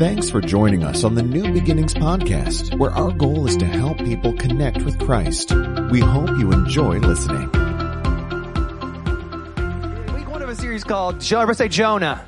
Thanks 0.00 0.30
for 0.30 0.40
joining 0.40 0.82
us 0.82 1.04
on 1.04 1.14
the 1.14 1.22
New 1.22 1.52
Beginnings 1.52 1.92
podcast, 1.92 2.74
where 2.78 2.90
our 2.90 3.12
goal 3.12 3.46
is 3.46 3.54
to 3.58 3.66
help 3.66 3.98
people 3.98 4.32
connect 4.32 4.82
with 4.82 4.98
Christ. 4.98 5.52
We 5.90 6.00
hope 6.00 6.30
you 6.38 6.52
enjoy 6.52 7.00
listening. 7.00 7.50
Week 10.14 10.26
one 10.26 10.40
of 10.40 10.48
a 10.48 10.56
series 10.56 10.84
called, 10.84 11.16
everybody 11.16 11.54
say 11.54 11.68
Jonah. 11.68 12.26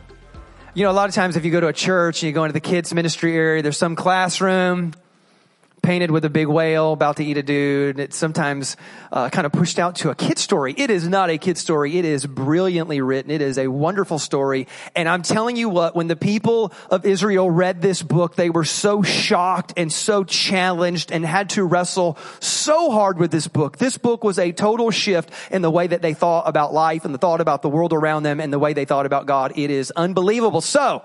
You 0.75 0.85
know, 0.85 0.91
a 0.91 0.93
lot 0.93 1.09
of 1.09 1.15
times 1.15 1.37
if 1.37 1.47
you 1.47 1.51
go 1.51 1.61
to 1.61 1.69
a 1.69 1.73
church 1.73 2.23
and 2.23 2.27
you 2.27 2.35
go 2.35 2.45
into 2.45 2.53
the 2.53 2.61
kids 2.61 2.93
ministry 2.93 3.35
area, 3.35 3.63
there's 3.63 3.79
some 3.79 3.97
classroom 3.97 4.93
painted 5.83 6.13
with 6.13 6.25
a 6.25 6.31
big 6.31 6.47
whale 6.47 6.93
about 6.93 7.17
to 7.17 7.25
eat 7.25 7.37
a 7.37 7.43
dude. 7.43 7.99
It's 7.99 8.17
sometimes 8.17 8.77
uh, 9.11 9.31
kind 9.31 9.45
of 9.45 9.53
pushed 9.53 9.81
out 9.81 9.97
to 9.97 10.11
a 10.11 10.15
kid 10.15 10.39
story. 10.39 10.75
It 10.77 10.91
is 10.91 11.09
not 11.09 11.29
a 11.29 11.39
kid 11.39 11.59
story. 11.59 11.99
It 11.99 12.05
is 12.05 12.25
brilliantly 12.25 13.01
written. 13.01 13.33
It 13.33 13.43
is 13.43 13.59
a 13.59 13.67
wonderful 13.67 14.21
story. 14.21 14.69
And 14.95 15.09
I'm 15.09 15.23
telling 15.23 15.57
you 15.57 15.69
what, 15.69 15.97
when 15.97 16.07
the 16.07 16.15
people 16.15 16.73
of 16.89 17.05
Israel 17.05 17.51
read 17.51 17.83
this 17.83 18.01
book, 18.01 18.37
they 18.37 18.49
were 18.49 18.65
so 18.65 19.03
shocked 19.03 19.73
and 19.77 19.93
so 19.93 20.23
challenged 20.23 21.11
and 21.11 21.27
had 21.27 21.51
to 21.51 21.65
wrestle 21.65 22.17
so 22.39 22.93
hard 22.93 23.19
with 23.19 23.33
this 23.33 23.49
book. 23.49 23.77
This 23.77 23.99
book 23.99 24.23
was 24.23 24.39
a 24.39 24.53
total 24.53 24.93
shift 24.93 25.31
in 25.51 25.63
the 25.63 25.71
way 25.71 25.89
that 25.89 26.01
they 26.01 26.15
thought 26.15 26.49
about 26.49 26.73
life 26.73 27.05
and 27.05 27.13
the 27.13 27.19
thought 27.19 27.41
about 27.41 27.63
the 27.63 27.69
world 27.69 27.93
around 27.93 28.23
them 28.23 28.39
and 28.39 28.53
the 28.53 28.59
way 28.59 28.73
they 28.73 28.85
thought 28.85 29.07
about 29.07 29.27
God. 29.27 29.53
It 29.57 29.71
is 29.71 29.91
unbelievable. 29.91 30.61
So, 30.61 31.03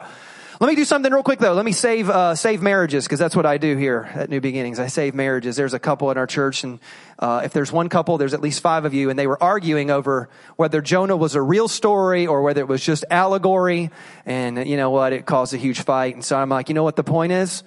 let 0.60 0.68
me 0.68 0.76
do 0.76 0.86
something 0.86 1.12
real 1.12 1.24
quick 1.24 1.40
though. 1.40 1.54
Let 1.54 1.66
me 1.66 1.72
save 1.72 2.10
uh, 2.10 2.34
save 2.34 2.62
marriages 2.62 3.06
because 3.06 3.20
that's 3.20 3.36
what 3.36 3.46
I 3.46 3.58
do 3.58 3.76
here 3.78 4.10
at 4.16 4.30
New 4.30 4.42
Beginnings. 4.42 4.80
I 4.80 4.88
save 4.88 5.14
marriages. 5.14 5.56
There's 5.56 5.74
a 5.74 5.80
couple 5.80 6.10
in 6.10 6.18
our 6.18 6.26
church, 6.26 6.64
and 6.64 6.80
uh, 7.20 7.42
if 7.44 7.54
there's 7.54 7.72
one 7.72 7.90
couple, 7.90 8.18
there's 8.18 8.34
at 8.34 8.42
least 8.42 8.62
five 8.62 8.84
of 8.86 8.94
you, 8.94 9.10
and 9.10 9.20
they 9.20 9.28
were 9.28 9.42
arguing 9.42 9.92
over 9.92 10.30
whether 10.56 10.82
Jonah 10.82 11.16
was 11.16 11.36
a 11.36 11.42
real 11.42 11.68
story 11.68 12.26
or 12.26 12.42
whether 12.42 12.62
it 12.62 12.68
was 12.68 12.84
just 12.84 13.06
allegory. 13.12 13.92
And 14.26 14.68
you 14.68 14.78
know 14.78 14.90
what? 14.90 15.14
It 15.14 15.26
caused 15.26 15.54
a 15.54 15.58
huge 15.58 15.82
fight. 15.82 16.16
And 16.16 16.26
so 16.26 16.38
I'm 16.38 16.50
like, 16.50 16.70
you 16.70 16.76
know 16.76 16.84
what 16.84 16.96
the 16.96 17.04
point 17.04 17.34
is? 17.34 17.64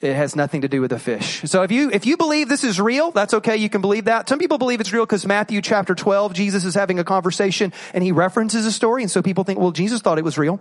It 0.00 0.14
has 0.14 0.36
nothing 0.36 0.60
to 0.60 0.68
do 0.68 0.80
with 0.80 0.90
the 0.90 0.98
fish. 1.00 1.42
So 1.46 1.64
if 1.64 1.72
you, 1.72 1.90
if 1.90 2.06
you 2.06 2.16
believe 2.16 2.48
this 2.48 2.62
is 2.62 2.80
real, 2.80 3.10
that's 3.10 3.34
okay. 3.34 3.56
You 3.56 3.68
can 3.68 3.80
believe 3.80 4.04
that. 4.04 4.28
Some 4.28 4.38
people 4.38 4.56
believe 4.56 4.80
it's 4.80 4.92
real 4.92 5.04
because 5.04 5.26
Matthew 5.26 5.60
chapter 5.60 5.96
12, 5.96 6.34
Jesus 6.34 6.64
is 6.64 6.76
having 6.76 7.00
a 7.00 7.04
conversation 7.04 7.72
and 7.92 8.04
he 8.04 8.12
references 8.12 8.64
a 8.64 8.70
story. 8.70 9.02
And 9.02 9.10
so 9.10 9.22
people 9.22 9.42
think, 9.42 9.58
well, 9.58 9.72
Jesus 9.72 10.00
thought 10.00 10.18
it 10.18 10.24
was 10.24 10.38
real. 10.38 10.60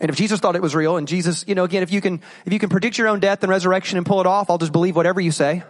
And 0.00 0.10
if 0.10 0.16
Jesus 0.16 0.40
thought 0.40 0.56
it 0.56 0.62
was 0.62 0.74
real 0.74 0.96
and 0.96 1.06
Jesus, 1.08 1.44
you 1.46 1.54
know, 1.54 1.64
again, 1.64 1.82
if 1.82 1.92
you 1.92 2.00
can, 2.00 2.20
if 2.44 2.52
you 2.52 2.58
can 2.58 2.68
predict 2.68 2.98
your 2.98 3.08
own 3.08 3.20
death 3.20 3.42
and 3.42 3.50
resurrection 3.50 3.98
and 3.98 4.06
pull 4.06 4.20
it 4.20 4.26
off, 4.26 4.50
I'll 4.50 4.58
just 4.58 4.72
believe 4.72 4.96
whatever 4.96 5.20
you 5.20 5.30
say. 5.30 5.62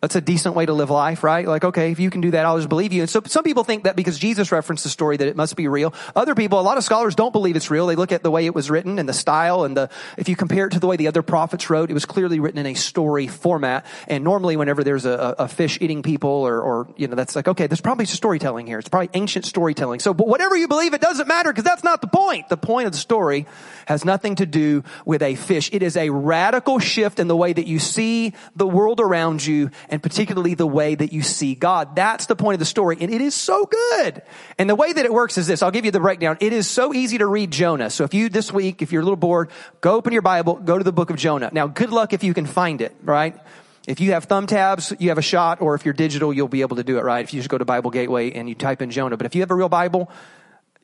That's 0.00 0.14
a 0.14 0.20
decent 0.20 0.54
way 0.54 0.64
to 0.64 0.72
live 0.72 0.90
life, 0.90 1.24
right? 1.24 1.44
Like, 1.44 1.64
okay, 1.64 1.90
if 1.90 1.98
you 1.98 2.08
can 2.08 2.20
do 2.20 2.30
that, 2.30 2.46
I'll 2.46 2.56
just 2.56 2.68
believe 2.68 2.92
you. 2.92 3.02
And 3.02 3.10
so 3.10 3.20
some 3.26 3.42
people 3.42 3.64
think 3.64 3.82
that 3.82 3.96
because 3.96 4.16
Jesus 4.16 4.52
referenced 4.52 4.84
the 4.84 4.90
story 4.90 5.16
that 5.16 5.26
it 5.26 5.34
must 5.34 5.56
be 5.56 5.66
real. 5.66 5.92
Other 6.14 6.36
people, 6.36 6.60
a 6.60 6.62
lot 6.62 6.78
of 6.78 6.84
scholars 6.84 7.16
don't 7.16 7.32
believe 7.32 7.56
it's 7.56 7.68
real. 7.68 7.88
They 7.88 7.96
look 7.96 8.12
at 8.12 8.22
the 8.22 8.30
way 8.30 8.46
it 8.46 8.54
was 8.54 8.70
written 8.70 9.00
and 9.00 9.08
the 9.08 9.12
style 9.12 9.64
and 9.64 9.76
the, 9.76 9.90
if 10.16 10.28
you 10.28 10.36
compare 10.36 10.68
it 10.68 10.74
to 10.74 10.78
the 10.78 10.86
way 10.86 10.94
the 10.94 11.08
other 11.08 11.22
prophets 11.22 11.68
wrote, 11.68 11.90
it 11.90 11.94
was 11.94 12.06
clearly 12.06 12.38
written 12.38 12.60
in 12.60 12.66
a 12.66 12.74
story 12.74 13.26
format. 13.26 13.86
And 14.06 14.22
normally 14.22 14.56
whenever 14.56 14.84
there's 14.84 15.04
a, 15.04 15.34
a 15.36 15.48
fish 15.48 15.78
eating 15.80 16.04
people 16.04 16.30
or, 16.30 16.60
or, 16.60 16.94
you 16.96 17.08
know, 17.08 17.16
that's 17.16 17.34
like, 17.34 17.48
okay, 17.48 17.66
there's 17.66 17.80
probably 17.80 18.04
storytelling 18.04 18.68
here. 18.68 18.78
It's 18.78 18.88
probably 18.88 19.10
ancient 19.14 19.46
storytelling. 19.46 19.98
So, 19.98 20.14
but 20.14 20.28
whatever 20.28 20.56
you 20.56 20.68
believe, 20.68 20.94
it 20.94 21.00
doesn't 21.00 21.26
matter 21.26 21.50
because 21.50 21.64
that's 21.64 21.82
not 21.82 22.02
the 22.02 22.06
point. 22.06 22.48
The 22.50 22.56
point 22.56 22.86
of 22.86 22.92
the 22.92 22.98
story 22.98 23.46
has 23.86 24.04
nothing 24.04 24.36
to 24.36 24.46
do 24.46 24.84
with 25.04 25.22
a 25.22 25.34
fish. 25.34 25.70
It 25.72 25.82
is 25.82 25.96
a 25.96 26.10
radical 26.10 26.78
shift 26.78 27.18
in 27.18 27.26
the 27.26 27.36
way 27.36 27.52
that 27.52 27.66
you 27.66 27.80
see 27.80 28.34
the 28.54 28.66
world 28.66 29.00
around 29.00 29.44
you 29.44 29.72
and 29.90 30.02
particularly 30.02 30.54
the 30.54 30.66
way 30.66 30.94
that 30.94 31.12
you 31.12 31.22
see 31.22 31.54
God. 31.54 31.96
That's 31.96 32.26
the 32.26 32.36
point 32.36 32.54
of 32.54 32.58
the 32.58 32.64
story. 32.64 32.96
And 33.00 33.12
it 33.12 33.20
is 33.20 33.34
so 33.34 33.66
good. 33.66 34.22
And 34.58 34.68
the 34.68 34.74
way 34.74 34.92
that 34.92 35.04
it 35.04 35.12
works 35.12 35.38
is 35.38 35.46
this. 35.46 35.62
I'll 35.62 35.70
give 35.70 35.84
you 35.84 35.90
the 35.90 36.00
breakdown. 36.00 36.36
It 36.40 36.52
is 36.52 36.68
so 36.68 36.94
easy 36.94 37.18
to 37.18 37.26
read 37.26 37.50
Jonah. 37.50 37.90
So 37.90 38.04
if 38.04 38.14
you 38.14 38.28
this 38.28 38.52
week, 38.52 38.82
if 38.82 38.92
you're 38.92 39.02
a 39.02 39.04
little 39.04 39.16
bored, 39.16 39.50
go 39.80 39.94
open 39.94 40.12
your 40.12 40.22
Bible, 40.22 40.54
go 40.56 40.78
to 40.78 40.84
the 40.84 40.92
book 40.92 41.10
of 41.10 41.16
Jonah. 41.16 41.50
Now, 41.52 41.66
good 41.66 41.90
luck 41.90 42.12
if 42.12 42.22
you 42.22 42.34
can 42.34 42.46
find 42.46 42.80
it, 42.80 42.94
right? 43.02 43.38
If 43.86 44.00
you 44.00 44.12
have 44.12 44.24
thumb 44.24 44.46
tabs, 44.46 44.92
you 44.98 45.08
have 45.08 45.16
a 45.16 45.22
shot, 45.22 45.62
or 45.62 45.74
if 45.74 45.86
you're 45.86 45.94
digital, 45.94 46.30
you'll 46.30 46.46
be 46.46 46.60
able 46.60 46.76
to 46.76 46.84
do 46.84 46.98
it, 46.98 47.04
right? 47.04 47.24
If 47.24 47.32
you 47.32 47.40
just 47.40 47.48
go 47.48 47.56
to 47.56 47.64
Bible 47.64 47.90
Gateway 47.90 48.32
and 48.32 48.46
you 48.46 48.54
type 48.54 48.82
in 48.82 48.90
Jonah. 48.90 49.16
But 49.16 49.24
if 49.24 49.34
you 49.34 49.40
have 49.40 49.50
a 49.50 49.54
real 49.54 49.70
Bible, 49.70 50.10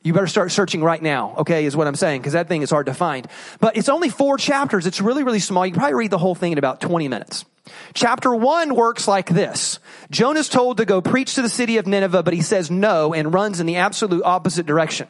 you 0.05 0.13
better 0.13 0.27
start 0.27 0.51
searching 0.51 0.83
right 0.83 1.01
now, 1.01 1.33
okay, 1.39 1.65
is 1.65 1.75
what 1.75 1.87
I'm 1.87 1.95
saying, 1.95 2.21
because 2.21 2.33
that 2.33 2.47
thing 2.47 2.61
is 2.61 2.69
hard 2.69 2.85
to 2.85 2.93
find. 2.93 3.27
But 3.59 3.75
it's 3.75 3.89
only 3.89 4.09
four 4.09 4.37
chapters. 4.37 4.85
It's 4.85 5.01
really, 5.01 5.23
really 5.23 5.39
small. 5.39 5.65
You 5.65 5.73
probably 5.73 5.95
read 5.95 6.11
the 6.11 6.19
whole 6.19 6.35
thing 6.35 6.51
in 6.51 6.59
about 6.59 6.79
20 6.79 7.07
minutes. 7.07 7.43
Chapter 7.95 8.33
one 8.35 8.75
works 8.75 9.07
like 9.07 9.27
this. 9.29 9.79
Jonah's 10.11 10.47
told 10.47 10.77
to 10.77 10.85
go 10.85 11.01
preach 11.01 11.33
to 11.35 11.41
the 11.41 11.49
city 11.49 11.77
of 11.77 11.87
Nineveh, 11.87 12.21
but 12.21 12.35
he 12.35 12.43
says 12.43 12.69
no 12.69 13.15
and 13.15 13.33
runs 13.33 13.59
in 13.59 13.65
the 13.65 13.77
absolute 13.77 14.23
opposite 14.23 14.67
direction. 14.67 15.07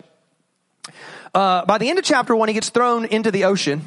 Uh, 1.34 1.66
by 1.66 1.78
the 1.78 1.90
end 1.90 2.00
of 2.00 2.06
chapter 2.06 2.34
one, 2.34 2.48
he 2.48 2.54
gets 2.54 2.70
thrown 2.70 3.04
into 3.04 3.32
the 3.32 3.44
ocean 3.44 3.82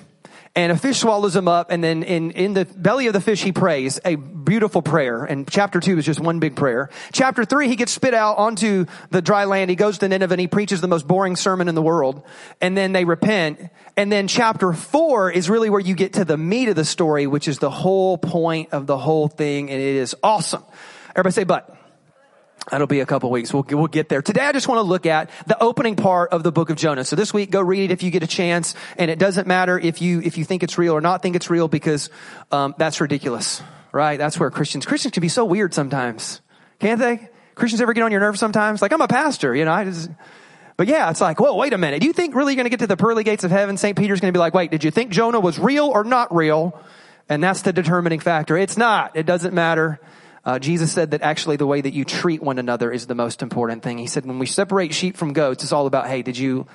and 0.59 0.73
a 0.73 0.77
fish 0.77 0.99
swallows 0.99 1.37
him 1.37 1.47
up 1.47 1.71
and 1.71 1.85
then 1.85 2.03
in, 2.03 2.33
in 2.33 2.53
the 2.53 2.65
belly 2.65 3.07
of 3.07 3.13
the 3.13 3.21
fish 3.21 3.41
he 3.45 3.53
prays 3.53 4.01
a 4.05 4.17
beautiful 4.17 4.83
prayer. 4.83 5.23
And 5.23 5.49
chapter 5.49 5.79
two 5.79 5.99
is 5.99 6.05
just 6.05 6.19
one 6.19 6.41
big 6.41 6.57
prayer. 6.57 6.91
Chapter 7.13 7.45
three 7.45 7.69
he 7.69 7.77
gets 7.77 7.93
spit 7.93 8.13
out 8.13 8.39
onto 8.39 8.87
the 9.11 9.23
dry 9.23 9.45
land. 9.45 9.71
He 9.71 9.77
goes 9.77 9.99
to 9.99 10.09
nineveh 10.09 10.35
and 10.35 10.41
he 10.41 10.49
preaches 10.49 10.81
the 10.81 10.89
most 10.89 11.07
boring 11.07 11.37
sermon 11.37 11.69
in 11.69 11.77
the 11.77 11.83
world. 11.83 12.25
And 12.61 12.77
then 12.77 12.93
they 12.93 13.05
repent. 13.05 13.71
And 13.97 14.11
then 14.11 14.27
chapter 14.27 14.73
four 14.73 15.31
is 15.31 15.49
really 15.49 15.71
where 15.71 15.79
you 15.79 15.95
get 15.95 16.15
to 16.15 16.25
the 16.25 16.37
meat 16.37 16.69
of 16.69 16.75
the 16.75 16.85
story 16.85 17.29
which 17.29 17.47
is 17.47 17.61
the 17.61 17.71
whole 17.71 18.19
point 18.19 18.71
of 18.73 18.89
the 18.89 18.99
whole 18.99 19.29
thing. 19.29 19.71
And 19.71 19.81
it 19.81 19.95
is 19.95 20.17
awesome. 20.25 20.65
Everybody 21.11 21.35
say 21.35 21.45
but 21.45 21.78
That'll 22.71 22.87
be 22.87 23.01
a 23.01 23.07
couple 23.07 23.31
weeks. 23.31 23.53
We'll, 23.53 23.65
we'll 23.69 23.87
get 23.87 24.09
there. 24.09 24.23
Today 24.23 24.43
I 24.43 24.53
just 24.53 24.69
want 24.69 24.79
to 24.79 24.83
look 24.83 25.07
at 25.07 25.31
the 25.47 25.61
opening 25.63 25.97
part 25.97 26.33
of 26.33 26.43
the 26.43 26.53
book 26.53 26.71
of 26.71 26.77
Jonah. 26.77 27.05
So 27.05 27.17
this 27.17 27.33
week, 27.33 27.51
go 27.51 27.61
read 27.61 27.91
it 27.91 27.93
if 27.93 28.03
you 28.03 28.11
get 28.11 28.23
a 28.23 28.27
chance. 28.27 28.75
And 28.97 29.11
it 29.11 29.19
doesn't 29.19 29.47
matter 29.47 29.79
if 29.79 30.03
you, 30.03 30.21
if 30.21 30.39
you 30.39 30.45
think 30.45 30.63
it's 30.63 30.79
real 30.79 30.93
or 30.93 31.01
not 31.01 31.23
think 31.23 31.37
it's 31.37 31.51
real 31.51 31.69
because, 31.69 32.11
um, 32.53 32.75
that's 32.79 33.01
ridiculous, 33.01 33.63
right? 33.93 34.19
That's 34.19 34.39
where 34.39 34.51
Christians, 34.51 34.87
Christians 34.87 35.13
can 35.13 35.21
be 35.21 35.29
so 35.29 35.45
weird 35.45 35.75
sometimes. 35.75 36.41
Can't 36.79 37.01
they? 37.01 37.29
Christians 37.55 37.81
ever 37.81 37.93
get 37.93 38.03
on 38.03 38.13
your 38.13 38.21
nerves 38.21 38.39
sometimes? 38.39 38.81
Like, 38.81 38.93
I'm 38.93 39.01
a 39.01 39.09
pastor, 39.09 39.55
you 39.55 39.65
know, 39.65 39.73
I 39.73 39.85
just, 39.85 40.11
but 40.77 40.87
yeah, 40.87 41.11
it's 41.11 41.21
like, 41.21 41.41
whoa, 41.41 41.57
wait 41.57 41.73
a 41.73 41.79
minute. 41.79 42.01
Do 42.01 42.07
you 42.07 42.13
think 42.13 42.37
really 42.37 42.53
you're 42.53 42.63
going 42.63 42.67
to 42.67 42.71
get 42.71 42.81
to 42.81 42.87
the 42.87 42.97
pearly 42.97 43.25
gates 43.25 43.43
of 43.43 43.51
heaven? 43.51 43.77
St. 43.77 43.99
Peter's 43.99 44.21
going 44.21 44.33
to 44.33 44.37
be 44.37 44.41
like, 44.41 44.55
wait, 44.55 44.71
did 44.71 44.85
you 44.85 44.93
think 44.93 45.11
Jonah 45.11 45.41
was 45.41 45.59
real 45.59 45.87
or 45.87 46.05
not 46.05 46.33
real? 46.33 46.81
And 47.29 47.43
that's 47.43 47.63
the 47.63 47.73
determining 47.73 48.21
factor. 48.21 48.57
It's 48.57 48.77
not. 48.77 49.17
It 49.17 49.27
doesn't 49.27 49.53
matter. 49.53 50.01
Uh, 50.49 50.59
Jesus 50.59 50.91
said 50.91 51.11
that 51.11 51.21
actually 51.21 51.57
the 51.57 51.67
way 51.67 51.79
that 51.79 51.93
you 51.93 52.07
treat 52.07 52.43
one 52.43 52.59
another 52.59 52.91
is 52.91 53.07
the 53.07 53.15
most 53.15 53.43
important 53.43 53.83
thing. 53.83 53.99
He 53.99 54.07
said 54.07 54.25
when 54.25 54.39
we 54.39 54.47
separate 54.47 54.95
sheep 54.95 55.19
from 55.19 55.35
goats, 55.35 55.63
it's 55.63 55.73
all 55.73 55.87
about, 55.87 56.07
hey, 56.07 56.23
did 56.23 56.39
you, 56.39 56.67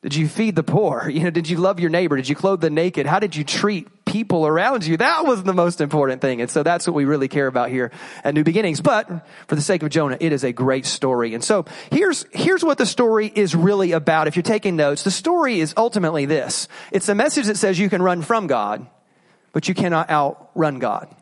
did 0.00 0.14
you 0.14 0.28
feed 0.28 0.54
the 0.54 0.62
poor? 0.62 1.08
You 1.10 1.24
know, 1.24 1.30
did 1.30 1.50
you 1.50 1.56
love 1.56 1.80
your 1.80 1.90
neighbor? 1.90 2.14
Did 2.14 2.28
you 2.28 2.36
clothe 2.36 2.60
the 2.60 2.70
naked? 2.70 3.06
How 3.06 3.18
did 3.18 3.34
you 3.34 3.42
treat 3.42 4.04
people 4.04 4.46
around 4.46 4.86
you? 4.86 4.96
That 4.96 5.24
was 5.24 5.42
the 5.42 5.52
most 5.52 5.80
important 5.80 6.20
thing. 6.20 6.40
And 6.40 6.48
so 6.48 6.62
that's 6.62 6.86
what 6.86 6.94
we 6.94 7.04
really 7.04 7.26
care 7.26 7.48
about 7.48 7.70
here 7.70 7.90
at 8.22 8.32
New 8.32 8.44
Beginnings. 8.44 8.80
But 8.80 9.08
for 9.48 9.56
the 9.56 9.60
sake 9.60 9.82
of 9.82 9.90
Jonah, 9.90 10.16
it 10.20 10.32
is 10.32 10.44
a 10.44 10.52
great 10.52 10.86
story. 10.86 11.34
And 11.34 11.42
so 11.42 11.64
here's, 11.90 12.26
here's 12.30 12.62
what 12.62 12.78
the 12.78 12.86
story 12.86 13.26
is 13.34 13.56
really 13.56 13.90
about. 13.90 14.28
If 14.28 14.36
you're 14.36 14.44
taking 14.44 14.76
notes, 14.76 15.02
the 15.02 15.10
story 15.10 15.58
is 15.58 15.74
ultimately 15.76 16.26
this. 16.26 16.68
It's 16.92 17.08
a 17.08 17.16
message 17.16 17.46
that 17.46 17.56
says 17.56 17.76
you 17.76 17.90
can 17.90 18.02
run 18.02 18.22
from 18.22 18.46
God, 18.46 18.86
but 19.52 19.66
you 19.66 19.74
cannot 19.74 20.10
outrun 20.10 20.78
God. 20.78 21.12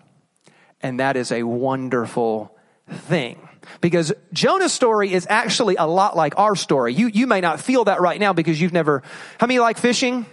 And 0.80 1.00
that 1.00 1.16
is 1.16 1.32
a 1.32 1.42
wonderful 1.42 2.56
thing. 2.88 3.48
Because 3.80 4.12
Jonah's 4.32 4.72
story 4.72 5.12
is 5.12 5.26
actually 5.28 5.76
a 5.76 5.86
lot 5.86 6.16
like 6.16 6.38
our 6.38 6.56
story. 6.56 6.94
You, 6.94 7.08
you 7.08 7.26
may 7.26 7.40
not 7.40 7.60
feel 7.60 7.84
that 7.84 8.00
right 8.00 8.18
now 8.18 8.32
because 8.32 8.60
you've 8.60 8.72
never, 8.72 9.02
how 9.38 9.46
many 9.46 9.58
like 9.58 9.78
fishing? 9.78 10.24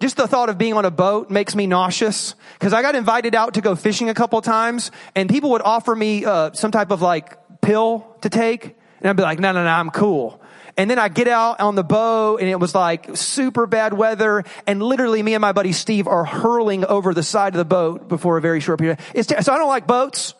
Just 0.00 0.16
the 0.16 0.28
thought 0.28 0.48
of 0.48 0.58
being 0.58 0.74
on 0.74 0.84
a 0.84 0.90
boat 0.90 1.28
makes 1.28 1.54
me 1.54 1.66
nauseous. 1.66 2.34
Cause 2.60 2.72
I 2.72 2.82
got 2.82 2.94
invited 2.94 3.34
out 3.34 3.54
to 3.54 3.60
go 3.60 3.74
fishing 3.74 4.08
a 4.08 4.14
couple 4.14 4.40
times 4.40 4.90
and 5.14 5.28
people 5.28 5.50
would 5.50 5.62
offer 5.62 5.94
me, 5.94 6.24
uh, 6.24 6.52
some 6.52 6.70
type 6.70 6.90
of 6.90 7.02
like 7.02 7.36
pill 7.60 8.16
to 8.22 8.30
take. 8.30 8.76
And 9.00 9.10
I'd 9.10 9.16
be 9.16 9.22
like, 9.22 9.40
no, 9.40 9.52
no, 9.52 9.64
no, 9.64 9.70
I'm 9.70 9.90
cool. 9.90 10.40
And 10.78 10.88
then 10.88 10.98
I 10.98 11.08
get 11.08 11.26
out 11.26 11.58
on 11.58 11.74
the 11.74 11.82
boat 11.82 12.40
and 12.40 12.48
it 12.48 12.58
was 12.60 12.72
like 12.72 13.16
super 13.16 13.66
bad 13.66 13.92
weather 13.92 14.44
and 14.64 14.80
literally 14.80 15.20
me 15.24 15.34
and 15.34 15.40
my 15.42 15.50
buddy 15.50 15.72
Steve 15.72 16.06
are 16.06 16.24
hurling 16.24 16.84
over 16.84 17.12
the 17.12 17.24
side 17.24 17.52
of 17.52 17.58
the 17.58 17.64
boat 17.64 18.08
before 18.08 18.38
a 18.38 18.40
very 18.40 18.60
short 18.60 18.78
period. 18.78 19.00
It's 19.12 19.26
t- 19.26 19.42
so 19.42 19.52
I 19.52 19.58
don't 19.58 19.68
like 19.68 19.88
boats. 19.88 20.34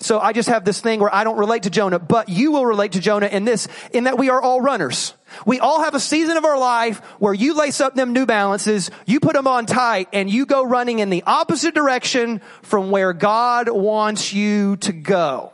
So 0.00 0.18
I 0.18 0.32
just 0.32 0.48
have 0.48 0.64
this 0.64 0.80
thing 0.80 0.98
where 0.98 1.14
I 1.14 1.22
don't 1.22 1.38
relate 1.38 1.62
to 1.62 1.70
Jonah, 1.70 2.00
but 2.00 2.28
you 2.28 2.50
will 2.50 2.66
relate 2.66 2.92
to 2.92 3.00
Jonah 3.00 3.28
in 3.28 3.44
this, 3.44 3.68
in 3.92 4.04
that 4.04 4.18
we 4.18 4.28
are 4.30 4.42
all 4.42 4.60
runners. 4.60 5.14
We 5.46 5.60
all 5.60 5.82
have 5.82 5.94
a 5.94 6.00
season 6.00 6.36
of 6.36 6.44
our 6.44 6.58
life 6.58 6.98
where 7.20 7.32
you 7.32 7.54
lace 7.54 7.80
up 7.80 7.94
them 7.94 8.12
new 8.12 8.26
balances, 8.26 8.90
you 9.06 9.20
put 9.20 9.34
them 9.34 9.46
on 9.46 9.64
tight, 9.64 10.08
and 10.12 10.28
you 10.28 10.44
go 10.44 10.64
running 10.64 10.98
in 10.98 11.08
the 11.08 11.22
opposite 11.24 11.74
direction 11.74 12.42
from 12.62 12.90
where 12.90 13.12
God 13.12 13.68
wants 13.68 14.32
you 14.32 14.76
to 14.78 14.92
go. 14.92 15.53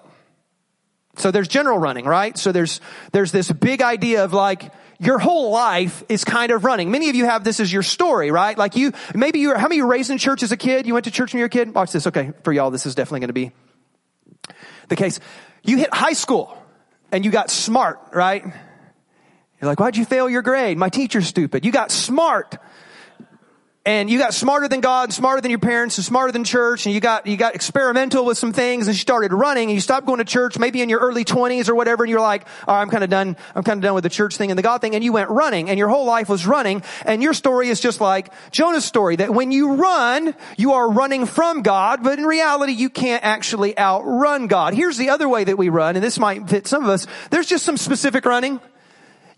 So 1.17 1.31
there's 1.31 1.49
general 1.49 1.79
running, 1.79 2.05
right? 2.05 2.37
So 2.39 2.53
there's, 2.53 2.81
there's 3.13 3.33
this 3.33 3.51
big 3.51 3.83
idea 3.83 4.25
of 4.25 4.33
like, 4.33 4.73
your 5.01 5.19
whole 5.19 5.51
life 5.51 6.05
is 6.11 6.25
kind 6.25 6.53
of 6.53 6.63
running. 6.63 6.91
Many 6.91 7.09
of 7.09 7.17
you 7.17 7.25
have 7.25 7.43
this 7.43 7.59
as 7.59 7.73
your 7.73 7.83
story, 7.83 8.31
right? 8.31 8.57
Like 8.57 8.77
you, 8.77 8.93
maybe 9.15 9.39
you, 9.39 9.55
how 9.55 9.63
many 9.63 9.77
of 9.77 9.79
you 9.79 9.85
were 9.85 9.91
raised 9.91 10.11
in 10.11 10.19
church 10.19 10.43
as 10.43 10.53
a 10.53 10.59
kid? 10.59 10.87
You 10.87 10.93
went 10.93 11.07
to 11.07 11.11
church 11.11 11.33
when 11.33 11.39
you 11.39 11.45
were 11.45 11.47
a 11.47 11.51
kid? 11.51 11.75
Watch 11.75 11.93
this. 11.93 12.07
Okay. 12.07 12.33
For 12.45 12.53
y'all, 12.53 12.71
this 12.71 12.85
is 12.85 12.95
definitely 12.95 13.21
going 13.21 13.29
to 13.29 13.33
be 13.33 13.53
the 14.89 14.97
case. 14.97 15.19
You 15.63 15.79
hit 15.79 15.93
high 15.93 16.13
school 16.13 16.55
and 17.11 17.25
you 17.25 17.31
got 17.31 17.49
smart, 17.49 17.99
right? 18.13 18.45
You're 18.45 19.69
like, 19.69 19.81
why'd 19.81 19.97
you 19.97 20.05
fail 20.05 20.29
your 20.29 20.43
grade? 20.43 20.77
My 20.77 20.91
teacher's 20.91 21.27
stupid. 21.27 21.65
You 21.65 21.73
got 21.73 21.91
smart. 21.91 22.59
And 23.87 24.11
you 24.11 24.19
got 24.19 24.35
smarter 24.35 24.69
than 24.69 24.83
God, 24.83 25.05
and 25.05 25.15
smarter 25.15 25.41
than 25.41 25.51
your 25.51 25.59
parents, 25.59 25.97
and 25.97 26.05
smarter 26.05 26.33
than 26.33 26.45
church, 26.45 26.85
and 26.85 26.95
you 26.95 27.01
got 27.01 27.27
you 27.27 27.39
got 27.39 27.55
experimental 27.55 28.27
with 28.27 28.37
some 28.37 28.53
things, 28.53 28.87
and 28.87 28.95
you 28.95 29.01
started 29.01 29.33
running, 29.33 29.71
and 29.71 29.75
you 29.75 29.81
stopped 29.81 30.07
going 30.07 30.19
to 30.19 30.25
church, 30.25 30.59
maybe 30.59 30.83
in 30.83 30.91
your 30.91 31.01
early 31.01 31.25
twenties 31.25 31.71
or 31.71 31.75
whatever, 31.75 32.05
and 32.05 32.11
you're 32.11 32.21
like, 32.21 32.47
"All 32.69 32.75
right, 32.75 32.83
I'm 32.83 32.91
kind 32.91 33.03
of 33.03 33.09
done. 33.09 33.39
I'm 33.55 33.63
kind 33.63 33.79
of 33.79 33.83
done 33.83 33.95
with 33.95 34.05
the 34.05 34.11
church 34.11 34.37
thing 34.37 34.51
and 34.51 34.59
the 34.59 34.63
God 34.63 34.83
thing," 34.83 34.95
and 34.95 35.03
you 35.03 35.13
went 35.13 35.31
running, 35.31 35.71
and 35.71 35.79
your 35.79 35.89
whole 35.89 36.05
life 36.05 36.29
was 36.29 36.47
running, 36.47 36.83
and 37.07 37.23
your 37.23 37.33
story 37.33 37.71
is 37.71 37.81
just 37.81 38.03
like 38.03 38.31
Jonah's 38.51 38.85
story 38.85 39.17
that 39.17 39.33
when 39.33 39.51
you 39.51 39.73
run, 39.73 40.35
you 40.59 40.75
are 40.75 40.91
running 40.91 41.25
from 41.25 41.63
God, 41.63 42.03
but 42.03 42.19
in 42.19 42.27
reality, 42.27 42.73
you 42.73 42.91
can't 42.91 43.25
actually 43.25 43.79
outrun 43.79 44.47
God. 44.47 44.75
Here's 44.75 44.99
the 44.99 45.09
other 45.09 45.29
way 45.29 45.45
that 45.45 45.57
we 45.57 45.71
run, 45.71 45.97
and 45.97 46.05
this 46.05 46.19
might 46.19 46.51
fit 46.51 46.67
some 46.67 46.85
of 46.85 46.91
us. 46.91 47.07
There's 47.31 47.47
just 47.47 47.65
some 47.65 47.79
specific 47.79 48.27
running. 48.27 48.61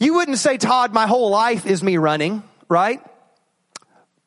You 0.01 0.15
wouldn't 0.15 0.39
say, 0.39 0.57
Todd, 0.57 0.93
my 0.93 1.07
whole 1.07 1.31
life 1.31 1.65
is 1.65 1.81
me 1.81 1.97
running, 1.97 2.43
right? 2.69 3.01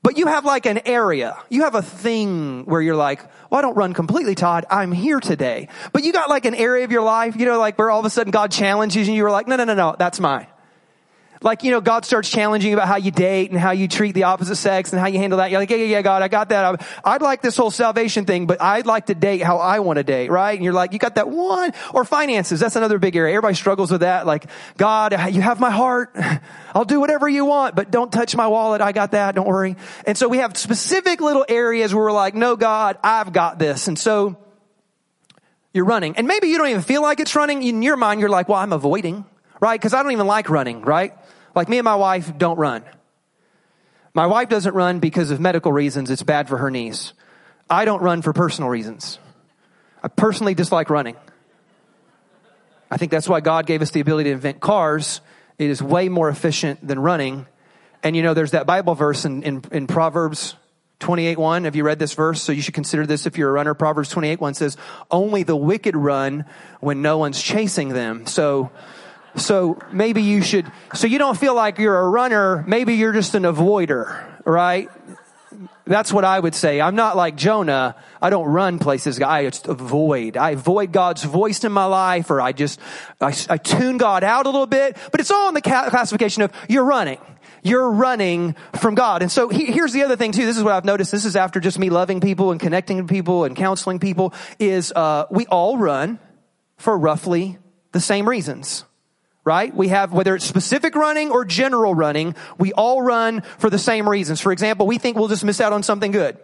But 0.06 0.20
you 0.20 0.28
have 0.28 0.46
like 0.46 0.68
an 0.68 0.82
area. 0.86 1.36
You 1.50 1.64
have 1.64 1.74
a 1.74 1.82
thing 1.82 2.66
where 2.66 2.80
you're 2.80 2.96
like, 2.96 3.24
well, 3.50 3.58
I 3.58 3.64
don't 3.64 3.74
run 3.74 3.96
completely, 3.96 4.36
Todd. 4.36 4.64
I'm 4.70 4.92
here 4.92 5.20
today. 5.20 5.68
But 5.94 6.04
you 6.04 6.14
got 6.14 6.30
like 6.30 6.46
an 6.46 6.54
area 6.54 6.84
of 6.84 6.92
your 6.92 7.02
life, 7.02 7.36
you 7.36 7.48
know, 7.48 7.58
like 7.58 7.80
where 7.80 7.90
all 7.90 8.02
of 8.02 8.06
a 8.06 8.12
sudden 8.12 8.30
God 8.30 8.52
challenges 8.52 9.08
you 9.08 9.14
and 9.14 9.18
you're 9.18 9.32
like, 9.32 9.48
no, 9.48 9.56
no, 9.56 9.64
no, 9.64 9.74
no, 9.74 9.96
that's 9.98 10.20
mine. 10.20 10.46
Like, 11.46 11.62
you 11.62 11.70
know, 11.70 11.80
God 11.80 12.06
starts 12.06 12.28
challenging 12.28 12.74
about 12.74 12.88
how 12.88 12.96
you 12.96 13.12
date 13.12 13.52
and 13.52 13.60
how 13.60 13.70
you 13.70 13.88
treat 13.88 14.14
the 14.14 14.24
opposite 14.24 14.56
sex 14.56 14.92
and 14.92 15.00
how 15.00 15.06
you 15.06 15.20
handle 15.20 15.38
that. 15.38 15.52
You're 15.52 15.60
like, 15.60 15.70
yeah, 15.70 15.78
yeah, 15.78 15.86
yeah, 15.86 16.02
God, 16.02 16.24
I 16.24 16.28
got 16.28 16.50
that. 16.50 16.84
I'd 17.06 17.22
like 17.22 17.44
this 17.44 17.56
whole 17.56 17.70
salvation 17.70 18.26
thing, 18.26 18.48
but 18.48 18.60
I'd 18.60 18.88
like 18.88 19.06
to 19.06 19.14
date 19.14 19.44
how 19.44 19.60
I 19.60 19.78
want 19.78 19.98
to 19.98 20.04
date, 20.04 20.32
right? 20.32 20.56
And 20.56 20.64
you're 20.64 20.74
like, 20.74 20.92
you 20.92 20.98
got 20.98 21.14
that 21.16 21.30
one. 21.30 21.72
Or 21.94 22.04
finances. 22.04 22.60
That's 22.60 22.76
another 22.76 22.98
big 22.98 23.16
area. 23.16 23.32
Everybody 23.36 23.54
struggles 23.54 23.92
with 23.92 24.02
that. 24.02 24.26
Like, 24.26 24.48
God, 24.78 25.12
you 25.36 25.40
have 25.40 25.60
my 25.60 25.70
heart. 25.70 26.16
I'll 26.74 26.84
do 26.84 27.00
whatever 27.00 27.30
you 27.30 27.46
want, 27.46 27.76
but 27.76 27.92
don't 27.92 28.12
touch 28.12 28.36
my 28.36 28.48
wallet. 28.48 28.82
I 28.82 28.92
got 28.92 29.12
that. 29.12 29.36
Don't 29.36 29.48
worry. 29.48 29.76
And 30.08 30.18
so 30.18 30.28
we 30.28 30.40
have 30.40 30.58
specific 30.58 31.22
little 31.22 31.46
areas 31.48 31.94
where 31.94 32.06
we're 32.06 32.12
like, 32.12 32.34
no, 32.34 32.56
God, 32.56 32.98
I've 33.04 33.32
got 33.34 33.60
this. 33.60 33.88
And 33.88 34.00
so 34.00 34.36
you're 35.76 35.86
running. 35.86 36.18
And 36.18 36.28
maybe 36.28 36.48
you 36.48 36.58
don't 36.58 36.70
even 36.70 36.82
feel 36.82 37.04
like 37.04 37.20
it's 37.20 37.36
running. 37.36 37.62
In 37.62 37.84
your 37.84 37.98
mind, 37.98 38.20
you're 38.20 38.30
like, 38.30 38.50
well, 38.50 38.58
I'm 38.58 38.74
avoiding, 38.74 39.26
right? 39.60 39.80
Because 39.80 39.94
I 39.94 40.02
don't 40.02 40.12
even 40.12 40.26
like 40.26 40.50
running, 40.50 40.82
right? 40.82 41.14
Like 41.56 41.70
me 41.70 41.78
and 41.78 41.86
my 41.86 41.96
wife 41.96 42.38
don't 42.38 42.58
run. 42.58 42.84
My 44.14 44.28
wife 44.28 44.50
doesn't 44.50 44.74
run 44.74 45.00
because 45.00 45.32
of 45.32 45.40
medical 45.40 45.72
reasons. 45.72 46.12
It's 46.12 46.24
bad 46.24 46.48
for 46.48 46.58
her 46.58 46.70
knees. 46.70 47.14
I 47.70 47.86
don't 47.86 48.02
run 48.02 48.22
for 48.22 48.34
personal 48.34 48.70
reasons. 48.70 49.20
I 50.04 50.08
personally 50.08 50.54
dislike 50.54 50.90
running. 50.90 51.16
I 52.92 52.98
think 52.98 53.12
that's 53.12 53.28
why 53.28 53.40
God 53.40 53.66
gave 53.66 53.82
us 53.82 53.92
the 53.92 54.00
ability 54.00 54.30
to 54.30 54.34
invent 54.34 54.60
cars. 54.60 55.22
It 55.58 55.70
is 55.70 55.82
way 55.82 56.10
more 56.10 56.30
efficient 56.30 56.86
than 56.86 57.00
running. 57.00 57.48
And 58.04 58.16
you 58.16 58.22
know, 58.22 58.34
there's 58.34 58.52
that 58.52 58.68
Bible 58.68 58.94
verse 58.94 59.26
in, 59.26 59.42
in, 59.44 59.64
in 59.72 59.88
Proverbs 59.88 60.56
28 61.00 61.38
1. 61.38 61.64
Have 61.66 61.76
you 61.76 61.84
read 61.84 62.00
this 62.00 62.14
verse? 62.14 62.42
So 62.42 62.52
you 62.52 62.62
should 62.62 62.74
consider 62.74 63.06
this 63.06 63.26
if 63.26 63.38
you're 63.38 63.50
a 63.50 63.54
runner. 63.54 63.74
Proverbs 63.74 64.10
28 64.10 64.40
1 64.40 64.54
says, 64.54 64.78
Only 65.10 65.44
the 65.44 65.56
wicked 65.56 65.96
run 65.96 66.46
when 66.80 67.02
no 67.02 67.18
one's 67.18 67.42
chasing 67.42 67.90
them. 67.90 68.28
So, 68.28 68.72
so 69.38 69.80
maybe 69.92 70.22
you 70.22 70.42
should, 70.42 70.72
so 70.94 71.08
you 71.08 71.18
don't 71.18 71.38
feel 71.38 71.56
like 71.56 71.78
you're 71.78 72.00
a 72.00 72.10
runner, 72.10 72.64
maybe 72.68 72.96
you're 72.96 73.14
just 73.14 73.36
an 73.36 73.44
avoider, 73.44 74.24
right? 74.46 74.90
That's 75.86 76.12
what 76.12 76.26
I 76.26 76.40
would 76.40 76.56
say. 76.56 76.82
I'm 76.82 76.96
not 76.96 77.16
like 77.16 77.36
Jonah. 77.36 77.96
I 78.22 78.30
don't 78.32 78.48
run 78.48 78.80
places. 78.80 79.22
I 79.22 79.44
just 79.44 79.68
avoid. 79.68 80.36
I 80.36 80.52
avoid 80.52 80.92
God's 80.92 81.24
voice 81.24 81.64
in 81.64 81.72
my 81.72 81.86
life 81.86 82.32
or 82.32 82.42
I 82.42 82.54
just, 82.54 82.80
I, 83.22 83.36
I 83.50 83.58
tune 83.58 83.98
God 83.98 84.24
out 84.24 84.48
a 84.48 84.50
little 84.50 84.66
bit, 84.66 84.98
but 85.12 85.20
it's 85.20 85.30
all 85.30 85.48
in 85.48 85.54
the 85.54 85.62
classification 85.62 86.42
of 86.42 86.52
you're 86.68 86.86
running. 86.86 87.20
You're 87.62 87.92
running 87.92 88.56
from 88.80 88.96
God. 88.96 89.22
And 89.22 89.32
so 89.32 89.50
he, 89.50 89.66
here's 89.66 89.94
the 89.94 90.04
other 90.04 90.16
thing 90.16 90.32
too. 90.32 90.46
This 90.46 90.58
is 90.58 90.64
what 90.64 90.74
I've 90.74 90.86
noticed. 90.86 91.12
This 91.12 91.26
is 91.26 91.36
after 91.36 91.60
just 91.60 91.78
me 91.78 91.90
loving 91.90 92.20
people 92.20 92.52
and 92.52 92.60
connecting 92.60 92.98
with 92.98 93.10
people 93.10 93.44
and 93.44 93.56
counseling 93.56 94.00
people 94.00 94.34
is, 94.60 94.92
uh, 94.92 95.26
we 95.30 95.46
all 95.48 95.78
run 95.78 96.20
for 96.78 96.98
roughly 96.98 97.58
the 97.92 98.00
same 98.00 98.28
reasons 98.28 98.86
right? 99.46 99.74
We 99.74 99.90
have, 99.90 100.12
whether 100.12 100.36
it's 100.36 100.44
specific 100.44 100.96
running 100.96 101.30
or 101.30 101.46
general 101.46 101.94
running, 101.94 102.36
we 102.58 102.74
all 102.74 103.02
run 103.02 103.42
for 103.60 103.70
the 103.70 103.78
same 103.78 104.10
reasons. 104.10 104.42
For 104.42 104.52
example, 104.52 104.88
we 104.88 104.98
think 104.98 105.16
we'll 105.16 105.28
just 105.28 105.46
miss 105.46 105.62
out 105.62 105.72
on 105.72 105.84
something 105.84 106.12
good. 106.12 106.38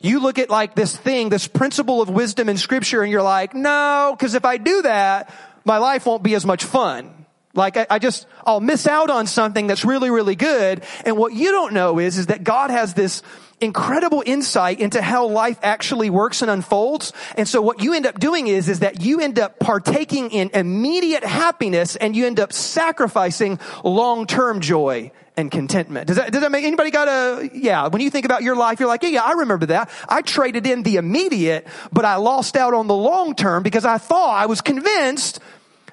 You 0.00 0.20
look 0.20 0.38
at 0.38 0.48
like 0.48 0.74
this 0.74 0.96
thing, 0.96 1.28
this 1.28 1.48
principle 1.48 2.00
of 2.00 2.08
wisdom 2.08 2.48
in 2.48 2.56
scripture 2.56 3.02
and 3.02 3.10
you're 3.10 3.22
like, 3.22 3.54
no, 3.54 4.14
because 4.16 4.34
if 4.34 4.44
I 4.44 4.56
do 4.58 4.82
that, 4.82 5.34
my 5.64 5.78
life 5.78 6.06
won't 6.06 6.22
be 6.22 6.34
as 6.34 6.46
much 6.46 6.64
fun. 6.64 7.12
Like 7.54 7.76
I, 7.76 7.86
I, 7.90 7.98
just, 7.98 8.26
I'll 8.44 8.60
miss 8.60 8.86
out 8.86 9.10
on 9.10 9.26
something 9.26 9.66
that's 9.66 9.84
really, 9.84 10.10
really 10.10 10.36
good. 10.36 10.84
And 11.04 11.16
what 11.16 11.32
you 11.32 11.50
don't 11.50 11.72
know 11.72 11.98
is, 11.98 12.18
is 12.18 12.26
that 12.26 12.44
God 12.44 12.70
has 12.70 12.94
this 12.94 13.22
incredible 13.60 14.22
insight 14.26 14.80
into 14.80 15.00
how 15.00 15.26
life 15.26 15.58
actually 15.62 16.10
works 16.10 16.42
and 16.42 16.50
unfolds. 16.50 17.12
And 17.36 17.48
so 17.48 17.62
what 17.62 17.82
you 17.82 17.94
end 17.94 18.06
up 18.06 18.18
doing 18.20 18.48
is, 18.48 18.68
is 18.68 18.80
that 18.80 19.00
you 19.00 19.20
end 19.20 19.38
up 19.38 19.58
partaking 19.58 20.30
in 20.30 20.50
immediate 20.52 21.24
happiness 21.24 21.96
and 21.96 22.14
you 22.14 22.26
end 22.26 22.38
up 22.38 22.52
sacrificing 22.52 23.58
long-term 23.82 24.60
joy 24.60 25.10
and 25.38 25.50
contentment. 25.50 26.06
Does 26.06 26.16
that, 26.16 26.32
does 26.32 26.40
that 26.42 26.50
make 26.50 26.64
anybody 26.64 26.90
got 26.90 27.08
a, 27.08 27.50
yeah, 27.52 27.88
when 27.88 28.00
you 28.00 28.10
think 28.10 28.24
about 28.24 28.42
your 28.42 28.56
life, 28.56 28.80
you're 28.80 28.88
like, 28.88 29.02
yeah, 29.02 29.10
yeah, 29.10 29.22
I 29.22 29.32
remember 29.32 29.66
that. 29.66 29.90
I 30.08 30.22
traded 30.22 30.66
in 30.66 30.82
the 30.82 30.96
immediate, 30.96 31.66
but 31.92 32.04
I 32.04 32.16
lost 32.16 32.56
out 32.56 32.74
on 32.74 32.86
the 32.86 32.96
long 32.96 33.34
term 33.34 33.62
because 33.62 33.84
I 33.84 33.98
thought 33.98 34.30
I 34.30 34.46
was 34.46 34.60
convinced 34.60 35.40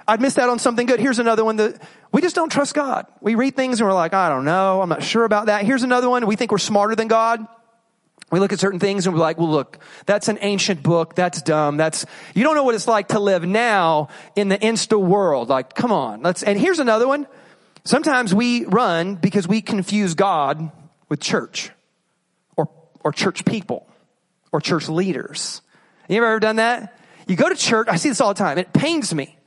I'd 0.07 0.21
missed 0.21 0.37
out 0.37 0.49
on 0.49 0.59
something 0.59 0.85
good. 0.85 0.99
Here's 0.99 1.19
another 1.19 1.45
one 1.45 1.57
that 1.57 1.81
we 2.11 2.21
just 2.21 2.35
don't 2.35 2.51
trust 2.51 2.73
God. 2.73 3.05
We 3.21 3.35
read 3.35 3.55
things 3.55 3.79
and 3.79 3.87
we're 3.87 3.95
like, 3.95 4.13
I 4.13 4.29
don't 4.29 4.45
know. 4.45 4.81
I'm 4.81 4.89
not 4.89 5.03
sure 5.03 5.23
about 5.23 5.45
that. 5.47 5.65
Here's 5.65 5.83
another 5.83 6.09
one. 6.09 6.25
We 6.27 6.35
think 6.35 6.51
we're 6.51 6.57
smarter 6.57 6.95
than 6.95 7.07
God. 7.07 7.45
We 8.31 8.39
look 8.39 8.51
at 8.51 8.59
certain 8.59 8.79
things 8.79 9.05
and 9.05 9.15
we're 9.15 9.21
like, 9.21 9.37
well, 9.37 9.49
look, 9.49 9.77
that's 10.05 10.27
an 10.27 10.39
ancient 10.41 10.83
book. 10.83 11.15
That's 11.15 11.41
dumb. 11.41 11.77
That's, 11.77 12.05
you 12.33 12.43
don't 12.43 12.55
know 12.55 12.63
what 12.63 12.75
it's 12.75 12.87
like 12.87 13.09
to 13.09 13.19
live 13.19 13.45
now 13.45 14.09
in 14.35 14.49
the 14.49 14.57
insta 14.57 14.99
world. 14.99 15.49
Like, 15.49 15.75
come 15.75 15.91
on. 15.91 16.21
Let's, 16.21 16.43
and 16.43 16.59
here's 16.59 16.79
another 16.79 17.07
one. 17.07 17.27
Sometimes 17.85 18.33
we 18.33 18.65
run 18.65 19.15
because 19.15 19.47
we 19.47 19.61
confuse 19.61 20.15
God 20.15 20.71
with 21.09 21.19
church 21.19 21.69
or, 22.57 22.69
or 23.03 23.11
church 23.11 23.45
people 23.45 23.87
or 24.51 24.59
church 24.61 24.89
leaders. 24.89 25.61
You 26.09 26.17
ever, 26.17 26.27
ever 26.27 26.39
done 26.39 26.55
that? 26.57 26.97
You 27.27 27.35
go 27.35 27.49
to 27.49 27.55
church. 27.55 27.87
I 27.89 27.97
see 27.97 28.09
this 28.09 28.19
all 28.19 28.33
the 28.33 28.39
time. 28.39 28.57
It 28.57 28.73
pains 28.73 29.13
me 29.13 29.37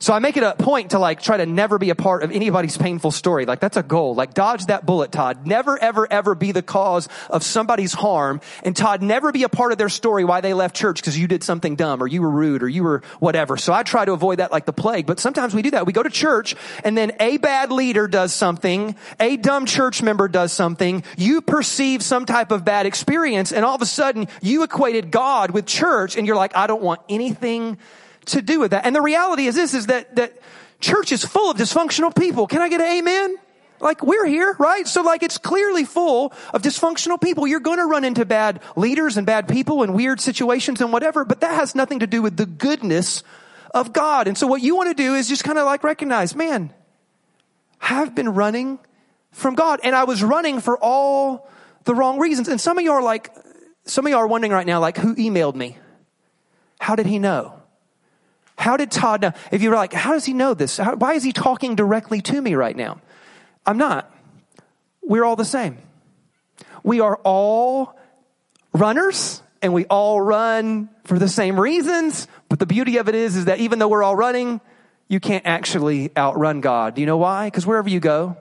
so 0.00 0.12
I 0.12 0.18
make 0.18 0.36
it 0.36 0.42
a 0.42 0.54
point 0.54 0.90
to 0.90 0.98
like 0.98 1.22
try 1.22 1.36
to 1.36 1.46
never 1.46 1.78
be 1.78 1.88
a 1.88 1.94
part 1.94 2.24
of 2.24 2.32
anybody's 2.32 2.76
painful 2.76 3.10
story. 3.10 3.46
Like 3.46 3.60
that's 3.60 3.76
a 3.76 3.82
goal. 3.82 4.14
Like 4.14 4.34
dodge 4.34 4.66
that 4.66 4.84
bullet, 4.84 5.12
Todd. 5.12 5.46
Never, 5.46 5.78
ever, 5.78 6.06
ever 6.12 6.34
be 6.34 6.52
the 6.52 6.62
cause 6.62 7.08
of 7.30 7.42
somebody's 7.44 7.94
harm. 7.94 8.40
And 8.64 8.76
Todd, 8.76 9.02
never 9.02 9.32
be 9.32 9.44
a 9.44 9.48
part 9.48 9.72
of 9.72 9.78
their 9.78 9.88
story 9.88 10.24
why 10.24 10.40
they 10.40 10.52
left 10.52 10.74
church 10.74 11.00
because 11.00 11.18
you 11.18 11.28
did 11.28 11.44
something 11.44 11.76
dumb 11.76 12.02
or 12.02 12.06
you 12.06 12.20
were 12.22 12.30
rude 12.30 12.62
or 12.62 12.68
you 12.68 12.82
were 12.82 13.02
whatever. 13.20 13.56
So 13.56 13.72
I 13.72 13.82
try 13.82 14.04
to 14.04 14.12
avoid 14.12 14.40
that 14.40 14.50
like 14.52 14.66
the 14.66 14.72
plague. 14.72 15.06
But 15.06 15.20
sometimes 15.20 15.54
we 15.54 15.62
do 15.62 15.70
that. 15.70 15.86
We 15.86 15.92
go 15.92 16.02
to 16.02 16.10
church 16.10 16.56
and 16.82 16.98
then 16.98 17.12
a 17.20 17.38
bad 17.38 17.70
leader 17.70 18.08
does 18.08 18.34
something. 18.34 18.96
A 19.20 19.36
dumb 19.36 19.64
church 19.64 20.02
member 20.02 20.28
does 20.28 20.52
something. 20.52 21.04
You 21.16 21.40
perceive 21.40 22.02
some 22.02 22.26
type 22.26 22.50
of 22.50 22.64
bad 22.64 22.84
experience 22.84 23.52
and 23.52 23.64
all 23.64 23.76
of 23.76 23.80
a 23.80 23.86
sudden 23.86 24.26
you 24.42 24.64
equated 24.64 25.12
God 25.12 25.52
with 25.52 25.66
church 25.66 26.16
and 26.16 26.26
you're 26.26 26.36
like, 26.36 26.56
I 26.56 26.66
don't 26.66 26.82
want 26.82 27.00
anything 27.08 27.78
to 28.26 28.42
do 28.42 28.60
with 28.60 28.72
that. 28.72 28.86
And 28.86 28.94
the 28.94 29.02
reality 29.02 29.46
is 29.46 29.54
this, 29.54 29.74
is 29.74 29.86
that, 29.86 30.16
that 30.16 30.38
church 30.80 31.12
is 31.12 31.24
full 31.24 31.50
of 31.50 31.56
dysfunctional 31.56 32.14
people. 32.14 32.46
Can 32.46 32.62
I 32.62 32.68
get 32.68 32.80
an 32.80 32.86
amen? 32.86 33.36
Like 33.80 34.02
we're 34.02 34.26
here, 34.26 34.54
right? 34.58 34.86
So 34.86 35.02
like 35.02 35.22
it's 35.22 35.38
clearly 35.38 35.84
full 35.84 36.32
of 36.52 36.62
dysfunctional 36.62 37.20
people. 37.20 37.46
You're 37.46 37.60
going 37.60 37.78
to 37.78 37.86
run 37.86 38.04
into 38.04 38.24
bad 38.24 38.60
leaders 38.76 39.16
and 39.16 39.26
bad 39.26 39.48
people 39.48 39.82
and 39.82 39.94
weird 39.94 40.20
situations 40.20 40.80
and 40.80 40.92
whatever, 40.92 41.24
but 41.24 41.40
that 41.40 41.54
has 41.54 41.74
nothing 41.74 41.98
to 41.98 42.06
do 42.06 42.22
with 42.22 42.36
the 42.36 42.46
goodness 42.46 43.22
of 43.74 43.92
God. 43.92 44.28
And 44.28 44.38
so 44.38 44.46
what 44.46 44.62
you 44.62 44.76
want 44.76 44.96
to 44.96 45.02
do 45.02 45.14
is 45.14 45.28
just 45.28 45.44
kind 45.44 45.58
of 45.58 45.66
like 45.66 45.82
recognize, 45.82 46.34
man, 46.34 46.72
I've 47.80 48.14
been 48.14 48.30
running 48.30 48.78
from 49.32 49.54
God 49.54 49.80
and 49.82 49.94
I 49.94 50.04
was 50.04 50.22
running 50.22 50.60
for 50.60 50.78
all 50.78 51.50
the 51.84 51.94
wrong 51.94 52.18
reasons. 52.18 52.48
And 52.48 52.60
some 52.60 52.78
of 52.78 52.84
you 52.84 52.92
are 52.92 53.02
like, 53.02 53.34
some 53.84 54.06
of 54.06 54.10
you 54.10 54.16
are 54.16 54.26
wondering 54.26 54.52
right 54.52 54.66
now, 54.66 54.80
like, 54.80 54.96
who 54.96 55.14
emailed 55.16 55.56
me? 55.56 55.76
How 56.80 56.96
did 56.96 57.06
he 57.06 57.18
know? 57.18 57.60
How 58.64 58.78
did 58.78 58.90
Todd 58.90 59.20
know? 59.20 59.32
If 59.52 59.60
you 59.60 59.68
were 59.68 59.76
like, 59.76 59.92
how 59.92 60.12
does 60.12 60.24
he 60.24 60.32
know 60.32 60.54
this? 60.54 60.78
How, 60.78 60.96
why 60.96 61.12
is 61.12 61.22
he 61.22 61.34
talking 61.34 61.76
directly 61.76 62.22
to 62.22 62.40
me 62.40 62.54
right 62.54 62.74
now? 62.74 62.98
I'm 63.66 63.76
not. 63.76 64.10
We're 65.02 65.22
all 65.22 65.36
the 65.36 65.44
same. 65.44 65.76
We 66.82 67.00
are 67.00 67.20
all 67.24 67.94
runners 68.72 69.42
and 69.60 69.74
we 69.74 69.84
all 69.84 70.18
run 70.18 70.88
for 71.04 71.18
the 71.18 71.28
same 71.28 71.60
reasons. 71.60 72.26
But 72.48 72.58
the 72.58 72.64
beauty 72.64 72.96
of 72.96 73.06
it 73.06 73.14
is, 73.14 73.36
is 73.36 73.44
that 73.44 73.58
even 73.58 73.80
though 73.80 73.88
we're 73.88 74.02
all 74.02 74.16
running, 74.16 74.62
you 75.08 75.20
can't 75.20 75.44
actually 75.44 76.10
outrun 76.16 76.62
God. 76.62 76.94
Do 76.94 77.02
you 77.02 77.06
know 77.06 77.18
why? 77.18 77.48
Because 77.48 77.66
wherever 77.66 77.90
you 77.90 78.00
go, 78.00 78.38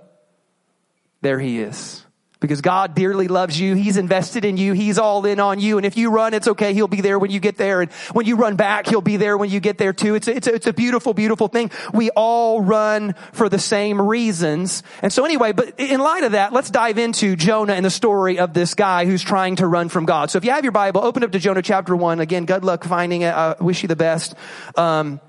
there 1.19 1.37
he 1.37 1.59
is. 1.59 2.05
Because 2.43 2.61
God 2.61 2.93
dearly 2.93 3.27
loves 3.27 3.59
you. 3.59 3.73
He's 3.73 3.95
invested 3.97 4.43
in 4.43 4.57
you. 4.57 4.73
He's 4.73 4.99
all 4.99 5.25
in 5.25 5.39
on 5.39 5.59
you. 5.59 5.77
And 5.77 5.85
if 5.85 5.97
you 5.97 6.11
run, 6.11 6.33
it's 6.33 6.47
okay. 6.49 6.73
He'll 6.73 6.89
be 6.89 7.01
there 7.01 7.17
when 7.17 7.31
you 7.31 7.39
get 7.39 7.57
there. 7.57 7.81
And 7.81 7.91
when 8.11 8.25
you 8.25 8.35
run 8.35 8.57
back, 8.57 8.85
he'll 8.85 9.01
be 9.01 9.15
there 9.17 9.37
when 9.37 9.49
you 9.49 9.61
get 9.61 9.77
there 9.77 9.93
too. 9.93 10.15
It's 10.15 10.27
a, 10.27 10.35
it's 10.35 10.47
a, 10.47 10.53
it's 10.53 10.67
a 10.67 10.73
beautiful, 10.73 11.13
beautiful 11.13 11.47
thing. 11.47 11.71
We 11.93 12.09
all 12.11 12.61
run 12.61 13.15
for 13.31 13.47
the 13.47 13.59
same 13.59 14.01
reasons. 14.01 14.83
And 15.01 15.11
so 15.11 15.23
anyway, 15.23 15.53
but 15.53 15.79
in 15.79 16.01
light 16.01 16.25
of 16.25 16.33
that, 16.33 16.51
let's 16.51 16.69
dive 16.69 16.97
into 16.97 17.35
Jonah 17.35 17.73
and 17.73 17.85
the 17.85 17.89
story 17.89 18.37
of 18.39 18.53
this 18.53 18.73
guy 18.73 19.05
who's 19.05 19.23
trying 19.23 19.55
to 19.55 19.67
run 19.67 19.87
from 19.87 20.05
God. 20.05 20.29
So 20.29 20.37
if 20.37 20.43
you 20.43 20.51
have 20.51 20.65
your 20.65 20.73
Bible, 20.73 21.01
open 21.03 21.23
up 21.23 21.31
to 21.31 21.39
Jonah 21.39 21.61
chapter 21.61 21.95
one. 21.95 22.19
Again, 22.19 22.45
good 22.45 22.65
luck 22.65 22.83
finding 22.83 23.21
it. 23.21 23.33
I 23.33 23.55
wish 23.61 23.83
you 23.83 23.87
the 23.87 23.95
best. 23.95 24.35
Um, 24.75 25.21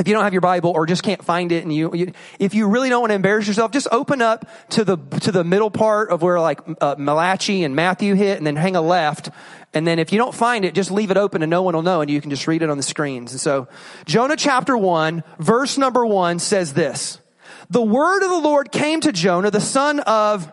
if 0.00 0.08
you 0.08 0.14
don't 0.14 0.24
have 0.24 0.32
your 0.32 0.40
Bible 0.40 0.70
or 0.74 0.86
just 0.86 1.02
can't 1.02 1.22
find 1.22 1.52
it 1.52 1.62
and 1.62 1.72
you, 1.72 1.94
you, 1.94 2.12
if 2.38 2.54
you 2.54 2.66
really 2.68 2.88
don't 2.88 3.02
want 3.02 3.10
to 3.10 3.14
embarrass 3.14 3.46
yourself, 3.46 3.70
just 3.70 3.86
open 3.92 4.22
up 4.22 4.48
to 4.70 4.82
the, 4.82 4.96
to 4.96 5.30
the 5.30 5.44
middle 5.44 5.70
part 5.70 6.08
of 6.08 6.22
where 6.22 6.40
like, 6.40 6.58
uh, 6.80 6.94
Malachi 6.98 7.64
and 7.64 7.76
Matthew 7.76 8.14
hit 8.14 8.38
and 8.38 8.46
then 8.46 8.56
hang 8.56 8.76
a 8.76 8.80
left. 8.80 9.28
And 9.74 9.86
then 9.86 9.98
if 9.98 10.10
you 10.10 10.18
don't 10.18 10.34
find 10.34 10.64
it, 10.64 10.74
just 10.74 10.90
leave 10.90 11.10
it 11.10 11.18
open 11.18 11.42
and 11.42 11.50
no 11.50 11.60
one 11.60 11.74
will 11.74 11.82
know 11.82 12.00
and 12.00 12.10
you 12.10 12.18
can 12.22 12.30
just 12.30 12.48
read 12.48 12.62
it 12.62 12.70
on 12.70 12.78
the 12.78 12.82
screens. 12.82 13.32
And 13.32 13.40
so 13.40 13.68
Jonah 14.06 14.36
chapter 14.36 14.74
one, 14.74 15.22
verse 15.38 15.76
number 15.76 16.06
one 16.06 16.38
says 16.38 16.72
this. 16.72 17.20
The 17.68 17.82
word 17.82 18.22
of 18.22 18.30
the 18.30 18.40
Lord 18.40 18.72
came 18.72 19.02
to 19.02 19.12
Jonah, 19.12 19.50
the 19.50 19.60
son 19.60 20.00
of 20.00 20.50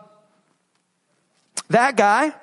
that 1.70 1.96
guy, 1.96 2.34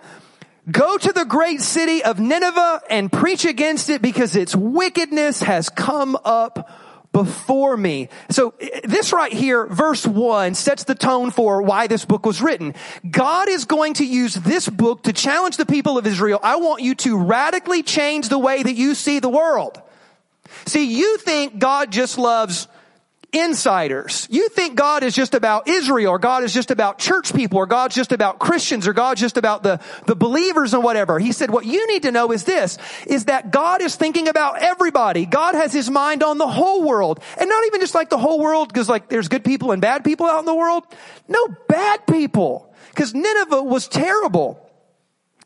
Go 0.71 0.97
to 0.97 1.11
the 1.13 1.25
great 1.25 1.61
city 1.61 2.03
of 2.03 2.19
Nineveh 2.19 2.81
and 2.89 3.11
preach 3.11 3.45
against 3.45 3.91
it 3.91 4.01
because 4.01 4.35
its 4.35 4.55
wickedness 4.55 5.43
has 5.43 5.69
come 5.69 6.17
up 6.25 6.71
before 7.15 7.77
me. 7.77 8.09
So 8.29 8.53
this 8.83 9.13
right 9.13 9.31
here, 9.31 9.67
verse 9.67 10.05
one, 10.05 10.53
sets 10.53 10.83
the 10.83 10.95
tone 10.95 11.31
for 11.31 11.61
why 11.61 11.87
this 11.87 12.03
book 12.03 12.25
was 12.25 12.41
written. 12.41 12.75
God 13.09 13.47
is 13.47 13.63
going 13.63 13.93
to 13.95 14.05
use 14.05 14.33
this 14.33 14.67
book 14.67 15.03
to 15.03 15.13
challenge 15.13 15.55
the 15.55 15.65
people 15.65 15.97
of 15.97 16.05
Israel. 16.05 16.41
I 16.43 16.57
want 16.57 16.81
you 16.81 16.93
to 16.95 17.17
radically 17.17 17.83
change 17.83 18.27
the 18.27 18.37
way 18.37 18.61
that 18.61 18.75
you 18.75 18.95
see 18.95 19.19
the 19.19 19.29
world. 19.29 19.81
See, 20.65 20.83
you 20.93 21.15
think 21.19 21.57
God 21.57 21.89
just 21.89 22.17
loves 22.17 22.67
insiders. 23.35 24.27
You 24.31 24.49
think 24.49 24.75
God 24.75 25.03
is 25.03 25.13
just 25.13 25.33
about 25.33 25.67
Israel 25.67 26.11
or 26.11 26.19
God 26.19 26.43
is 26.43 26.53
just 26.53 26.71
about 26.71 26.97
church 26.97 27.33
people 27.33 27.57
or 27.57 27.65
God's 27.65 27.93
just 27.93 28.11
about 28.11 28.39
Christians 28.39 28.87
or 28.87 28.93
God's 28.93 29.19
just 29.19 29.37
about 29.37 29.61
the, 29.61 29.79
the 30.05 30.15
believers 30.15 30.73
and 30.73 30.83
whatever. 30.83 31.19
He 31.19 31.31
said, 31.31 31.51
what 31.51 31.65
you 31.65 31.85
need 31.87 32.03
to 32.03 32.11
know 32.11 32.31
is 32.31 32.45
this, 32.45 32.77
is 33.05 33.25
that 33.25 33.51
God 33.51 33.81
is 33.81 33.95
thinking 33.95 34.27
about 34.27 34.61
everybody. 34.61 35.25
God 35.25 35.55
has 35.55 35.73
his 35.73 35.89
mind 35.89 36.23
on 36.23 36.37
the 36.37 36.47
whole 36.47 36.83
world 36.83 37.19
and 37.37 37.49
not 37.49 37.65
even 37.67 37.81
just 37.81 37.93
like 37.93 38.09
the 38.09 38.17
whole 38.17 38.39
world 38.39 38.69
because 38.69 38.87
like 38.87 39.09
there's 39.09 39.27
good 39.27 39.43
people 39.43 39.71
and 39.71 39.81
bad 39.81 40.03
people 40.03 40.25
out 40.25 40.39
in 40.39 40.45
the 40.45 40.55
world. 40.55 40.83
No 41.27 41.47
bad 41.67 42.07
people 42.07 42.73
because 42.89 43.13
Nineveh 43.13 43.63
was 43.63 43.87
terrible. 43.87 44.64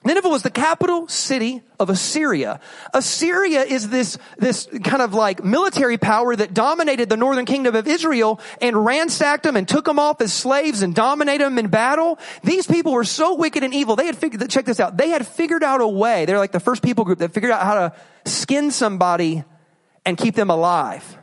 Nineveh 0.05 0.29
was 0.29 0.43
the 0.43 0.49
capital 0.49 1.09
city 1.09 1.61
of 1.77 1.89
Assyria. 1.89 2.61
Assyria 2.93 3.63
is 3.63 3.89
this, 3.89 4.17
this 4.37 4.65
kind 4.81 5.01
of 5.01 5.13
like 5.13 5.43
military 5.43 5.97
power 5.97 6.33
that 6.33 6.53
dominated 6.53 7.09
the 7.09 7.17
northern 7.17 7.45
kingdom 7.45 7.75
of 7.75 7.85
Israel 7.85 8.39
and 8.61 8.85
ransacked 8.85 9.43
them 9.43 9.57
and 9.57 9.67
took 9.67 9.83
them 9.83 9.99
off 9.99 10.21
as 10.21 10.31
slaves 10.31 10.83
and 10.83 10.95
dominated 10.95 11.43
them 11.43 11.59
in 11.59 11.67
battle. 11.67 12.17
These 12.43 12.65
people 12.65 12.93
were 12.93 13.03
so 13.03 13.35
wicked 13.35 13.61
and 13.61 13.73
evil. 13.73 13.97
They 13.97 14.05
had 14.05 14.15
figured, 14.15 14.49
check 14.49 14.63
this 14.63 14.79
out. 14.79 14.95
They 14.95 15.09
had 15.09 15.27
figured 15.27 15.63
out 15.63 15.81
a 15.81 15.87
way. 15.87 16.23
They're 16.23 16.37
like 16.37 16.53
the 16.53 16.61
first 16.61 16.81
people 16.81 17.03
group 17.03 17.19
that 17.19 17.33
figured 17.33 17.51
out 17.51 17.63
how 17.63 17.75
to 17.75 17.93
skin 18.23 18.71
somebody 18.71 19.43
and 20.05 20.17
keep 20.17 20.33
them 20.33 20.49
alive. 20.49 21.17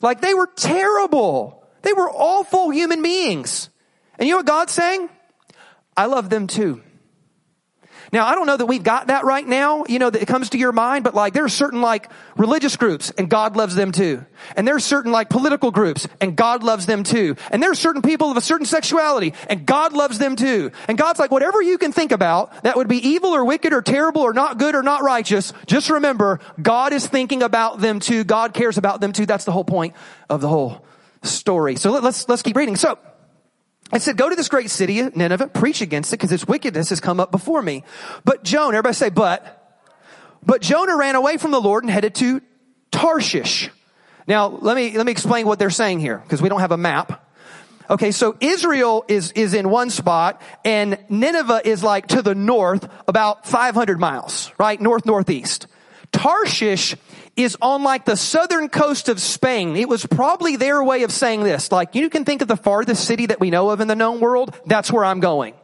Like 0.00 0.22
they 0.22 0.32
were 0.32 0.48
terrible. 0.56 1.62
They 1.82 1.92
were 1.92 2.10
awful 2.10 2.70
human 2.70 3.02
beings. 3.02 3.68
And 4.18 4.26
you 4.26 4.32
know 4.32 4.38
what 4.38 4.46
God's 4.46 4.72
saying? 4.72 5.10
I 5.94 6.06
love 6.06 6.30
them 6.30 6.46
too. 6.46 6.80
Now, 8.12 8.26
I 8.26 8.34
don't 8.34 8.46
know 8.46 8.58
that 8.58 8.66
we've 8.66 8.82
got 8.82 9.06
that 9.06 9.24
right 9.24 9.46
now, 9.46 9.86
you 9.88 9.98
know, 9.98 10.10
that 10.10 10.20
it 10.20 10.28
comes 10.28 10.50
to 10.50 10.58
your 10.58 10.72
mind, 10.72 11.02
but 11.02 11.14
like 11.14 11.32
there 11.32 11.46
are 11.46 11.48
certain 11.48 11.80
like 11.80 12.10
religious 12.36 12.76
groups 12.76 13.10
and 13.16 13.30
God 13.30 13.56
loves 13.56 13.74
them 13.74 13.90
too. 13.90 14.26
And 14.54 14.68
there 14.68 14.76
are 14.76 14.80
certain 14.80 15.12
like 15.12 15.30
political 15.30 15.70
groups 15.70 16.06
and 16.20 16.36
God 16.36 16.62
loves 16.62 16.84
them 16.84 17.04
too. 17.04 17.36
And 17.50 17.62
there 17.62 17.70
are 17.70 17.74
certain 17.74 18.02
people 18.02 18.30
of 18.30 18.36
a 18.36 18.42
certain 18.42 18.66
sexuality 18.66 19.32
and 19.48 19.64
God 19.64 19.94
loves 19.94 20.18
them 20.18 20.36
too. 20.36 20.72
And 20.88 20.98
God's 20.98 21.18
like, 21.18 21.30
whatever 21.30 21.62
you 21.62 21.78
can 21.78 21.90
think 21.90 22.12
about 22.12 22.64
that 22.64 22.76
would 22.76 22.88
be 22.88 22.98
evil 22.98 23.30
or 23.30 23.46
wicked 23.46 23.72
or 23.72 23.80
terrible 23.80 24.20
or 24.20 24.34
not 24.34 24.58
good 24.58 24.74
or 24.74 24.82
not 24.82 25.02
righteous, 25.02 25.54
just 25.64 25.88
remember 25.88 26.38
God 26.60 26.92
is 26.92 27.06
thinking 27.06 27.42
about 27.42 27.80
them 27.80 27.98
too. 27.98 28.24
God 28.24 28.52
cares 28.52 28.76
about 28.76 29.00
them 29.00 29.14
too. 29.14 29.24
That's 29.24 29.46
the 29.46 29.52
whole 29.52 29.64
point 29.64 29.94
of 30.28 30.42
the 30.42 30.48
whole 30.48 30.84
story. 31.22 31.76
So 31.76 31.92
let's, 31.92 32.28
let's 32.28 32.42
keep 32.42 32.56
reading. 32.56 32.76
So, 32.76 32.98
I 33.92 33.98
said, 33.98 34.16
go 34.16 34.30
to 34.30 34.34
this 34.34 34.48
great 34.48 34.70
city, 34.70 35.02
Nineveh, 35.02 35.48
preach 35.48 35.82
against 35.82 36.12
it 36.12 36.16
because 36.16 36.32
its 36.32 36.48
wickedness 36.48 36.88
has 36.88 37.00
come 37.00 37.20
up 37.20 37.30
before 37.30 37.60
me. 37.60 37.84
But 38.24 38.42
Jonah, 38.42 38.78
everybody 38.78 38.94
say, 38.94 39.10
but, 39.10 39.80
but 40.44 40.62
Jonah 40.62 40.96
ran 40.96 41.14
away 41.14 41.36
from 41.36 41.50
the 41.50 41.60
Lord 41.60 41.84
and 41.84 41.90
headed 41.90 42.14
to 42.16 42.40
Tarshish. 42.90 43.70
Now, 44.26 44.46
let 44.46 44.76
me, 44.76 44.96
let 44.96 45.04
me 45.04 45.12
explain 45.12 45.46
what 45.46 45.58
they're 45.58 45.68
saying 45.70 46.00
here 46.00 46.16
because 46.18 46.40
we 46.40 46.48
don't 46.48 46.60
have 46.60 46.72
a 46.72 46.76
map. 46.78 47.28
Okay, 47.90 48.12
so 48.12 48.34
Israel 48.40 49.04
is, 49.08 49.32
is 49.32 49.52
in 49.52 49.68
one 49.68 49.90
spot 49.90 50.40
and 50.64 50.98
Nineveh 51.10 51.60
is 51.64 51.82
like 51.82 52.06
to 52.08 52.22
the 52.22 52.34
north 52.34 52.88
about 53.06 53.46
500 53.46 54.00
miles, 54.00 54.50
right? 54.56 54.80
North, 54.80 55.04
northeast. 55.04 55.66
Tarshish 56.12 56.96
is 57.36 57.56
on 57.62 57.82
like 57.82 58.04
the 58.04 58.16
southern 58.16 58.68
coast 58.68 59.08
of 59.08 59.20
Spain. 59.20 59.76
It 59.76 59.88
was 59.88 60.04
probably 60.04 60.56
their 60.56 60.82
way 60.82 61.02
of 61.02 61.10
saying 61.10 61.44
this. 61.44 61.72
Like 61.72 61.94
you 61.94 62.10
can 62.10 62.24
think 62.24 62.42
of 62.42 62.48
the 62.48 62.56
farthest 62.56 63.04
city 63.04 63.26
that 63.26 63.40
we 63.40 63.50
know 63.50 63.70
of 63.70 63.80
in 63.80 63.88
the 63.88 63.96
known 63.96 64.20
world. 64.20 64.54
That's 64.66 64.92
where 64.92 65.04
I'm 65.04 65.20
going. 65.20 65.54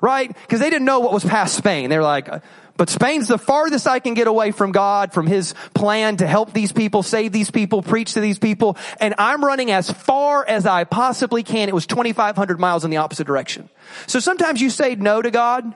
Right? 0.00 0.28
Because 0.28 0.60
they 0.60 0.70
didn't 0.70 0.84
know 0.84 1.00
what 1.00 1.12
was 1.12 1.24
past 1.24 1.56
Spain. 1.56 1.90
They're 1.90 2.04
like, 2.04 2.28
uh, 2.28 2.38
but 2.76 2.88
Spain's 2.88 3.26
the 3.26 3.38
farthest 3.38 3.88
I 3.88 3.98
can 3.98 4.14
get 4.14 4.28
away 4.28 4.52
from 4.52 4.70
God, 4.70 5.12
from 5.12 5.26
His 5.26 5.54
plan 5.74 6.18
to 6.18 6.26
help 6.26 6.52
these 6.52 6.70
people, 6.70 7.02
save 7.02 7.32
these 7.32 7.50
people, 7.50 7.82
preach 7.82 8.14
to 8.14 8.20
these 8.20 8.38
people. 8.38 8.76
And 9.00 9.16
I'm 9.18 9.44
running 9.44 9.72
as 9.72 9.90
far 9.90 10.48
as 10.48 10.64
I 10.64 10.84
possibly 10.84 11.42
can. 11.42 11.68
It 11.68 11.74
was 11.74 11.88
2,500 11.88 12.60
miles 12.60 12.84
in 12.84 12.92
the 12.92 12.98
opposite 12.98 13.26
direction. 13.26 13.68
So 14.06 14.20
sometimes 14.20 14.60
you 14.60 14.70
say 14.70 14.94
no 14.94 15.20
to 15.20 15.32
God. 15.32 15.74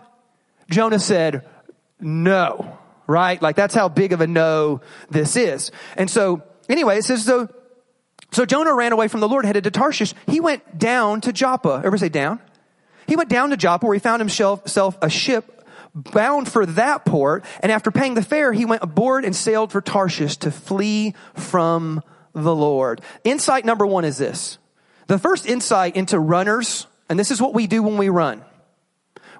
Jonah 0.70 1.00
said 1.00 1.44
no 1.98 2.78
right? 3.12 3.40
Like 3.40 3.54
that's 3.54 3.74
how 3.74 3.88
big 3.88 4.12
of 4.12 4.20
a 4.20 4.26
no 4.26 4.80
this 5.10 5.36
is. 5.36 5.70
And 5.96 6.10
so, 6.10 6.42
anyway, 6.68 6.98
it 6.98 7.04
says 7.04 7.24
so. 7.24 7.48
So 8.32 8.46
Jonah 8.46 8.72
ran 8.72 8.92
away 8.92 9.08
from 9.08 9.20
the 9.20 9.28
Lord, 9.28 9.44
headed 9.44 9.64
to 9.64 9.70
Tarshish. 9.70 10.14
He 10.26 10.40
went 10.40 10.78
down 10.78 11.20
to 11.20 11.32
Joppa. 11.32 11.74
Everybody 11.76 12.00
say 12.00 12.08
down. 12.08 12.40
He 13.06 13.14
went 13.14 13.28
down 13.28 13.50
to 13.50 13.58
Joppa 13.58 13.84
where 13.84 13.94
he 13.94 14.00
found 14.00 14.20
himself 14.20 14.96
a 15.02 15.10
ship 15.10 15.62
bound 15.94 16.50
for 16.50 16.64
that 16.64 17.04
port. 17.04 17.44
And 17.60 17.70
after 17.70 17.90
paying 17.90 18.14
the 18.14 18.22
fare, 18.22 18.52
he 18.52 18.64
went 18.64 18.82
aboard 18.82 19.26
and 19.26 19.36
sailed 19.36 19.70
for 19.70 19.82
Tarshish 19.82 20.38
to 20.38 20.50
flee 20.50 21.14
from 21.34 22.02
the 22.32 22.54
Lord. 22.54 23.02
Insight 23.24 23.66
number 23.66 23.86
one 23.86 24.06
is 24.06 24.16
this. 24.16 24.58
The 25.08 25.18
first 25.18 25.46
insight 25.46 25.96
into 25.96 26.18
runners, 26.18 26.86
and 27.10 27.18
this 27.18 27.30
is 27.30 27.42
what 27.42 27.52
we 27.52 27.66
do 27.66 27.82
when 27.82 27.98
we 27.98 28.08
run. 28.08 28.42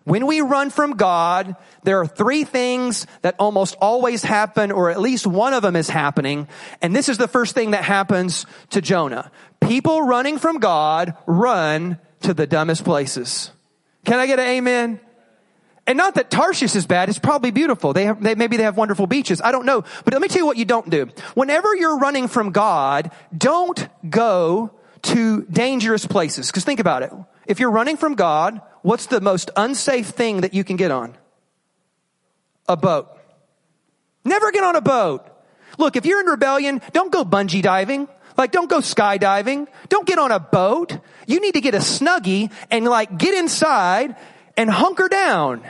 When 0.05 0.27
we 0.27 0.41
run 0.41 0.71
from 0.71 0.93
God, 0.93 1.55
there 1.85 2.01
are 2.01 2.07
three 2.07 2.45
things 2.45 3.07
that 3.23 3.37
almost 3.39 3.77
always 3.81 4.23
happen, 4.23 4.73
or 4.73 4.91
at 4.91 5.01
least 5.01 5.27
one 5.27 5.55
of 5.55 5.63
them 5.63 5.77
is 5.77 5.89
happening. 5.89 6.49
And 6.81 6.95
this 6.95 7.09
is 7.09 7.19
the 7.19 7.29
first 7.29 7.55
thing 7.55 7.71
that 7.71 7.85
happens 7.85 8.47
to 8.71 8.81
Jonah. 8.81 9.31
People 9.61 10.03
running 10.03 10.39
from 10.39 10.59
God 10.59 11.15
run 11.27 11.99
to 12.23 12.35
the 12.35 12.47
dumbest 12.47 12.85
places. 12.85 13.53
Can 14.05 14.19
I 14.19 14.27
get 14.27 14.41
an 14.41 14.49
amen? 14.49 15.01
And 15.87 15.99
not 15.99 16.15
that 16.15 16.31
Tarshish 16.31 16.77
is 16.77 16.87
bad, 16.87 17.09
it's 17.09 17.19
probably 17.19 17.51
beautiful. 17.51 17.93
They 17.93 18.05
have, 18.05 18.23
they, 18.23 18.35
maybe 18.35 18.57
they 18.57 18.63
have 18.63 18.77
wonderful 18.77 19.07
beaches. 19.07 19.41
I 19.41 19.51
don't 19.51 19.67
know. 19.67 19.83
But 20.05 20.13
let 20.13 20.23
me 20.23 20.29
tell 20.29 20.39
you 20.39 20.47
what 20.47 20.57
you 20.57 20.65
don't 20.65 20.89
do. 20.89 21.09
Whenever 21.35 21.75
you're 21.75 21.99
running 21.99 22.29
from 22.29 22.51
God, 22.51 23.11
don't 23.37 23.89
go 24.09 24.71
to 25.03 25.43
dangerous 25.43 26.07
places. 26.07 26.51
Cause 26.53 26.65
think 26.65 26.79
about 26.79 27.03
it. 27.03 27.13
If 27.53 27.61
you're 27.61 27.71
running 27.71 27.99
from 27.99 28.15
God, 28.15 28.63
what's 28.81 29.05
the 29.13 29.21
most 29.21 29.51
unsafe 29.57 30.07
thing 30.07 30.41
that 30.41 30.55
you 30.55 30.65
can 30.65 30.77
get 30.77 30.91
on? 30.91 31.15
A 32.67 32.79
boat. 32.79 33.11
Never 34.25 34.51
get 34.53 34.65
on 34.65 34.75
a 34.75 34.81
boat. 34.81 35.29
Look, 35.77 35.97
if 35.97 36.07
you're 36.07 36.21
in 36.21 36.27
rebellion, 36.29 36.81
don't 36.95 37.13
go 37.13 37.27
bungee 37.27 37.61
diving. 37.61 38.09
Like, 38.39 38.53
don't 38.53 38.71
go 38.71 38.79
skydiving. 38.79 39.67
Don't 39.91 40.07
get 40.07 40.19
on 40.19 40.33
a 40.33 40.41
boat. 40.41 40.99
You 41.27 41.43
need 41.43 41.53
to 41.53 41.61
get 41.61 41.75
a 41.75 41.85
snuggie 41.85 42.51
and 42.71 42.87
like 42.87 43.19
get 43.19 43.35
inside 43.35 44.17
and 44.57 44.71
hunker 44.71 45.09
down. 45.09 45.61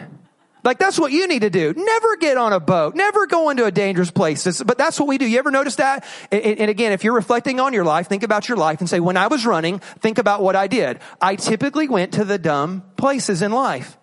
Like 0.64 0.78
that's 0.78 0.98
what 0.98 1.10
you 1.10 1.26
need 1.26 1.42
to 1.42 1.50
do. 1.50 1.74
Never 1.76 2.16
get 2.16 2.36
on 2.36 2.52
a 2.52 2.60
boat. 2.60 2.94
Never 2.94 3.26
go 3.26 3.50
into 3.50 3.64
a 3.64 3.72
dangerous 3.72 4.10
place. 4.10 4.62
But 4.62 4.78
that's 4.78 4.98
what 5.00 5.08
we 5.08 5.18
do. 5.18 5.26
You 5.26 5.38
ever 5.38 5.50
notice 5.50 5.76
that? 5.76 6.04
And 6.30 6.70
again, 6.70 6.92
if 6.92 7.02
you're 7.02 7.14
reflecting 7.14 7.58
on 7.58 7.72
your 7.72 7.84
life, 7.84 8.08
think 8.08 8.22
about 8.22 8.48
your 8.48 8.56
life 8.56 8.80
and 8.80 8.88
say, 8.88 9.00
when 9.00 9.16
I 9.16 9.26
was 9.26 9.44
running, 9.44 9.80
think 10.00 10.18
about 10.18 10.42
what 10.42 10.54
I 10.54 10.68
did. 10.68 11.00
I 11.20 11.36
typically 11.36 11.88
went 11.88 12.12
to 12.14 12.24
the 12.24 12.38
dumb 12.38 12.84
places 12.96 13.42
in 13.42 13.50
life. 13.50 13.98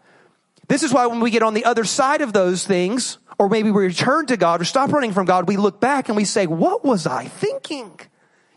This 0.67 0.83
is 0.83 0.93
why 0.93 1.07
when 1.07 1.21
we 1.21 1.31
get 1.31 1.43
on 1.43 1.53
the 1.53 1.65
other 1.65 1.83
side 1.83 2.21
of 2.21 2.33
those 2.33 2.65
things, 2.65 3.17
or 3.39 3.49
maybe 3.49 3.71
we 3.71 3.85
return 3.85 4.25
to 4.27 4.37
God 4.37 4.61
or 4.61 4.65
stop 4.65 4.91
running 4.91 5.13
from 5.13 5.25
God, 5.25 5.47
we 5.47 5.57
look 5.57 5.79
back 5.79 6.09
and 6.09 6.15
we 6.17 6.25
say, 6.25 6.45
what 6.45 6.83
was 6.83 7.07
I 7.07 7.25
thinking? 7.25 7.97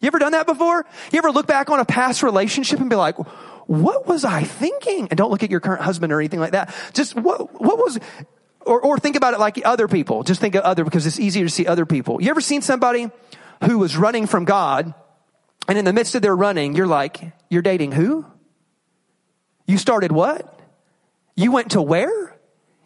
You 0.01 0.09
ever 0.09 0.19
done 0.19 0.33
that 0.33 0.47
before? 0.47 0.85
You 1.13 1.19
ever 1.19 1.31
look 1.31 1.47
back 1.47 1.71
on 1.71 1.79
a 1.79 1.85
past 1.85 2.25
relationship 2.25 2.81
and 2.81 2.91
be 2.91 2.97
like, 2.97 3.17
what 3.73 4.07
was 4.07 4.23
I 4.23 4.43
thinking? 4.43 5.09
And 5.09 5.17
don't 5.17 5.31
look 5.31 5.43
at 5.43 5.50
your 5.50 5.61
current 5.61 5.81
husband 5.81 6.12
or 6.12 6.21
anything 6.21 6.41
like 6.41 6.52
that. 6.52 6.75
Just 6.93 7.17
what, 7.17 7.59
what 7.59 7.79
was, 7.79 7.99
or, 8.61 8.83
or 8.83 8.99
think 8.99 9.17
about 9.17 9.33
it 9.33 9.41
like 9.41 9.59
other 9.64 9.88
people. 9.88 10.25
Just 10.25 10.43
think 10.43 10.55
of 10.55 10.62
other 10.62 10.85
because 10.85 11.07
it's 11.07 11.19
easier 11.19 11.45
to 11.45 11.50
see 11.50 11.67
other 11.67 11.87
people. 11.87 12.21
You 12.21 12.29
ever 12.29 12.43
seen 12.43 12.61
somebody 12.61 13.11
who 13.64 13.79
was 13.79 13.97
running 13.97 14.26
from 14.26 14.45
God 14.45 14.93
and 15.69 15.79
in 15.79 15.87
the 15.87 15.93
midst 15.95 16.14
of 16.14 16.21
their 16.21 16.37
running, 16.37 16.76
you're 16.76 16.87
like, 16.87 17.33
you're 17.49 17.62
dating 17.62 17.93
who? 17.93 18.26
You 19.67 19.79
started 19.79 20.12
what? 20.12 20.61
You 21.35 21.50
went 21.50 21.71
to 21.71 21.81
where? 21.81 22.37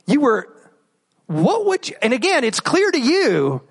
You 0.06 0.20
were, 0.20 0.48
what 1.26 1.66
would 1.66 1.88
you, 1.88 1.96
and 2.00 2.12
again, 2.12 2.44
it's 2.44 2.60
clear 2.60 2.92
to 2.92 3.00
you 3.00 3.65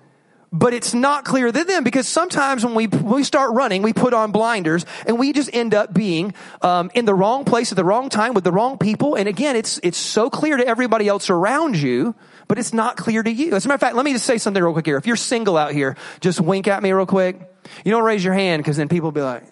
but 0.58 0.72
it's 0.72 0.94
not 0.94 1.26
clear 1.26 1.52
to 1.52 1.64
them 1.64 1.84
because 1.84 2.08
sometimes 2.08 2.64
when 2.64 2.74
we, 2.74 2.86
when 2.86 3.16
we 3.16 3.24
start 3.24 3.52
running, 3.52 3.82
we 3.82 3.92
put 3.92 4.14
on 4.14 4.32
blinders 4.32 4.86
and 5.06 5.18
we 5.18 5.34
just 5.34 5.50
end 5.52 5.74
up 5.74 5.92
being 5.92 6.32
um, 6.62 6.90
in 6.94 7.04
the 7.04 7.14
wrong 7.14 7.44
place 7.44 7.72
at 7.72 7.76
the 7.76 7.84
wrong 7.84 8.08
time 8.08 8.32
with 8.32 8.42
the 8.42 8.52
wrong 8.52 8.78
people. 8.78 9.16
And 9.16 9.28
again, 9.28 9.54
it's 9.54 9.78
it's 9.82 9.98
so 9.98 10.30
clear 10.30 10.56
to 10.56 10.66
everybody 10.66 11.08
else 11.08 11.28
around 11.28 11.76
you, 11.76 12.14
but 12.48 12.58
it's 12.58 12.72
not 12.72 12.96
clear 12.96 13.22
to 13.22 13.30
you. 13.30 13.54
As 13.54 13.66
a 13.66 13.68
matter 13.68 13.74
of 13.74 13.80
fact, 13.80 13.96
let 13.96 14.04
me 14.06 14.14
just 14.14 14.24
say 14.24 14.38
something 14.38 14.62
real 14.62 14.72
quick 14.72 14.86
here. 14.86 14.96
If 14.96 15.06
you're 15.06 15.16
single 15.16 15.58
out 15.58 15.72
here, 15.72 15.94
just 16.20 16.40
wink 16.40 16.68
at 16.68 16.82
me 16.82 16.90
real 16.90 17.04
quick. 17.04 17.38
You 17.84 17.92
don't 17.92 18.04
raise 18.04 18.24
your 18.24 18.34
hand 18.34 18.62
because 18.62 18.78
then 18.78 18.88
people 18.88 19.08
will 19.08 19.12
be 19.12 19.20
like. 19.20 19.44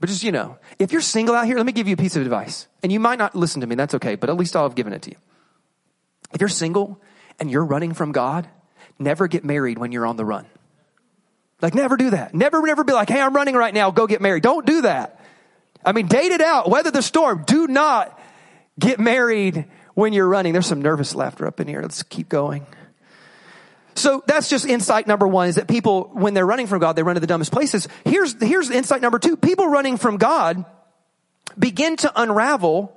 But 0.00 0.08
just 0.08 0.22
you 0.22 0.32
know, 0.32 0.56
if 0.78 0.90
you're 0.92 1.02
single 1.02 1.34
out 1.34 1.44
here, 1.44 1.58
let 1.58 1.66
me 1.66 1.72
give 1.72 1.86
you 1.86 1.92
a 1.92 1.98
piece 1.98 2.16
of 2.16 2.22
advice. 2.22 2.66
And 2.82 2.90
you 2.90 2.98
might 2.98 3.18
not 3.18 3.34
listen 3.34 3.60
to 3.60 3.66
me, 3.66 3.74
that's 3.74 3.94
okay, 3.96 4.14
but 4.14 4.30
at 4.30 4.36
least 4.38 4.56
I'll 4.56 4.62
have 4.62 4.74
given 4.74 4.94
it 4.94 5.02
to 5.02 5.10
you. 5.10 5.16
If 6.32 6.40
you're 6.40 6.48
single 6.48 6.98
and 7.38 7.50
you're 7.50 7.64
running 7.64 7.92
from 7.92 8.12
God, 8.12 8.48
never 9.00 9.26
get 9.26 9.44
married 9.44 9.78
when 9.78 9.92
you're 9.92 10.06
on 10.06 10.16
the 10.16 10.24
run. 10.24 10.46
Like, 11.60 11.74
never 11.74 11.96
do 11.96 12.10
that. 12.10 12.34
Never, 12.34 12.62
never 12.62 12.84
be 12.84 12.92
like, 12.92 13.08
hey, 13.08 13.20
I'm 13.20 13.34
running 13.34 13.54
right 13.54 13.74
now, 13.74 13.90
go 13.90 14.06
get 14.06 14.20
married. 14.20 14.42
Don't 14.42 14.66
do 14.66 14.82
that. 14.82 15.20
I 15.84 15.92
mean, 15.92 16.06
date 16.06 16.32
it 16.32 16.40
out, 16.40 16.68
weather 16.68 16.90
the 16.90 17.02
storm. 17.02 17.44
Do 17.46 17.66
not 17.66 18.18
get 18.78 18.98
married 18.98 19.66
when 19.94 20.12
you're 20.12 20.28
running. 20.28 20.52
There's 20.52 20.66
some 20.66 20.82
nervous 20.82 21.14
laughter 21.14 21.46
up 21.46 21.60
in 21.60 21.68
here. 21.68 21.82
Let's 21.82 22.02
keep 22.02 22.28
going. 22.28 22.66
So 23.94 24.22
that's 24.26 24.48
just 24.48 24.66
insight 24.66 25.06
number 25.06 25.26
one 25.26 25.48
is 25.48 25.56
that 25.56 25.68
people, 25.68 26.10
when 26.12 26.32
they're 26.32 26.46
running 26.46 26.66
from 26.66 26.78
God, 26.78 26.94
they 26.94 27.02
run 27.02 27.16
to 27.16 27.20
the 27.20 27.26
dumbest 27.26 27.52
places. 27.52 27.88
Here's, 28.04 28.40
here's 28.42 28.70
insight 28.70 29.02
number 29.02 29.18
two. 29.18 29.36
People 29.36 29.66
running 29.68 29.96
from 29.96 30.16
God 30.16 30.64
begin 31.58 31.96
to 31.96 32.12
unravel 32.14 32.96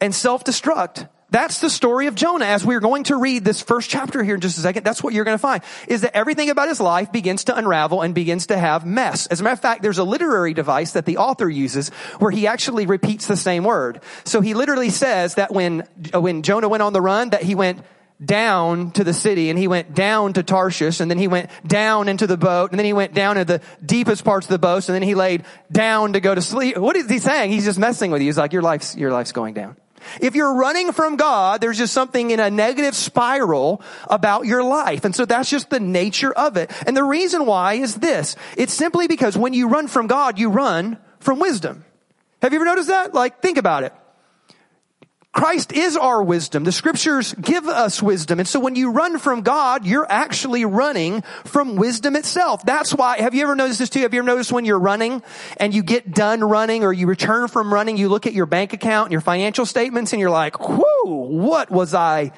and 0.00 0.14
self-destruct 0.14 1.08
that's 1.30 1.60
the 1.60 1.70
story 1.70 2.06
of 2.06 2.14
Jonah. 2.14 2.44
As 2.46 2.64
we're 2.64 2.80
going 2.80 3.04
to 3.04 3.16
read 3.16 3.44
this 3.44 3.62
first 3.62 3.88
chapter 3.88 4.22
here 4.22 4.34
in 4.34 4.40
just 4.40 4.58
a 4.58 4.60
second, 4.60 4.84
that's 4.84 5.02
what 5.02 5.14
you're 5.14 5.24
going 5.24 5.36
to 5.36 5.40
find, 5.42 5.62
is 5.88 6.02
that 6.02 6.16
everything 6.16 6.50
about 6.50 6.68
his 6.68 6.80
life 6.80 7.12
begins 7.12 7.44
to 7.44 7.56
unravel 7.56 8.02
and 8.02 8.14
begins 8.14 8.46
to 8.48 8.58
have 8.58 8.84
mess. 8.84 9.26
As 9.26 9.40
a 9.40 9.44
matter 9.44 9.54
of 9.54 9.60
fact, 9.60 9.82
there's 9.82 9.98
a 9.98 10.04
literary 10.04 10.54
device 10.54 10.92
that 10.92 11.06
the 11.06 11.18
author 11.18 11.48
uses 11.48 11.90
where 12.18 12.30
he 12.30 12.46
actually 12.46 12.86
repeats 12.86 13.26
the 13.26 13.36
same 13.36 13.64
word. 13.64 14.00
So 14.24 14.40
he 14.40 14.54
literally 14.54 14.90
says 14.90 15.36
that 15.36 15.52
when, 15.52 15.86
when 16.12 16.42
Jonah 16.42 16.68
went 16.68 16.82
on 16.82 16.92
the 16.92 17.00
run, 17.00 17.30
that 17.30 17.42
he 17.42 17.54
went 17.54 17.84
down 18.22 18.90
to 18.92 19.02
the 19.02 19.14
city 19.14 19.48
and 19.48 19.58
he 19.58 19.66
went 19.66 19.94
down 19.94 20.34
to 20.34 20.42
Tarshish 20.42 21.00
and 21.00 21.10
then 21.10 21.18
he 21.18 21.26
went 21.26 21.48
down 21.66 22.08
into 22.08 22.26
the 22.26 22.36
boat 22.36 22.70
and 22.70 22.78
then 22.78 22.84
he 22.84 22.92
went 22.92 23.14
down 23.14 23.36
to 23.36 23.44
the 23.44 23.62
deepest 23.84 24.24
parts 24.24 24.46
of 24.46 24.50
the 24.50 24.58
boat 24.58 24.88
and 24.88 24.94
then 24.94 25.02
he 25.02 25.14
laid 25.14 25.44
down 25.72 26.12
to 26.12 26.20
go 26.20 26.34
to 26.34 26.42
sleep. 26.42 26.76
What 26.76 26.96
is 26.96 27.08
he 27.08 27.18
saying? 27.18 27.50
He's 27.50 27.64
just 27.64 27.78
messing 27.78 28.10
with 28.10 28.20
you. 28.20 28.28
He's 28.28 28.36
like, 28.36 28.52
your 28.52 28.62
life's, 28.62 28.94
your 28.94 29.10
life's 29.10 29.32
going 29.32 29.54
down. 29.54 29.76
If 30.20 30.34
you're 30.34 30.54
running 30.54 30.92
from 30.92 31.16
God, 31.16 31.60
there's 31.60 31.78
just 31.78 31.92
something 31.92 32.30
in 32.30 32.40
a 32.40 32.50
negative 32.50 32.94
spiral 32.94 33.82
about 34.08 34.46
your 34.46 34.62
life. 34.62 35.04
And 35.04 35.14
so 35.14 35.24
that's 35.24 35.50
just 35.50 35.70
the 35.70 35.80
nature 35.80 36.32
of 36.32 36.56
it. 36.56 36.70
And 36.86 36.96
the 36.96 37.04
reason 37.04 37.46
why 37.46 37.74
is 37.74 37.96
this. 37.96 38.36
It's 38.56 38.72
simply 38.72 39.06
because 39.06 39.36
when 39.36 39.54
you 39.54 39.68
run 39.68 39.88
from 39.88 40.06
God, 40.06 40.38
you 40.38 40.50
run 40.50 40.98
from 41.18 41.38
wisdom. 41.38 41.84
Have 42.42 42.52
you 42.52 42.58
ever 42.58 42.64
noticed 42.64 42.88
that? 42.88 43.14
Like, 43.14 43.40
think 43.40 43.58
about 43.58 43.84
it. 43.84 43.92
Christ 45.32 45.72
is 45.72 45.96
our 45.96 46.20
wisdom. 46.22 46.64
The 46.64 46.72
scriptures 46.72 47.34
give 47.34 47.66
us 47.66 48.02
wisdom. 48.02 48.40
And 48.40 48.48
so 48.48 48.58
when 48.58 48.74
you 48.74 48.90
run 48.90 49.18
from 49.18 49.42
God, 49.42 49.86
you're 49.86 50.10
actually 50.10 50.64
running 50.64 51.22
from 51.44 51.76
wisdom 51.76 52.16
itself. 52.16 52.64
That's 52.66 52.92
why, 52.92 53.20
have 53.20 53.32
you 53.32 53.44
ever 53.44 53.54
noticed 53.54 53.78
this 53.78 53.90
too? 53.90 54.00
Have 54.00 54.12
you 54.12 54.20
ever 54.20 54.26
noticed 54.26 54.50
when 54.50 54.64
you're 54.64 54.80
running 54.80 55.22
and 55.58 55.72
you 55.72 55.84
get 55.84 56.12
done 56.12 56.40
running 56.42 56.82
or 56.82 56.92
you 56.92 57.06
return 57.06 57.46
from 57.46 57.72
running, 57.72 57.96
you 57.96 58.08
look 58.08 58.26
at 58.26 58.32
your 58.32 58.46
bank 58.46 58.72
account 58.72 59.06
and 59.06 59.12
your 59.12 59.20
financial 59.20 59.64
statements 59.64 60.12
and 60.12 60.18
you're 60.18 60.30
like, 60.30 60.68
whoo, 60.68 61.04
what 61.04 61.70
was 61.70 61.94
I 61.94 62.32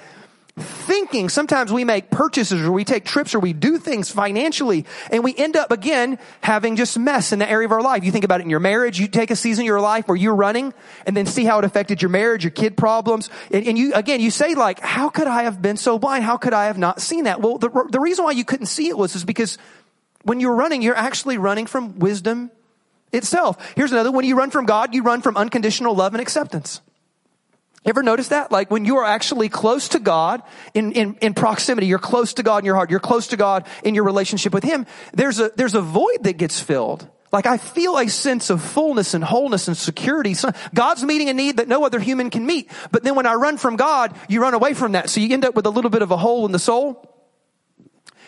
thinking. 0.63 1.29
Sometimes 1.29 1.73
we 1.73 1.85
make 1.85 2.11
purchases 2.11 2.63
or 2.63 2.73
we 2.73 2.85
take 2.85 3.05
trips 3.05 3.35
or 3.35 3.41
we 3.41 3.53
do 3.53 3.79
things 3.79 4.11
financially 4.11 4.87
and 5.11 5.23
we 5.23 5.35
end 5.37 5.57
up 5.57 5.71
again 5.71 6.19
having 6.41 6.77
just 6.77 6.99
mess 6.99 7.33
in 7.33 7.39
the 7.39 7.49
area 7.49 7.67
of 7.67 7.73
our 7.73 7.83
life. 7.83 8.05
You 8.05 8.13
think 8.13 8.25
about 8.25 8.41
it 8.41 8.45
in 8.45 8.51
your 8.51 8.61
marriage. 8.61 8.99
You 8.99 9.09
take 9.09 9.31
a 9.31 9.37
season 9.37 9.63
of 9.63 9.67
your 9.67 9.81
life 9.81 10.09
where 10.09 10.17
you're 10.17 10.35
running 10.35 10.73
and 11.07 11.17
then 11.17 11.27
see 11.27 11.45
how 11.45 11.59
it 11.59 11.65
affected 11.65 12.01
your 12.01 12.09
marriage, 12.09 12.45
your 12.45 12.51
kid 12.51 12.77
problems. 12.77 13.31
And, 13.51 13.67
and 13.67 13.79
you, 13.79 13.93
again, 13.95 14.21
you 14.21 14.31
say 14.31 14.55
like, 14.55 14.81
how 14.81 15.09
could 15.09 15.27
I 15.27 15.43
have 15.43 15.61
been 15.61 15.77
so 15.77 15.99
blind? 15.99 16.25
How 16.25 16.37
could 16.37 16.53
I 16.55 16.67
have 16.67 16.79
not 16.79 17.01
seen 17.01 17.25
that? 17.25 17.41
Well, 17.41 17.59
the, 17.59 17.69
the 17.91 18.01
reason 18.01 18.25
why 18.25 18.33
you 18.33 18.45
couldn't 18.45 18.67
see 18.67 18.89
it 18.89 18.97
was 18.97 19.15
is 19.15 19.25
because 19.25 19.59
when 20.25 20.41
you're 20.41 20.55
running, 20.55 20.83
you're 20.83 20.97
actually 20.97 21.39
running 21.39 21.67
from 21.67 21.99
wisdom 21.99 22.51
itself. 23.13 23.75
Here's 23.77 23.93
another. 23.93 24.11
When 24.11 24.25
you 24.25 24.37
run 24.37 24.51
from 24.51 24.67
God, 24.67 24.95
you 24.95 25.03
run 25.03 25.23
from 25.23 25.37
unconditional 25.37 25.95
love 25.95 26.15
and 26.15 26.21
acceptance. 26.21 26.81
Ever 27.85 28.03
notice 28.03 28.29
that? 28.29 28.53
Like 28.53 28.71
when 28.71 28.85
you 28.85 28.99
are 28.99 29.05
actually 29.05 29.49
close 29.49 29.89
to 29.89 29.99
God 29.99 30.43
in, 30.73 30.93
in, 30.93 31.15
in 31.21 31.35
proximity, 31.35 31.89
you're 31.89 31.99
close 31.99 32.35
to 32.35 32.43
God 32.43 32.59
in 32.59 32.65
your 32.65 32.77
heart, 32.77 32.91
you're 32.91 33.01
close 33.01 33.29
to 33.29 33.37
God 33.37 33.67
in 33.83 33.95
your 33.95 34.05
relationship 34.05 34.55
with 34.55 34.63
Him, 34.63 34.87
there's 35.13 35.41
a, 35.41 35.51
there's 35.57 35.75
a 35.75 35.81
void 35.81 36.23
that 36.23 36.35
gets 36.35 36.61
filled. 36.61 37.09
Like 37.33 37.47
I 37.47 37.57
feel 37.57 37.99
a 37.99 38.09
sense 38.09 38.51
of 38.51 38.63
fullness 38.63 39.15
and 39.15 39.25
wholeness 39.25 39.67
and 39.67 39.77
security. 39.77 40.35
So 40.35 40.51
God's 40.75 41.03
meeting 41.03 41.29
a 41.31 41.35
need 41.35 41.57
that 41.57 41.67
no 41.67 41.85
other 41.85 41.99
human 41.99 42.31
can 42.31 42.45
meet. 42.45 42.71
But 42.93 43.05
then 43.05 43.17
when 43.17 43.27
I 43.27 43.35
run 43.35 43.57
from 43.57 43.77
God, 43.77 44.15
you 44.29 44.43
run 44.43 44.55
away 44.55 44.75
from 44.75 44.93
that. 44.93 45.09
So 45.09 45.21
you 45.21 45.33
end 45.33 45.45
up 45.45 45.55
with 45.55 45.67
a 45.67 45.71
little 45.71 45.91
bit 45.91 46.03
of 46.03 46.11
a 46.11 46.17
hole 46.17 46.45
in 46.45 46.53
the 46.53 46.59
soul. 46.59 47.09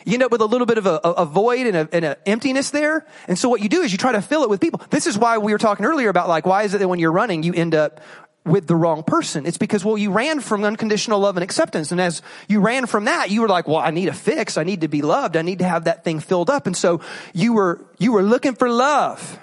You 0.07 0.15
end 0.15 0.23
up 0.23 0.33
with 0.33 0.43
a 0.43 0.47
little 0.47 0.67
bit 0.67 0.77
of 0.79 0.87
a, 0.87 0.97
a 0.97 1.25
void 1.25 1.67
and 1.67 1.95
an 1.95 2.17
emptiness 2.27 2.71
there. 2.71 3.07
And 3.27 3.39
so 3.39 3.49
what 3.49 3.63
you 3.63 3.69
do 3.71 3.83
is 3.83 3.93
you 3.93 3.99
try 3.99 4.13
to 4.13 4.21
fill 4.21 4.43
it 4.43 4.51
with 4.51 4.61
people. 4.61 4.83
This 4.91 5.07
is 5.07 5.17
why 5.17 5.39
we 5.39 5.53
were 5.53 5.59
talking 5.59 5.87
earlier 5.87 6.09
about 6.11 6.29
like, 6.29 6.45
why 6.45 6.65
is 6.65 6.75
it 6.75 6.79
that 6.79 6.89
when 6.89 6.99
you're 6.99 7.13
running, 7.13 7.43
you 7.43 7.55
end 7.55 7.75
up 7.75 8.01
with 8.45 8.67
the 8.67 8.77
wrong 8.77 9.03
person. 9.03 9.47
It's 9.47 9.57
because, 9.57 9.85
well, 9.85 9.97
you 9.97 10.11
ran 10.11 10.41
from 10.41 10.65
unconditional 10.65 11.19
love 11.19 11.37
and 11.37 11.45
acceptance. 11.45 11.93
And 11.93 12.01
as 12.01 12.21
you 12.49 12.61
ran 12.61 12.87
from 12.87 13.07
that, 13.07 13.31
you 13.31 13.41
were 13.41 13.49
like, 13.49 13.67
well, 13.67 13.79
I 13.79 13.91
need 13.91 14.09
a 14.09 14.13
fix. 14.13 14.59
I 14.59 14.65
need 14.65 14.83
to 14.83 14.89
be 14.89 15.03
loved. 15.03 15.37
I 15.37 15.43
need 15.43 15.61
to 15.61 15.65
have 15.65 15.85
that 15.85 16.05
thing 16.05 16.21
filled 16.21 16.51
up. 16.51 16.67
And 16.67 16.77
so 16.77 17.01
you 17.33 17.55
were, 17.55 17.85
you 17.99 18.13
were 18.13 18.23
looking 18.23 18.55
for 18.55 18.69
love. 18.69 19.39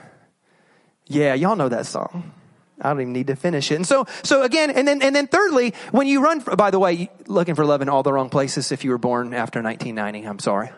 Yeah, 1.08 1.34
y'all 1.34 1.56
know 1.56 1.70
that 1.70 1.88
song. 1.88 2.32
I 2.80 2.90
don't 2.90 3.02
even 3.02 3.14
need 3.14 3.28
to 3.28 3.36
finish 3.36 3.72
it. 3.72 3.76
And 3.76 3.86
so, 3.86 4.06
so 4.24 4.44
again, 4.44 4.72
and 4.72 4.88
then, 4.88 5.02
and 5.02 5.16
then 5.16 5.28
thirdly, 5.28 5.74
when 5.92 6.08
you 6.08 6.24
run, 6.24 6.40
for, 6.40 6.56
by 6.56 6.72
the 6.72 6.80
way, 6.80 7.12
looking 7.28 7.56
for 7.56 7.66
love 7.66 7.82
in 7.82 7.90
all 7.90 8.02
the 8.02 8.12
wrong 8.12 8.30
places 8.30 8.72
if 8.72 8.84
you 8.84 8.92
were 8.92 8.98
born 8.98 9.34
after 9.34 9.62
1990, 9.62 10.28
I'm 10.28 10.40
sorry. 10.40 10.72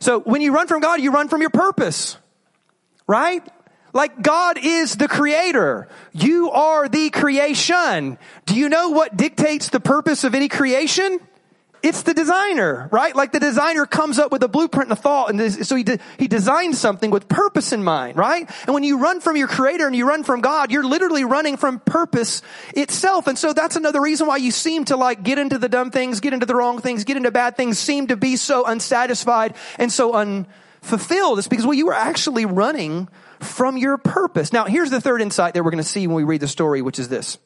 So 0.00 0.20
when 0.20 0.40
you 0.40 0.54
run 0.54 0.68
from 0.68 0.80
God, 0.80 1.00
you 1.00 1.12
run 1.12 1.28
from 1.28 1.40
your 1.40 1.50
purpose, 1.50 2.16
right? 3.06 3.46
Like 3.92 4.22
God 4.22 4.58
is 4.62 4.96
the 4.96 5.08
creator. 5.08 5.88
You 6.12 6.50
are 6.50 6.88
the 6.88 7.10
creation. 7.10 8.18
Do 8.46 8.54
you 8.54 8.68
know 8.68 8.90
what 8.90 9.16
dictates 9.16 9.68
the 9.68 9.80
purpose 9.80 10.24
of 10.24 10.34
any 10.34 10.48
creation? 10.48 11.20
It's 11.82 12.02
the 12.02 12.12
designer, 12.12 12.88
right? 12.90 13.14
Like 13.14 13.30
the 13.30 13.38
designer 13.38 13.86
comes 13.86 14.18
up 14.18 14.32
with 14.32 14.42
a 14.42 14.48
blueprint 14.48 14.90
and 14.90 14.98
a 14.98 15.00
thought, 15.00 15.30
and 15.30 15.64
so 15.64 15.76
he 15.76 15.84
de- 15.84 15.98
he 16.18 16.26
designs 16.26 16.78
something 16.78 17.10
with 17.10 17.28
purpose 17.28 17.72
in 17.72 17.84
mind, 17.84 18.16
right? 18.16 18.50
And 18.66 18.74
when 18.74 18.82
you 18.82 18.98
run 18.98 19.20
from 19.20 19.36
your 19.36 19.46
creator 19.46 19.86
and 19.86 19.94
you 19.94 20.06
run 20.06 20.24
from 20.24 20.40
God, 20.40 20.72
you're 20.72 20.84
literally 20.84 21.24
running 21.24 21.56
from 21.56 21.78
purpose 21.78 22.42
itself. 22.74 23.28
And 23.28 23.38
so 23.38 23.52
that's 23.52 23.76
another 23.76 24.00
reason 24.00 24.26
why 24.26 24.38
you 24.38 24.50
seem 24.50 24.86
to 24.86 24.96
like 24.96 25.22
get 25.22 25.38
into 25.38 25.56
the 25.56 25.68
dumb 25.68 25.92
things, 25.92 26.18
get 26.18 26.32
into 26.32 26.46
the 26.46 26.56
wrong 26.56 26.80
things, 26.80 27.04
get 27.04 27.16
into 27.16 27.30
bad 27.30 27.56
things, 27.56 27.78
seem 27.78 28.08
to 28.08 28.16
be 28.16 28.36
so 28.36 28.66
unsatisfied 28.66 29.54
and 29.78 29.92
so 29.92 30.14
unfulfilled. 30.14 31.38
It's 31.38 31.48
because 31.48 31.64
well, 31.64 31.74
you 31.74 31.86
were 31.86 31.94
actually 31.94 32.44
running 32.44 33.08
from 33.40 33.76
your 33.76 33.98
purpose. 33.98 34.52
Now, 34.52 34.64
here's 34.64 34.90
the 34.90 35.00
third 35.00 35.22
insight 35.22 35.54
that 35.54 35.64
we're 35.64 35.70
going 35.70 35.82
to 35.82 35.88
see 35.88 36.06
when 36.06 36.16
we 36.16 36.24
read 36.24 36.40
the 36.40 36.48
story, 36.48 36.82
which 36.82 36.98
is 36.98 37.08
this. 37.08 37.38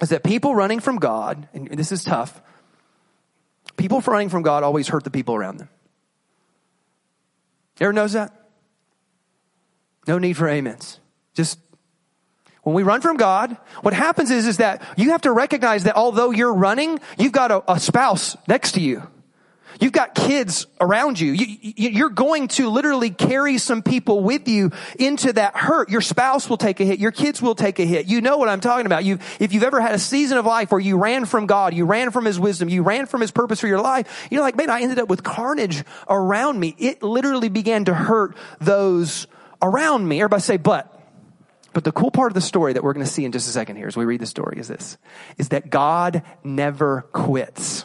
Is 0.00 0.08
that 0.08 0.24
people 0.24 0.54
running 0.54 0.80
from 0.80 0.96
God, 0.96 1.48
and 1.52 1.68
this 1.68 1.92
is 1.92 2.02
tough, 2.02 2.40
people 3.76 4.00
running 4.00 4.28
from 4.28 4.42
God 4.42 4.62
always 4.62 4.88
hurt 4.88 5.04
the 5.04 5.10
people 5.10 5.34
around 5.34 5.58
them. 5.58 5.68
Everyone 7.76 7.96
knows 7.96 8.12
that? 8.12 8.32
No 10.06 10.18
need 10.18 10.36
for 10.36 10.48
amens. 10.48 11.00
Just 11.34 11.58
when 12.62 12.74
we 12.74 12.82
run 12.82 13.00
from 13.00 13.16
God, 13.16 13.56
what 13.82 13.94
happens 13.94 14.30
is, 14.30 14.46
is 14.46 14.56
that 14.58 14.82
you 14.96 15.10
have 15.10 15.22
to 15.22 15.32
recognize 15.32 15.84
that 15.84 15.96
although 15.96 16.30
you're 16.30 16.54
running, 16.54 16.98
you've 17.18 17.32
got 17.32 17.50
a, 17.50 17.72
a 17.72 17.78
spouse 17.78 18.36
next 18.48 18.72
to 18.72 18.80
you. 18.80 19.02
You've 19.80 19.92
got 19.92 20.14
kids 20.14 20.66
around 20.80 21.18
you. 21.18 21.32
you. 21.32 22.06
are 22.06 22.10
going 22.10 22.48
to 22.48 22.68
literally 22.68 23.10
carry 23.10 23.58
some 23.58 23.82
people 23.82 24.22
with 24.22 24.48
you 24.48 24.70
into 24.98 25.32
that 25.32 25.56
hurt. 25.56 25.90
Your 25.90 26.00
spouse 26.00 26.48
will 26.48 26.56
take 26.56 26.80
a 26.80 26.84
hit. 26.84 26.98
Your 26.98 27.10
kids 27.10 27.42
will 27.42 27.54
take 27.54 27.78
a 27.78 27.84
hit. 27.84 28.06
You 28.06 28.20
know 28.20 28.38
what 28.38 28.48
I'm 28.48 28.60
talking 28.60 28.86
about. 28.86 29.04
You, 29.04 29.18
if 29.40 29.52
you've 29.52 29.62
ever 29.62 29.80
had 29.80 29.94
a 29.94 29.98
season 29.98 30.38
of 30.38 30.46
life 30.46 30.70
where 30.70 30.80
you 30.80 30.96
ran 30.96 31.24
from 31.24 31.46
God, 31.46 31.74
you 31.74 31.84
ran 31.84 32.10
from 32.10 32.24
His 32.24 32.38
wisdom, 32.38 32.68
you 32.68 32.82
ran 32.82 33.06
from 33.06 33.20
His 33.20 33.30
purpose 33.30 33.60
for 33.60 33.68
your 33.68 33.80
life, 33.80 34.28
you're 34.30 34.42
like, 34.42 34.56
man, 34.56 34.70
I 34.70 34.80
ended 34.80 34.98
up 34.98 35.08
with 35.08 35.22
carnage 35.22 35.84
around 36.08 36.58
me. 36.58 36.74
It 36.78 37.02
literally 37.02 37.48
began 37.48 37.86
to 37.86 37.94
hurt 37.94 38.36
those 38.60 39.26
around 39.60 40.06
me. 40.06 40.20
Everybody 40.20 40.42
say, 40.42 40.56
but. 40.56 40.90
But 41.72 41.82
the 41.82 41.90
cool 41.90 42.12
part 42.12 42.30
of 42.30 42.34
the 42.34 42.40
story 42.40 42.74
that 42.74 42.84
we're 42.84 42.92
going 42.92 43.04
to 43.04 43.10
see 43.10 43.24
in 43.24 43.32
just 43.32 43.48
a 43.48 43.50
second 43.50 43.74
here 43.76 43.88
as 43.88 43.96
we 43.96 44.04
read 44.04 44.20
the 44.20 44.26
story 44.26 44.58
is 44.60 44.68
this, 44.68 44.96
is 45.38 45.48
that 45.48 45.70
God 45.70 46.22
never 46.44 47.02
quits. 47.12 47.84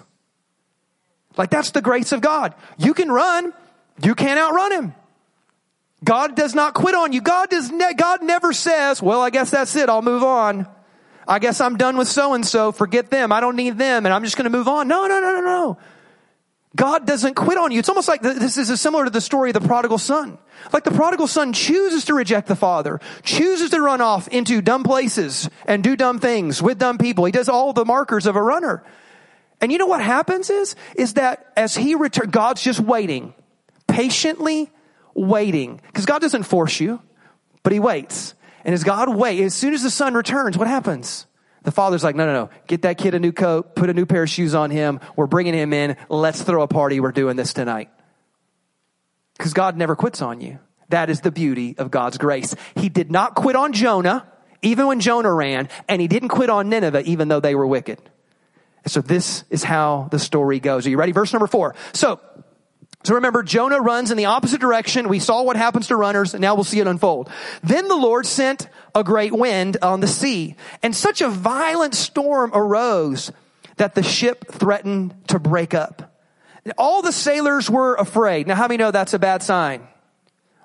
Like 1.40 1.50
that's 1.50 1.72
the 1.72 1.82
grace 1.82 2.12
of 2.12 2.20
God. 2.20 2.54
You 2.78 2.94
can 2.94 3.10
run, 3.10 3.54
you 4.04 4.14
can't 4.14 4.38
outrun 4.38 4.74
him. 4.74 4.94
God 6.04 6.36
does 6.36 6.54
not 6.54 6.74
quit 6.74 6.94
on 6.94 7.14
you. 7.14 7.22
God 7.22 7.50
does 7.50 7.72
ne- 7.72 7.94
God 7.94 8.22
never 8.22 8.52
says, 8.52 9.02
well, 9.02 9.22
I 9.22 9.30
guess 9.30 9.50
that's 9.50 9.74
it. 9.78 9.88
I'll 9.88 10.02
move 10.02 10.22
on. 10.22 10.68
I 11.26 11.40
guess 11.40 11.62
I'm 11.62 11.78
done 11.78 11.96
with 11.96 12.10
so 12.10 12.34
and 12.34 12.46
so. 12.46 12.74
Forget 12.74 13.10
them. 13.10 13.32
I 13.32 13.40
don't 13.40 13.56
need 13.56 13.78
them 13.78 14.06
and 14.06 14.14
I'm 14.14 14.26
just 14.26 14.36
going 14.36 14.52
to 14.52 14.58
move 14.58 14.68
on. 14.68 14.90
No, 14.90 15.08
no, 15.08 15.22
no, 15.22 15.36
no, 15.36 15.42
no. 15.42 15.78
God 16.76 17.08
doesn't 17.08 17.36
quit 17.36 17.58
on 17.58 17.72
you. 17.72 17.80
It's 17.80 17.90
almost 17.90 18.10
like 18.10 18.22
this 18.22 18.58
is 18.58 18.80
similar 18.82 19.06
to 19.06 19.10
the 19.10 19.22
story 19.22 19.52
of 19.52 19.54
the 19.54 19.66
prodigal 19.66 19.98
son. 19.98 20.38
Like 20.74 20.84
the 20.84 20.92
prodigal 20.92 21.28
son 21.28 21.54
chooses 21.54 22.04
to 22.06 22.16
reject 22.16 22.48
the 22.50 22.56
father, 22.58 23.00
chooses 23.24 23.70
to 23.70 23.80
run 23.80 24.02
off 24.02 24.28
into 24.28 24.62
dumb 24.62 24.84
places 24.84 25.50
and 25.66 25.82
do 25.84 25.96
dumb 25.96 26.20
things 26.20 26.62
with 26.62 26.80
dumb 26.80 26.98
people. 26.98 27.24
He 27.24 27.32
does 27.32 27.48
all 27.48 27.72
the 27.72 27.86
markers 27.86 28.26
of 28.26 28.36
a 28.36 28.42
runner. 28.42 28.84
And 29.62 29.72
you 29.72 29.78
know 29.78 29.88
what 29.88 30.02
happens 30.02 30.50
is, 30.50 30.76
is 30.96 31.16
that 31.16 31.52
as 31.58 31.76
he 31.76 31.96
returns, 31.96 32.32
God's 32.32 32.62
just 32.62 32.80
waiting, 32.80 33.34
patiently 33.88 34.72
waiting. 35.14 35.82
Because 35.88 36.06
God 36.06 36.22
doesn't 36.22 36.44
force 36.44 36.80
you, 36.80 37.02
but 37.64 37.74
he 37.74 37.80
waits. 37.80 38.36
And 38.64 38.74
as 38.74 38.84
God 38.84 39.14
waits, 39.14 39.42
as 39.42 39.54
soon 39.54 39.74
as 39.74 39.84
the 39.84 39.90
son 39.90 40.14
returns, 40.14 40.58
what 40.58 40.68
happens? 40.68 41.26
The 41.64 41.72
father's 41.72 42.04
like, 42.04 42.16
no, 42.16 42.26
no, 42.26 42.34
no. 42.34 42.50
Get 42.68 42.84
that 42.84 42.98
kid 42.98 43.14
a 43.16 43.20
new 43.20 43.34
coat, 43.34 43.76
put 43.76 43.90
a 43.90 43.94
new 43.94 44.06
pair 44.06 44.24
of 44.24 44.30
shoes 44.30 44.56
on 44.56 44.72
him. 44.72 45.02
We're 45.18 45.28
bringing 45.28 45.54
him 45.54 45.74
in. 45.74 45.98
Let's 46.08 46.42
throw 46.42 46.62
a 46.62 46.68
party. 46.68 47.00
We're 47.00 47.12
doing 47.12 47.36
this 47.36 47.54
tonight. 47.54 47.90
Because 49.38 49.54
God 49.54 49.76
never 49.76 49.96
quits 49.96 50.22
on 50.22 50.42
you. 50.42 50.60
That 50.90 51.10
is 51.10 51.22
the 51.22 51.32
beauty 51.32 51.76
of 51.78 51.92
God's 51.92 52.18
grace. 52.18 52.56
He 52.76 52.90
did 52.90 53.12
not 53.12 53.36
quit 53.36 53.56
on 53.56 53.74
Jonah, 53.74 54.28
even 54.62 54.88
when 54.88 55.00
Jonah 55.00 55.34
ran, 55.34 55.70
and 55.88 56.02
he 56.02 56.08
didn't 56.08 56.30
quit 56.30 56.50
on 56.50 56.70
Nineveh, 56.70 57.04
even 57.04 57.28
though 57.28 57.40
they 57.40 57.56
were 57.56 57.68
wicked. 57.68 58.02
So 58.86 59.02
this 59.02 59.44
is 59.50 59.64
how 59.64 60.08
the 60.12 60.20
story 60.20 60.60
goes. 60.60 60.88
Are 60.88 60.90
you 60.90 60.98
ready? 60.98 61.12
Verse 61.12 61.34
number 61.34 61.48
four. 61.48 61.76
So, 61.94 62.20
so 63.04 63.16
remember, 63.16 63.44
Jonah 63.44 63.80
runs 63.80 64.12
in 64.12 64.18
the 64.18 64.26
opposite 64.26 64.60
direction. 64.60 65.08
We 65.10 65.20
saw 65.20 65.44
what 65.44 65.56
happens 65.56 65.88
to 65.88 65.96
runners, 65.96 66.34
and 66.34 66.42
now 66.42 66.56
we'll 66.56 66.64
see 66.64 66.80
it 66.80 66.88
unfold. 66.88 67.30
Then 67.64 67.88
the 67.88 67.96
Lord 67.96 68.26
sent 68.26 68.68
a 68.94 69.04
great 69.04 69.32
wind 69.32 69.78
on 69.82 70.00
the 70.00 70.08
sea, 70.08 70.56
and 70.84 70.96
such 70.96 71.22
a 71.22 71.30
violent 71.30 71.96
storm 71.96 72.52
arose 72.54 73.32
that 73.78 73.96
the 73.96 74.04
ship 74.04 74.52
threatened 74.52 75.16
to 75.28 75.40
break 75.40 75.74
up. 75.74 76.16
All 76.78 77.02
the 77.02 77.14
sailors 77.14 77.70
were 77.70 77.96
afraid. 77.96 78.48
Now, 78.48 78.56
how 78.56 78.68
many 78.68 78.78
know 78.78 78.92
that's 78.92 79.14
a 79.14 79.20
bad 79.20 79.42
sign? 79.44 79.88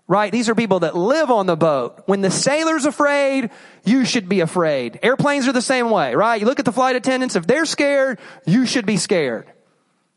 Right? 0.07 0.31
These 0.31 0.51
are 0.51 0.55
people 0.55 0.81
that 0.81 0.95
live 0.95 1.31
on 1.31 1.47
the 1.47 1.57
boat. 1.57 2.03
When 2.05 2.21
the 2.21 2.31
sailor's 2.31 2.85
afraid, 2.85 3.51
you 3.87 4.05
should 4.05 4.29
be 4.29 4.40
afraid. 4.40 4.99
Airplanes 5.03 5.49
are 5.49 5.53
the 5.53 5.62
same 5.62 5.88
way, 5.88 6.14
right? 6.14 6.38
You 6.38 6.47
look 6.47 6.59
at 6.59 6.67
the 6.67 6.73
flight 6.73 6.95
attendants. 6.95 7.37
If 7.37 7.47
they're 7.47 7.64
scared, 7.64 8.19
you 8.45 8.67
should 8.67 8.85
be 8.85 8.99
scared. 8.99 9.51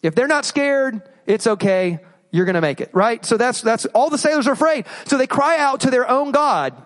If 0.02 0.14
they're 0.14 0.28
not 0.28 0.44
scared, 0.44 1.02
it's 1.26 1.48
okay. 1.48 2.00
You're 2.32 2.46
going 2.46 2.56
to 2.56 2.62
make 2.62 2.82
it, 2.82 2.90
right? 2.94 3.24
So 3.26 3.38
that's, 3.38 3.62
that's, 3.62 3.86
all 3.88 4.10
the 4.10 4.18
sailors 4.18 4.48
are 4.48 4.54
afraid. 4.54 4.86
So 5.06 5.18
they 5.18 5.28
cry 5.28 5.58
out 5.58 5.82
to 5.82 5.90
their 5.90 6.10
own 6.10 6.32
God. 6.32 6.86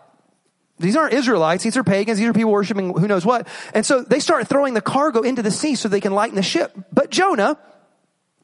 These 0.78 0.96
aren't 0.96 1.14
Israelites. 1.14 1.64
These 1.64 1.78
are 1.78 1.84
pagans. 1.84 2.20
These 2.20 2.28
are 2.28 2.34
people 2.34 2.52
worshiping 2.52 2.94
who 2.98 3.08
knows 3.08 3.26
what. 3.26 3.48
And 3.74 3.86
so 3.86 4.02
they 4.02 4.20
start 4.20 4.48
throwing 4.48 4.74
the 4.74 4.82
cargo 4.82 5.22
into 5.22 5.42
the 5.42 5.52
sea 5.52 5.76
so 5.76 5.90
they 5.90 6.02
can 6.02 6.14
lighten 6.14 6.36
the 6.36 6.44
ship. 6.44 6.76
But 6.92 7.10
Jonah, 7.12 7.58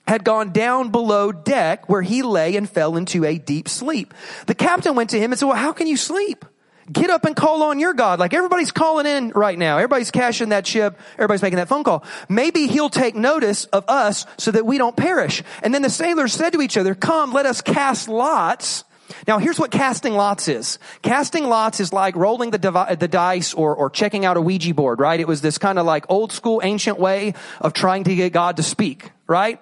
had 0.08 0.24
gone 0.24 0.52
down 0.52 0.89
below 0.89 1.32
deck 1.32 1.89
where 1.89 2.02
he 2.02 2.24
lay 2.24 2.56
and 2.56 2.70
fell 2.70 2.96
into 2.96 3.26
a 3.26 3.38
deep 3.38 3.67
sleep. 3.67 4.13
The 4.46 4.56
captain 4.56 4.96
went 4.96 5.10
to 5.12 5.20
him 5.20 5.32
and 5.32 5.39
said, 5.39 5.48
well, 5.48 5.58
how 5.58 5.74
can 5.74 5.88
you 5.88 5.98
sleep? 5.98 6.46
Get 6.89 7.10
up 7.10 7.26
and 7.26 7.36
call 7.36 7.63
on 7.63 7.80
your 7.80 7.93
God. 7.93 8.17
Like 8.17 8.34
everybody's 8.34 8.72
calling 8.72 9.06
in 9.06 9.30
right 9.32 9.58
now. 9.58 9.76
Everybody's 9.78 10.10
cashing 10.10 10.50
that 10.50 10.65
ship. 10.65 10.98
Everybody's 11.15 11.41
making 11.41 11.58
that 11.58 11.67
phone 11.67 11.84
call. 11.84 12.06
Maybe 12.30 12.67
he'll 12.67 12.89
take 12.89 13.13
notice 13.13 13.65
of 13.65 13.84
us 13.89 14.26
so 14.38 14.52
that 14.52 14.65
we 14.65 14.78
don't 14.78 14.96
perish. 14.96 15.43
And 15.63 15.74
then 15.74 15.82
the 15.82 15.89
sailors 15.89 16.32
said 16.32 16.54
to 16.54 16.62
each 16.62 16.78
other, 16.78 16.96
come, 16.96 17.34
let 17.34 17.46
us 17.46 17.62
cast 17.62 18.08
lots. 18.08 18.86
Now 19.28 19.38
here's 19.38 19.60
what 19.60 19.70
casting 19.72 20.13
lots 20.13 20.48
is. 20.48 20.80
Casting 21.02 21.46
lots 21.46 21.82
is 21.82 21.91
like 21.91 22.15
rolling 22.15 22.52
the, 22.52 22.58
devi- 22.58 22.96
the 22.96 23.10
dice 23.10 23.54
or, 23.54 23.76
or 23.76 23.89
checking 23.89 24.24
out 24.24 24.38
a 24.38 24.41
Ouija 24.41 24.74
board, 24.74 25.02
right? 25.02 25.20
It 25.20 25.28
was 25.28 25.41
this 25.41 25.58
kind 25.58 25.80
of 25.80 25.86
like 25.86 26.06
old 26.08 26.32
school 26.32 26.62
ancient 26.63 27.00
way 27.00 27.34
of 27.60 27.74
trying 27.74 28.06
to 28.06 28.15
get 28.15 28.32
God 28.32 28.58
to 28.58 28.63
speak, 28.63 29.12
right? 29.28 29.62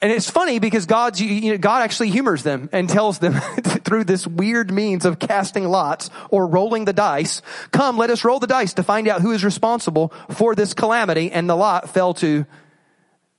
And 0.00 0.12
it's 0.12 0.30
funny 0.30 0.60
because 0.60 0.86
God's, 0.86 1.20
you 1.20 1.52
know, 1.52 1.58
God 1.58 1.82
actually 1.82 2.10
humors 2.10 2.44
them 2.44 2.68
and 2.70 2.88
tells 2.88 3.18
them 3.18 3.32
through 3.84 4.04
this 4.04 4.26
weird 4.26 4.70
means 4.70 5.04
of 5.04 5.18
casting 5.18 5.64
lots 5.64 6.08
or 6.30 6.46
rolling 6.46 6.84
the 6.84 6.92
dice, 6.92 7.42
come, 7.72 7.96
let 7.96 8.10
us 8.10 8.24
roll 8.24 8.38
the 8.38 8.46
dice 8.46 8.74
to 8.74 8.84
find 8.84 9.08
out 9.08 9.22
who 9.22 9.32
is 9.32 9.42
responsible 9.42 10.12
for 10.30 10.54
this 10.54 10.72
calamity. 10.72 11.32
And 11.32 11.50
the 11.50 11.56
lot 11.56 11.90
fell 11.90 12.14
to 12.14 12.46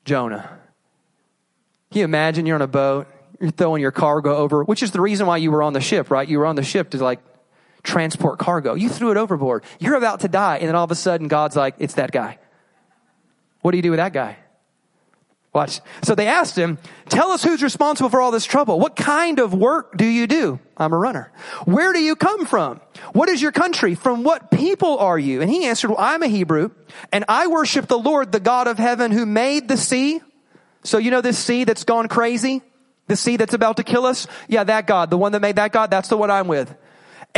Jonah. 0.03 0.59
Can 1.91 1.99
you 1.99 2.05
imagine 2.05 2.45
you're 2.45 2.55
on 2.55 2.61
a 2.61 2.67
boat, 2.67 3.07
you're 3.39 3.51
throwing 3.51 3.81
your 3.81 3.91
cargo 3.91 4.35
over, 4.35 4.61
which 4.61 4.83
is 4.83 4.91
the 4.91 4.99
reason 4.99 5.27
why 5.27 5.37
you 5.37 5.51
were 5.51 5.63
on 5.63 5.71
the 5.71 5.81
ship, 5.81 6.11
right? 6.11 6.27
You 6.27 6.39
were 6.39 6.45
on 6.45 6.55
the 6.55 6.63
ship 6.63 6.89
to 6.89 6.97
like 6.97 7.21
transport 7.83 8.37
cargo. 8.37 8.73
You 8.73 8.89
threw 8.89 9.11
it 9.11 9.17
overboard. 9.17 9.63
You're 9.79 9.95
about 9.95 10.19
to 10.21 10.27
die. 10.27 10.57
And 10.57 10.67
then 10.67 10.75
all 10.75 10.83
of 10.83 10.91
a 10.91 10.95
sudden 10.95 11.29
God's 11.29 11.55
like, 11.55 11.75
it's 11.79 11.93
that 11.93 12.11
guy. 12.11 12.37
What 13.61 13.71
do 13.71 13.77
you 13.77 13.81
do 13.83 13.91
with 13.91 13.97
that 13.97 14.11
guy? 14.11 14.37
Watch. 15.51 15.81
So 16.03 16.13
they 16.13 16.27
asked 16.27 16.55
him, 16.55 16.77
tell 17.07 17.31
us 17.31 17.43
who's 17.43 17.63
responsible 17.63 18.09
for 18.09 18.21
all 18.21 18.29
this 18.29 18.45
trouble. 18.45 18.79
What 18.79 18.95
kind 18.95 19.39
of 19.39 19.51
work 19.51 19.97
do 19.97 20.05
you 20.05 20.27
do? 20.27 20.59
I'm 20.77 20.93
a 20.93 20.97
runner. 20.97 21.31
Where 21.65 21.91
do 21.91 21.99
you 21.99 22.15
come 22.15 22.45
from? 22.45 22.81
What 23.13 23.29
is 23.29 23.41
your 23.41 23.51
country? 23.51 23.95
From 23.95 24.23
what 24.23 24.51
people 24.51 24.99
are 24.99 25.17
you? 25.17 25.41
And 25.41 25.49
he 25.49 25.65
answered, 25.65 25.89
well, 25.89 25.99
I'm 25.99 26.21
a 26.21 26.27
Hebrew 26.27 26.69
and 27.11 27.25
I 27.27 27.47
worship 27.47 27.87
the 27.87 27.97
Lord, 27.97 28.31
the 28.31 28.39
God 28.39 28.67
of 28.67 28.77
heaven 28.77 29.11
who 29.11 29.25
made 29.25 29.67
the 29.67 29.77
sea. 29.77 30.21
So 30.83 30.99
you 30.99 31.09
know 31.09 31.21
this 31.21 31.39
sea 31.39 31.63
that's 31.63 31.83
gone 31.83 32.07
crazy? 32.07 32.61
The 33.07 33.15
sea 33.15 33.37
that's 33.37 33.55
about 33.55 33.77
to 33.77 33.83
kill 33.83 34.05
us? 34.05 34.27
Yeah, 34.47 34.63
that 34.65 34.85
God, 34.85 35.09
the 35.09 35.17
one 35.17 35.31
that 35.31 35.41
made 35.41 35.55
that 35.55 35.71
God, 35.71 35.89
that's 35.89 36.09
the 36.09 36.17
one 36.17 36.29
I'm 36.29 36.47
with 36.47 36.73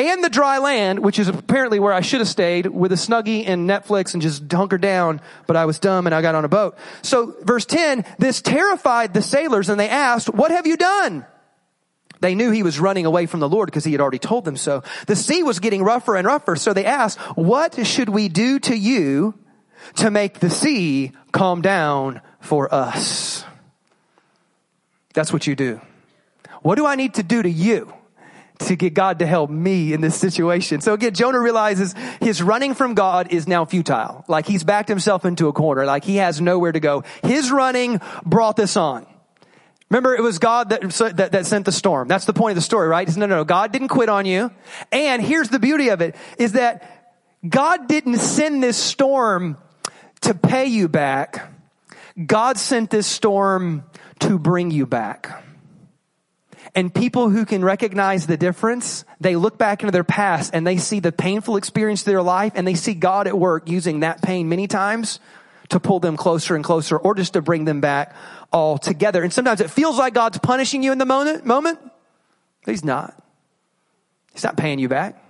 and 0.10 0.24
the 0.24 0.30
dry 0.30 0.58
land, 0.58 1.00
which 1.00 1.20
is 1.20 1.28
apparently 1.28 1.80
where 1.80 1.94
I 1.94 2.02
should 2.02 2.20
have 2.20 2.28
stayed 2.28 2.66
with 2.68 2.92
a 2.92 2.96
snuggie 2.96 3.48
and 3.48 3.70
Netflix 3.70 4.14
and 4.14 4.22
just 4.22 4.52
hunker 4.52 4.78
down, 4.78 5.22
but 5.48 5.56
I 5.56 5.66
was 5.66 5.80
dumb 5.80 6.08
and 6.08 6.16
I 6.16 6.22
got 6.22 6.36
on 6.36 6.46
a 6.46 6.50
boat. 6.50 6.78
So 7.02 7.36
verse 7.42 7.66
10, 7.66 8.06
this 8.20 8.42
terrified 8.42 9.14
the 9.14 9.22
sailors 9.22 9.70
and 9.70 9.80
they 9.80 9.90
asked, 9.90 10.30
what 10.30 10.52
have 10.52 10.66
you 10.66 10.78
done? 10.78 11.26
They 12.22 12.36
knew 12.36 12.52
he 12.52 12.64
was 12.64 12.80
running 12.80 13.06
away 13.06 13.26
from 13.26 13.40
the 13.40 13.50
Lord 13.50 13.68
because 13.68 13.84
he 13.84 13.92
had 13.92 14.02
already 14.02 14.20
told 14.20 14.46
them 14.46 14.56
so. 14.56 14.84
The 15.08 15.16
sea 15.16 15.42
was 15.44 15.60
getting 15.60 15.84
rougher 15.84 16.16
and 16.16 16.26
rougher. 16.26 16.56
So 16.56 16.72
they 16.74 16.86
asked, 16.86 17.20
what 17.36 17.86
should 17.86 18.10
we 18.10 18.30
do 18.30 18.60
to 18.60 18.78
you 18.78 19.34
to 19.96 20.12
make 20.12 20.40
the 20.40 20.50
sea 20.50 21.12
calm 21.32 21.62
down 21.62 22.22
for 22.40 22.74
us? 22.74 23.44
That's 25.14 25.34
what 25.34 25.48
you 25.48 25.56
do. 25.56 25.82
What 26.62 26.76
do 26.76 26.86
I 26.86 26.96
need 26.96 27.16
to 27.16 27.24
do 27.24 27.42
to 27.42 27.50
you? 27.50 27.92
To 28.68 28.76
get 28.76 28.94
God 28.94 29.20
to 29.20 29.26
help 29.26 29.50
me 29.50 29.94
in 29.94 30.02
this 30.02 30.16
situation. 30.16 30.82
So 30.82 30.94
again, 30.94 31.14
Jonah 31.14 31.40
realizes 31.40 31.96
his 32.20 32.42
running 32.42 32.74
from 32.74 32.94
God 32.94 33.32
is 33.32 33.48
now 33.48 33.66
futile. 33.66 34.26
Like 34.28 34.46
he's 34.46 34.64
backed 34.64 34.90
himself 34.90 35.26
into 35.26 35.48
a 35.48 35.54
corner. 35.54 35.86
Like 35.86 36.04
he 36.04 36.18
has 36.18 36.42
nowhere 36.42 36.72
to 36.72 36.80
go. 36.80 37.04
His 37.24 37.52
running 37.52 38.00
brought 38.26 38.56
this 38.56 38.78
on. 38.78 39.06
Remember, 39.90 40.16
it 40.16 40.22
was 40.22 40.40
God 40.40 40.70
that, 40.70 40.82
that, 41.18 41.32
that, 41.34 41.46
sent 41.46 41.66
the 41.66 41.72
storm. 41.72 42.08
That's 42.08 42.24
the 42.24 42.34
point 42.34 42.52
of 42.52 42.56
the 42.56 42.62
story, 42.62 42.88
right? 42.88 43.08
no, 43.18 43.26
no, 43.26 43.36
no. 43.36 43.44
God 43.44 43.74
didn't 43.74 43.90
quit 43.90 44.08
on 44.08 44.26
you. 44.26 44.50
And 44.90 45.22
here's 45.22 45.50
the 45.50 45.60
beauty 45.60 45.90
of 45.90 46.00
it, 46.00 46.16
is 46.38 46.54
that 46.54 47.20
God 47.48 47.90
didn't 47.90 48.20
send 48.20 48.64
this 48.64 48.78
storm 48.78 49.58
to 50.22 50.34
pay 50.34 50.68
you 50.68 50.88
back. 50.88 51.52
God 52.26 52.58
sent 52.58 52.90
this 52.90 53.06
storm 53.06 53.84
to 54.20 54.40
bring 54.40 54.72
you 54.72 54.86
back. 54.86 55.44
And 56.74 56.94
people 56.94 57.30
who 57.30 57.46
can 57.46 57.66
recognize 57.66 58.28
the 58.28 58.38
difference, 58.38 59.04
they 59.20 59.36
look 59.36 59.58
back 59.58 59.82
into 59.82 59.92
their 59.92 60.06
past 60.06 60.52
and 60.54 60.66
they 60.66 60.78
see 60.78 61.02
the 61.02 61.12
painful 61.12 61.58
experience 61.58 62.02
of 62.02 62.06
their 62.06 62.22
life 62.22 62.54
and 62.56 62.66
they 62.66 62.76
see 62.76 62.94
God 62.94 63.28
at 63.28 63.38
work 63.38 63.68
using 63.68 64.02
that 64.02 64.22
pain 64.22 64.48
many 64.48 64.68
times 64.68 65.20
to 65.70 65.80
pull 65.80 66.00
them 66.00 66.16
closer 66.16 66.56
and 66.56 66.64
closer 66.64 66.98
or 66.98 67.14
just 67.14 67.34
to 67.34 67.42
bring 67.42 67.66
them 67.66 67.82
back 67.82 68.16
all 68.54 68.78
together. 68.78 69.22
And 69.22 69.34
sometimes 69.34 69.60
it 69.60 69.70
feels 69.70 69.98
like 69.98 70.14
God's 70.14 70.38
punishing 70.38 70.82
you 70.82 70.94
in 70.94 70.98
the 70.98 71.06
moment, 71.06 71.46
moment. 71.46 71.80
He's 72.66 72.86
not. 72.86 73.22
He's 74.34 74.44
not 74.44 74.56
paying 74.56 74.80
you 74.80 74.88
back. 74.88 75.22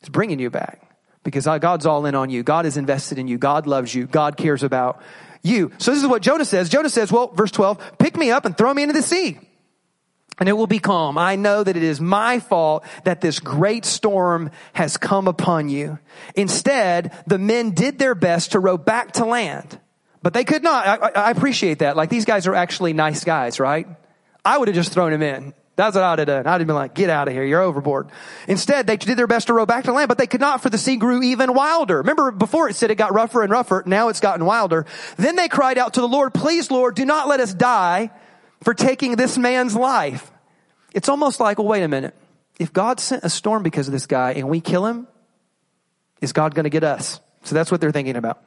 He's 0.00 0.08
bringing 0.08 0.38
you 0.38 0.50
back 0.50 0.82
because 1.24 1.46
God's 1.46 1.84
all 1.84 2.06
in 2.06 2.14
on 2.14 2.30
you. 2.30 2.44
God 2.44 2.64
is 2.64 2.76
invested 2.76 3.18
in 3.18 3.26
you. 3.26 3.38
God 3.38 3.66
loves 3.66 3.92
you. 3.92 4.06
God 4.06 4.36
cares 4.36 4.62
about 4.62 5.02
you. 5.42 5.72
So 5.78 5.90
this 5.90 6.00
is 6.00 6.08
what 6.08 6.22
Jonah 6.22 6.44
says. 6.44 6.68
Jonah 6.68 6.90
says, 6.90 7.10
well, 7.10 7.28
verse 7.28 7.50
12, 7.50 7.98
pick 7.98 8.16
me 8.16 8.30
up 8.30 8.44
and 8.44 8.56
throw 8.56 8.72
me 8.72 8.82
into 8.82 8.92
the 8.92 9.02
sea 9.02 9.38
and 10.40 10.48
it 10.48 10.54
will 10.54 10.66
be 10.66 10.78
calm. 10.78 11.18
I 11.18 11.36
know 11.36 11.62
that 11.62 11.76
it 11.76 11.82
is 11.82 12.00
my 12.00 12.40
fault 12.40 12.84
that 13.04 13.20
this 13.20 13.38
great 13.38 13.84
storm 13.84 14.50
has 14.72 14.96
come 14.96 15.28
upon 15.28 15.68
you. 15.68 15.98
Instead, 16.34 17.12
the 17.26 17.38
men 17.38 17.72
did 17.72 17.98
their 17.98 18.14
best 18.14 18.52
to 18.52 18.58
row 18.58 18.78
back 18.78 19.12
to 19.12 19.26
land, 19.26 19.78
but 20.22 20.32
they 20.32 20.44
could 20.44 20.62
not. 20.62 20.86
I, 20.86 21.26
I 21.26 21.30
appreciate 21.30 21.80
that. 21.80 21.96
Like 21.96 22.08
these 22.08 22.24
guys 22.24 22.46
are 22.46 22.54
actually 22.54 22.94
nice 22.94 23.22
guys, 23.22 23.60
right? 23.60 23.86
I 24.42 24.56
would 24.56 24.68
have 24.68 24.74
just 24.74 24.92
thrown 24.92 25.12
him 25.12 25.22
in. 25.22 25.52
That's 25.76 25.94
what 25.94 26.04
I'd 26.04 26.18
have 26.18 26.26
done. 26.26 26.46
I'd 26.46 26.60
have 26.60 26.66
been 26.66 26.76
like, 26.76 26.94
get 26.94 27.08
out 27.08 27.28
of 27.28 27.32
here. 27.32 27.44
You're 27.44 27.62
overboard. 27.62 28.10
Instead, 28.48 28.86
they 28.86 28.98
did 28.98 29.16
their 29.16 29.26
best 29.26 29.46
to 29.46 29.54
row 29.54 29.64
back 29.64 29.84
to 29.84 29.92
land, 29.92 30.08
but 30.08 30.18
they 30.18 30.26
could 30.26 30.40
not 30.40 30.62
for 30.62 30.68
the 30.68 30.76
sea 30.76 30.96
grew 30.96 31.22
even 31.22 31.54
wilder. 31.54 31.98
Remember 31.98 32.30
before 32.32 32.68
it 32.68 32.76
said 32.76 32.90
it 32.90 32.96
got 32.96 33.14
rougher 33.14 33.42
and 33.42 33.50
rougher. 33.50 33.82
Now 33.86 34.08
it's 34.08 34.20
gotten 34.20 34.44
wilder. 34.44 34.84
Then 35.16 35.36
they 35.36 35.48
cried 35.48 35.78
out 35.78 35.94
to 35.94 36.00
the 36.00 36.08
Lord, 36.08 36.34
please 36.34 36.70
Lord, 36.70 36.96
do 36.96 37.06
not 37.06 37.28
let 37.28 37.40
us 37.40 37.54
die 37.54 38.10
for 38.62 38.74
taking 38.74 39.16
this 39.16 39.38
man's 39.38 39.74
life. 39.74 40.30
It's 40.92 41.08
almost 41.08 41.40
like, 41.40 41.58
well, 41.58 41.68
wait 41.68 41.82
a 41.82 41.88
minute. 41.88 42.14
If 42.58 42.72
God 42.72 43.00
sent 43.00 43.24
a 43.24 43.30
storm 43.30 43.62
because 43.62 43.88
of 43.88 43.92
this 43.92 44.06
guy 44.06 44.32
and 44.32 44.48
we 44.48 44.60
kill 44.60 44.86
him, 44.86 45.06
is 46.20 46.32
God 46.32 46.54
going 46.54 46.64
to 46.64 46.70
get 46.70 46.84
us? 46.84 47.20
So 47.44 47.54
that's 47.54 47.70
what 47.70 47.80
they're 47.80 47.92
thinking 47.92 48.16
about. 48.16 48.42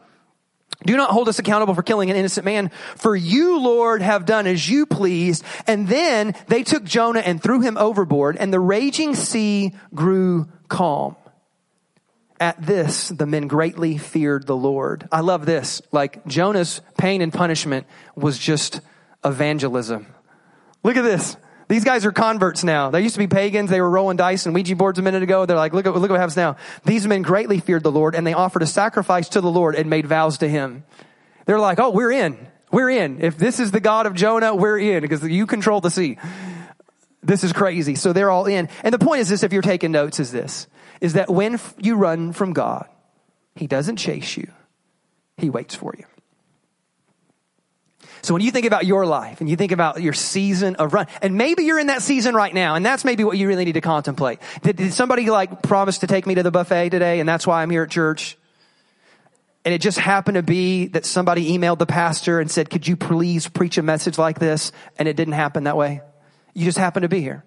Do 0.86 0.98
not 0.98 1.12
hold 1.12 1.30
us 1.30 1.40
accountable 1.40 1.74
for 1.74 1.84
killing 1.84 2.10
an 2.12 2.18
innocent 2.18 2.46
man, 2.46 2.70
for 2.96 3.16
you, 3.16 3.60
Lord, 3.60 4.02
have 4.02 4.26
done 4.26 4.48
as 4.48 4.68
you 4.68 4.86
pleased. 4.86 5.44
And 5.66 5.88
then 5.88 6.36
they 6.48 6.64
took 6.64 6.84
Jonah 6.84 7.20
and 7.22 7.42
threw 7.42 7.62
him 7.62 7.78
overboard, 7.78 8.38
and 8.38 8.52
the 8.52 8.60
raging 8.60 9.16
sea 9.16 9.74
grew 9.94 10.48
calm. 10.68 11.16
At 12.40 12.62
this, 12.62 13.08
the 13.10 13.26
men 13.26 13.48
greatly 13.48 13.98
feared 13.98 14.46
the 14.46 14.58
Lord. 14.58 15.08
I 15.12 15.22
love 15.22 15.46
this. 15.46 15.82
Like 15.92 16.26
Jonah's 16.28 16.82
pain 16.98 17.22
and 17.22 17.32
punishment 17.32 17.88
was 18.16 18.38
just 18.38 18.82
evangelism. 19.26 20.08
Look 20.84 20.98
at 20.98 21.04
this. 21.04 21.38
These 21.70 21.86
guys 21.86 22.06
are 22.06 22.12
converts 22.12 22.64
now. 22.64 22.92
They 22.92 23.02
used 23.02 23.16
to 23.16 23.20
be 23.20 23.28
pagans. 23.28 23.70
They 23.70 23.82
were 23.82 23.90
rolling 23.90 24.18
dice 24.18 24.46
and 24.46 24.54
Ouija 24.54 24.76
boards 24.76 25.00
a 25.00 25.02
minute 25.02 25.24
ago. 25.24 25.46
They're 25.46 25.58
like, 25.58 25.74
look 25.74 25.86
at, 25.86 25.96
look 25.96 26.12
what 26.12 26.20
happens 26.20 26.38
now. 26.38 26.58
These 26.86 27.08
men 27.08 27.22
greatly 27.22 27.60
feared 27.60 27.84
the 27.84 27.92
Lord 27.92 28.16
and 28.16 28.28
they 28.28 28.34
offered 28.34 28.62
a 28.62 28.68
sacrifice 28.68 29.30
to 29.30 29.42
the 29.42 29.50
Lord 29.50 29.76
and 29.76 29.90
made 29.90 30.06
vows 30.06 30.40
to 30.40 30.50
him. 30.50 30.84
They're 31.46 31.60
like, 31.60 31.80
oh, 31.80 31.90
we're 31.90 32.12
in. 32.12 32.38
We're 32.72 32.90
in. 32.90 33.24
If 33.24 33.38
this 33.38 33.60
is 33.60 33.72
the 33.72 33.80
God 33.80 34.06
of 34.06 34.14
Jonah, 34.14 34.56
we're 34.56 34.80
in 34.80 35.02
because 35.02 35.24
you 35.24 35.48
control 35.48 35.80
the 35.80 35.92
sea. 35.92 36.18
This 37.22 37.44
is 37.44 37.54
crazy. 37.54 37.96
So 37.96 38.14
they're 38.14 38.32
all 38.32 38.46
in. 38.46 38.68
And 38.84 38.94
the 38.94 39.00
point 39.00 39.22
is 39.22 39.30
this, 39.30 39.44
if 39.44 39.54
you're 39.54 39.62
taking 39.62 39.92
notes, 39.92 40.20
is 40.20 40.32
this, 40.32 40.68
is 41.00 41.14
that 41.14 41.30
when 41.30 41.60
you 41.78 41.96
run 41.96 42.34
from 42.34 42.54
God, 42.54 42.88
he 43.56 43.68
doesn't 43.68 43.98
chase 43.98 44.36
you. 44.36 44.52
He 45.38 45.50
waits 45.50 45.76
for 45.76 45.94
you. 45.98 46.06
So 48.24 48.34
when 48.34 48.42
you 48.42 48.52
think 48.52 48.66
about 48.66 48.86
your 48.86 49.06
life 49.06 49.42
and 49.42 49.50
you 49.50 49.58
think 49.58 49.74
about 49.74 50.02
your 50.02 50.14
season 50.14 50.78
of 50.78 50.94
run, 50.94 51.08
and 51.22 51.36
maybe 51.36 51.66
you're 51.66 51.78
in 51.78 51.88
that 51.88 52.02
season 52.02 52.34
right 52.34 52.54
now, 52.54 52.76
and 52.76 52.86
that's 52.86 53.04
maybe 53.04 53.26
what 53.26 53.38
you 53.38 53.50
really 53.50 53.66
need 53.66 53.74
to 53.74 53.82
contemplate. 53.82 54.40
Did, 54.62 54.78
did 54.78 54.94
somebody 54.94 55.30
like 55.30 55.62
promise 55.62 56.00
to 56.00 56.08
take 56.08 56.26
me 56.26 56.36
to 56.36 56.44
the 56.44 56.50
buffet 56.50 56.90
today, 56.90 57.20
and 57.20 57.28
that's 57.28 57.46
why 57.46 57.62
I'm 57.62 57.70
here 57.70 57.84
at 57.84 57.92
church? 57.92 58.38
And 59.66 59.74
it 59.74 59.82
just 59.82 60.00
happened 60.00 60.36
to 60.36 60.44
be 60.44 60.88
that 60.88 61.06
somebody 61.06 61.58
emailed 61.58 61.80
the 61.80 61.86
pastor 61.86 62.40
and 62.40 62.50
said, 62.50 62.70
could 62.70 62.88
you 62.88 62.96
please 62.96 63.48
preach 63.50 63.78
a 63.78 63.82
message 63.82 64.18
like 64.18 64.40
this? 64.40 64.72
And 64.98 65.08
it 65.08 65.18
didn't 65.18 65.34
happen 65.34 65.66
that 65.66 65.76
way. 65.76 66.02
You 66.54 66.64
just 66.64 66.78
happened 66.78 67.04
to 67.04 67.10
be 67.10 67.22
here 67.22 67.44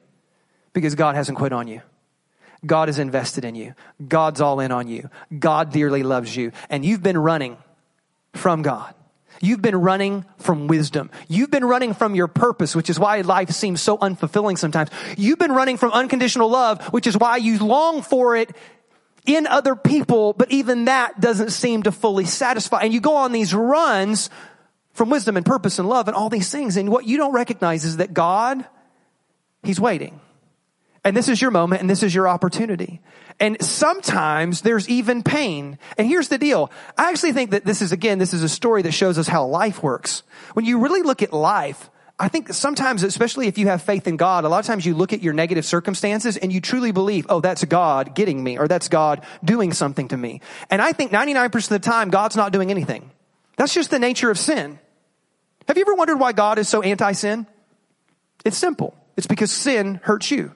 because 0.74 0.94
God 0.94 1.14
hasn't 1.14 1.38
quit 1.38 1.52
on 1.52 1.68
you. 1.68 1.80
God 2.64 2.88
is 2.88 2.98
invested 2.98 3.44
in 3.44 3.54
you. 3.54 3.74
God's 4.06 4.40
all 4.40 4.60
in 4.60 4.72
on 4.72 4.88
you. 4.88 5.08
God 5.38 5.72
dearly 5.72 6.02
loves 6.02 6.34
you. 6.34 6.52
And 6.68 6.84
you've 6.84 7.02
been 7.02 7.18
running 7.18 7.56
from 8.34 8.62
God. 8.62 8.94
You've 9.40 9.62
been 9.62 9.76
running 9.76 10.24
from 10.38 10.66
wisdom. 10.66 11.10
You've 11.28 11.50
been 11.50 11.64
running 11.64 11.94
from 11.94 12.14
your 12.14 12.28
purpose, 12.28 12.74
which 12.74 12.90
is 12.90 12.98
why 12.98 13.20
life 13.20 13.50
seems 13.50 13.80
so 13.82 13.98
unfulfilling 13.98 14.58
sometimes. 14.58 14.90
You've 15.16 15.38
been 15.38 15.52
running 15.52 15.76
from 15.76 15.92
unconditional 15.92 16.48
love, 16.48 16.82
which 16.92 17.06
is 17.06 17.16
why 17.16 17.36
you 17.36 17.58
long 17.58 18.02
for 18.02 18.36
it 18.36 18.54
in 19.26 19.46
other 19.46 19.74
people, 19.74 20.32
but 20.32 20.50
even 20.52 20.86
that 20.86 21.20
doesn't 21.20 21.50
seem 21.50 21.82
to 21.82 21.92
fully 21.92 22.24
satisfy. 22.24 22.80
And 22.82 22.94
you 22.94 23.00
go 23.00 23.16
on 23.16 23.32
these 23.32 23.52
runs 23.52 24.30
from 24.92 25.10
wisdom 25.10 25.36
and 25.36 25.44
purpose 25.44 25.78
and 25.78 25.88
love 25.88 26.08
and 26.08 26.16
all 26.16 26.28
these 26.28 26.50
things. 26.50 26.76
And 26.76 26.90
what 26.90 27.06
you 27.06 27.16
don't 27.16 27.32
recognize 27.32 27.84
is 27.84 27.98
that 27.98 28.14
God, 28.14 28.64
He's 29.62 29.80
waiting. 29.80 30.20
And 31.06 31.16
this 31.16 31.28
is 31.28 31.40
your 31.40 31.52
moment 31.52 31.80
and 31.82 31.88
this 31.88 32.02
is 32.02 32.12
your 32.12 32.26
opportunity. 32.26 33.00
And 33.38 33.62
sometimes 33.64 34.62
there's 34.62 34.88
even 34.88 35.22
pain. 35.22 35.78
And 35.96 36.08
here's 36.08 36.26
the 36.26 36.36
deal. 36.36 36.68
I 36.98 37.10
actually 37.10 37.30
think 37.30 37.52
that 37.52 37.64
this 37.64 37.80
is, 37.80 37.92
again, 37.92 38.18
this 38.18 38.34
is 38.34 38.42
a 38.42 38.48
story 38.48 38.82
that 38.82 38.90
shows 38.90 39.16
us 39.16 39.28
how 39.28 39.46
life 39.46 39.84
works. 39.84 40.24
When 40.54 40.64
you 40.64 40.80
really 40.80 41.02
look 41.02 41.22
at 41.22 41.32
life, 41.32 41.90
I 42.18 42.26
think 42.26 42.52
sometimes, 42.52 43.04
especially 43.04 43.46
if 43.46 43.56
you 43.56 43.68
have 43.68 43.82
faith 43.82 44.08
in 44.08 44.16
God, 44.16 44.44
a 44.44 44.48
lot 44.48 44.58
of 44.58 44.66
times 44.66 44.84
you 44.84 44.96
look 44.96 45.12
at 45.12 45.22
your 45.22 45.32
negative 45.32 45.64
circumstances 45.64 46.36
and 46.36 46.52
you 46.52 46.60
truly 46.60 46.90
believe, 46.90 47.26
oh, 47.28 47.40
that's 47.40 47.64
God 47.66 48.16
getting 48.16 48.42
me 48.42 48.58
or 48.58 48.66
that's 48.66 48.88
God 48.88 49.24
doing 49.44 49.72
something 49.72 50.08
to 50.08 50.16
me. 50.16 50.40
And 50.70 50.82
I 50.82 50.90
think 50.90 51.12
99% 51.12 51.54
of 51.54 51.68
the 51.68 51.78
time, 51.78 52.10
God's 52.10 52.34
not 52.34 52.52
doing 52.52 52.72
anything. 52.72 53.12
That's 53.56 53.72
just 53.72 53.90
the 53.90 54.00
nature 54.00 54.30
of 54.30 54.40
sin. 54.40 54.80
Have 55.68 55.76
you 55.76 55.82
ever 55.82 55.94
wondered 55.94 56.18
why 56.18 56.32
God 56.32 56.58
is 56.58 56.68
so 56.68 56.82
anti-sin? 56.82 57.46
It's 58.44 58.58
simple. 58.58 58.96
It's 59.16 59.28
because 59.28 59.52
sin 59.52 60.00
hurts 60.02 60.32
you. 60.32 60.50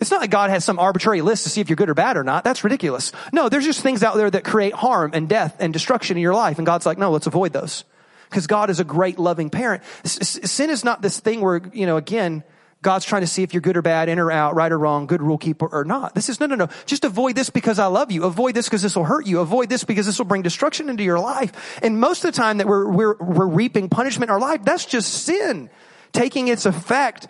It's 0.00 0.10
not 0.10 0.20
like 0.20 0.30
God 0.30 0.50
has 0.50 0.64
some 0.64 0.78
arbitrary 0.78 1.22
list 1.22 1.42
to 1.42 1.48
see 1.48 1.60
if 1.60 1.68
you're 1.68 1.76
good 1.76 1.90
or 1.90 1.94
bad 1.94 2.16
or 2.16 2.22
not. 2.22 2.44
That's 2.44 2.62
ridiculous. 2.62 3.10
No, 3.32 3.48
there's 3.48 3.64
just 3.64 3.80
things 3.80 4.02
out 4.02 4.16
there 4.16 4.30
that 4.30 4.44
create 4.44 4.72
harm 4.72 5.10
and 5.12 5.28
death 5.28 5.56
and 5.58 5.72
destruction 5.72 6.16
in 6.16 6.22
your 6.22 6.34
life. 6.34 6.58
And 6.58 6.66
God's 6.66 6.86
like, 6.86 6.98
no, 6.98 7.10
let's 7.10 7.26
avoid 7.26 7.52
those. 7.52 7.84
Because 8.30 8.46
God 8.46 8.70
is 8.70 8.78
a 8.78 8.84
great 8.84 9.18
loving 9.18 9.50
parent. 9.50 9.82
Sin 10.04 10.70
is 10.70 10.84
not 10.84 11.02
this 11.02 11.18
thing 11.18 11.40
where, 11.40 11.60
you 11.72 11.86
know, 11.86 11.96
again, 11.96 12.44
God's 12.80 13.04
trying 13.04 13.22
to 13.22 13.26
see 13.26 13.42
if 13.42 13.52
you're 13.52 13.60
good 13.60 13.76
or 13.76 13.82
bad, 13.82 14.08
in 14.08 14.20
or 14.20 14.30
out, 14.30 14.54
right 14.54 14.70
or 14.70 14.78
wrong, 14.78 15.06
good 15.06 15.20
rule 15.20 15.38
keeper 15.38 15.66
or 15.66 15.84
not. 15.84 16.14
This 16.14 16.28
is 16.28 16.38
no, 16.38 16.46
no, 16.46 16.54
no. 16.54 16.68
Just 16.86 17.04
avoid 17.04 17.34
this 17.34 17.50
because 17.50 17.80
I 17.80 17.86
love 17.86 18.12
you. 18.12 18.22
Avoid 18.22 18.54
this 18.54 18.66
because 18.66 18.82
this 18.82 18.94
will 18.94 19.04
hurt 19.04 19.26
you. 19.26 19.40
Avoid 19.40 19.68
this 19.68 19.82
because 19.82 20.06
this 20.06 20.18
will 20.18 20.26
bring 20.26 20.42
destruction 20.42 20.88
into 20.88 21.02
your 21.02 21.18
life. 21.18 21.80
And 21.82 21.98
most 21.98 22.24
of 22.24 22.32
the 22.32 22.36
time 22.36 22.58
that 22.58 22.68
we're, 22.68 22.88
we're, 22.88 23.16
we're 23.16 23.48
reaping 23.48 23.88
punishment 23.88 24.30
in 24.30 24.32
our 24.32 24.40
life, 24.40 24.62
that's 24.62 24.84
just 24.84 25.24
sin 25.24 25.70
taking 26.12 26.46
its 26.46 26.66
effect 26.66 27.26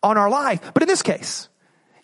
on 0.00 0.16
our 0.16 0.30
life. 0.30 0.72
But 0.72 0.84
in 0.84 0.88
this 0.88 1.02
case, 1.02 1.48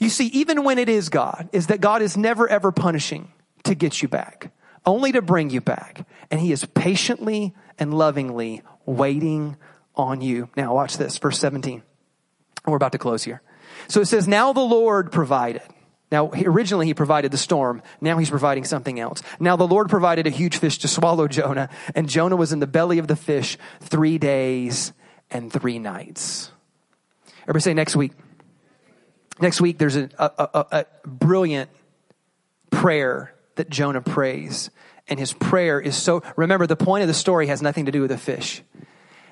you 0.01 0.09
see, 0.09 0.27
even 0.29 0.65
when 0.65 0.79
it 0.79 0.89
is 0.89 1.11
God, 1.11 1.49
is 1.53 1.69
that 1.69 1.81
God 1.81 2.03
is 2.03 2.17
never 2.17 2.49
ever 2.49 2.73
punishing 2.73 3.31
to 3.65 3.75
get 3.75 4.03
you 4.03 4.09
back, 4.09 4.51
only 4.85 5.13
to 5.13 5.23
bring 5.23 5.51
you 5.51 5.61
back. 5.61 6.07
And 6.31 6.41
he 6.41 6.51
is 6.51 6.65
patiently 6.65 7.55
and 7.79 7.95
lovingly 7.95 8.63
waiting 8.87 9.57
on 9.95 10.23
you. 10.23 10.49
Now 10.57 10.75
watch 10.75 10.97
this, 10.97 11.19
verse 11.19 11.39
17. 11.39 11.83
We're 12.67 12.77
about 12.77 12.93
to 12.93 12.99
close 12.99 13.23
here. 13.23 13.43
So 13.89 14.01
it 14.01 14.07
says, 14.07 14.27
now 14.27 14.53
the 14.53 14.61
Lord 14.61 15.13
provided. 15.13 15.63
Now, 16.11 16.31
originally 16.31 16.87
he 16.87 16.95
provided 16.95 17.31
the 17.31 17.39
storm. 17.39 17.83
Now 18.01 18.19
he's 18.19 18.31
providing 18.31 18.65
something 18.65 18.99
else. 18.99 19.23
Now 19.39 19.57
the 19.57 19.67
Lord 19.67 19.89
provided 19.89 20.27
a 20.27 20.31
huge 20.31 20.57
fish 20.57 20.79
to 20.79 20.89
swallow 20.89 21.29
Jonah, 21.29 21.69
and 21.95 22.09
Jonah 22.09 22.37
was 22.37 22.53
in 22.53 22.59
the 22.59 22.67
belly 22.67 22.99
of 22.99 23.07
the 23.07 23.17
fish 23.17 23.59
three 23.81 24.19
days 24.19 24.93
and 25.31 25.53
three 25.53 25.79
nights. 25.79 26.51
Everybody 27.43 27.63
say 27.63 27.75
next 27.75 27.97
week. 27.97 28.13
Next 29.41 29.61
week, 29.61 29.79
there's 29.79 29.97
a, 29.97 30.11
a, 30.19 30.67
a, 30.71 30.87
brilliant 31.07 31.71
prayer 32.71 33.35
that 33.57 33.71
Jonah 33.71 34.03
prays. 34.03 34.71
And 35.09 35.19
his 35.19 35.33
prayer 35.33 35.81
is 35.81 35.97
so, 35.97 36.23
remember, 36.37 36.67
the 36.67 36.77
point 36.77 37.03
of 37.03 37.09
the 37.09 37.15
story 37.15 37.47
has 37.49 37.63
nothing 37.63 37.87
to 37.87 37.93
do 37.93 38.03
with 38.03 38.11
the 38.11 38.19
fish. 38.19 38.63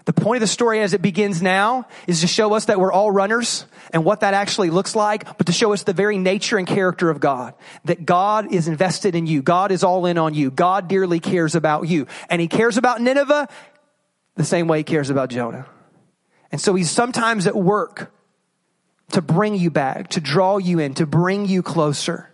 The 0.06 0.14
point 0.14 0.38
of 0.38 0.40
the 0.40 0.46
story 0.46 0.80
as 0.80 0.94
it 0.94 1.02
begins 1.02 1.42
now 1.42 1.86
is 2.06 2.22
to 2.22 2.26
show 2.26 2.54
us 2.54 2.64
that 2.64 2.80
we're 2.80 2.90
all 2.90 3.10
runners 3.10 3.66
and 3.92 4.06
what 4.06 4.20
that 4.20 4.32
actually 4.32 4.70
looks 4.70 4.96
like, 4.96 5.36
but 5.36 5.46
to 5.48 5.52
show 5.52 5.74
us 5.74 5.82
the 5.82 5.92
very 5.92 6.16
nature 6.16 6.56
and 6.56 6.66
character 6.66 7.10
of 7.10 7.20
God. 7.20 7.52
That 7.84 8.06
God 8.06 8.50
is 8.50 8.68
invested 8.68 9.14
in 9.14 9.26
you. 9.26 9.42
God 9.42 9.70
is 9.70 9.84
all 9.84 10.06
in 10.06 10.16
on 10.16 10.32
you. 10.32 10.50
God 10.50 10.88
dearly 10.88 11.20
cares 11.20 11.54
about 11.54 11.88
you. 11.88 12.06
And 12.30 12.40
he 12.40 12.48
cares 12.48 12.78
about 12.78 13.02
Nineveh 13.02 13.48
the 14.36 14.44
same 14.44 14.66
way 14.66 14.78
he 14.78 14.84
cares 14.84 15.10
about 15.10 15.28
Jonah. 15.28 15.66
And 16.50 16.58
so 16.58 16.74
he's 16.74 16.90
sometimes 16.90 17.46
at 17.46 17.54
work 17.54 18.10
to 19.12 19.22
bring 19.22 19.54
you 19.54 19.70
back, 19.70 20.08
to 20.10 20.20
draw 20.20 20.58
you 20.58 20.78
in, 20.78 20.94
to 20.94 21.06
bring 21.06 21.46
you 21.46 21.62
closer. 21.62 22.30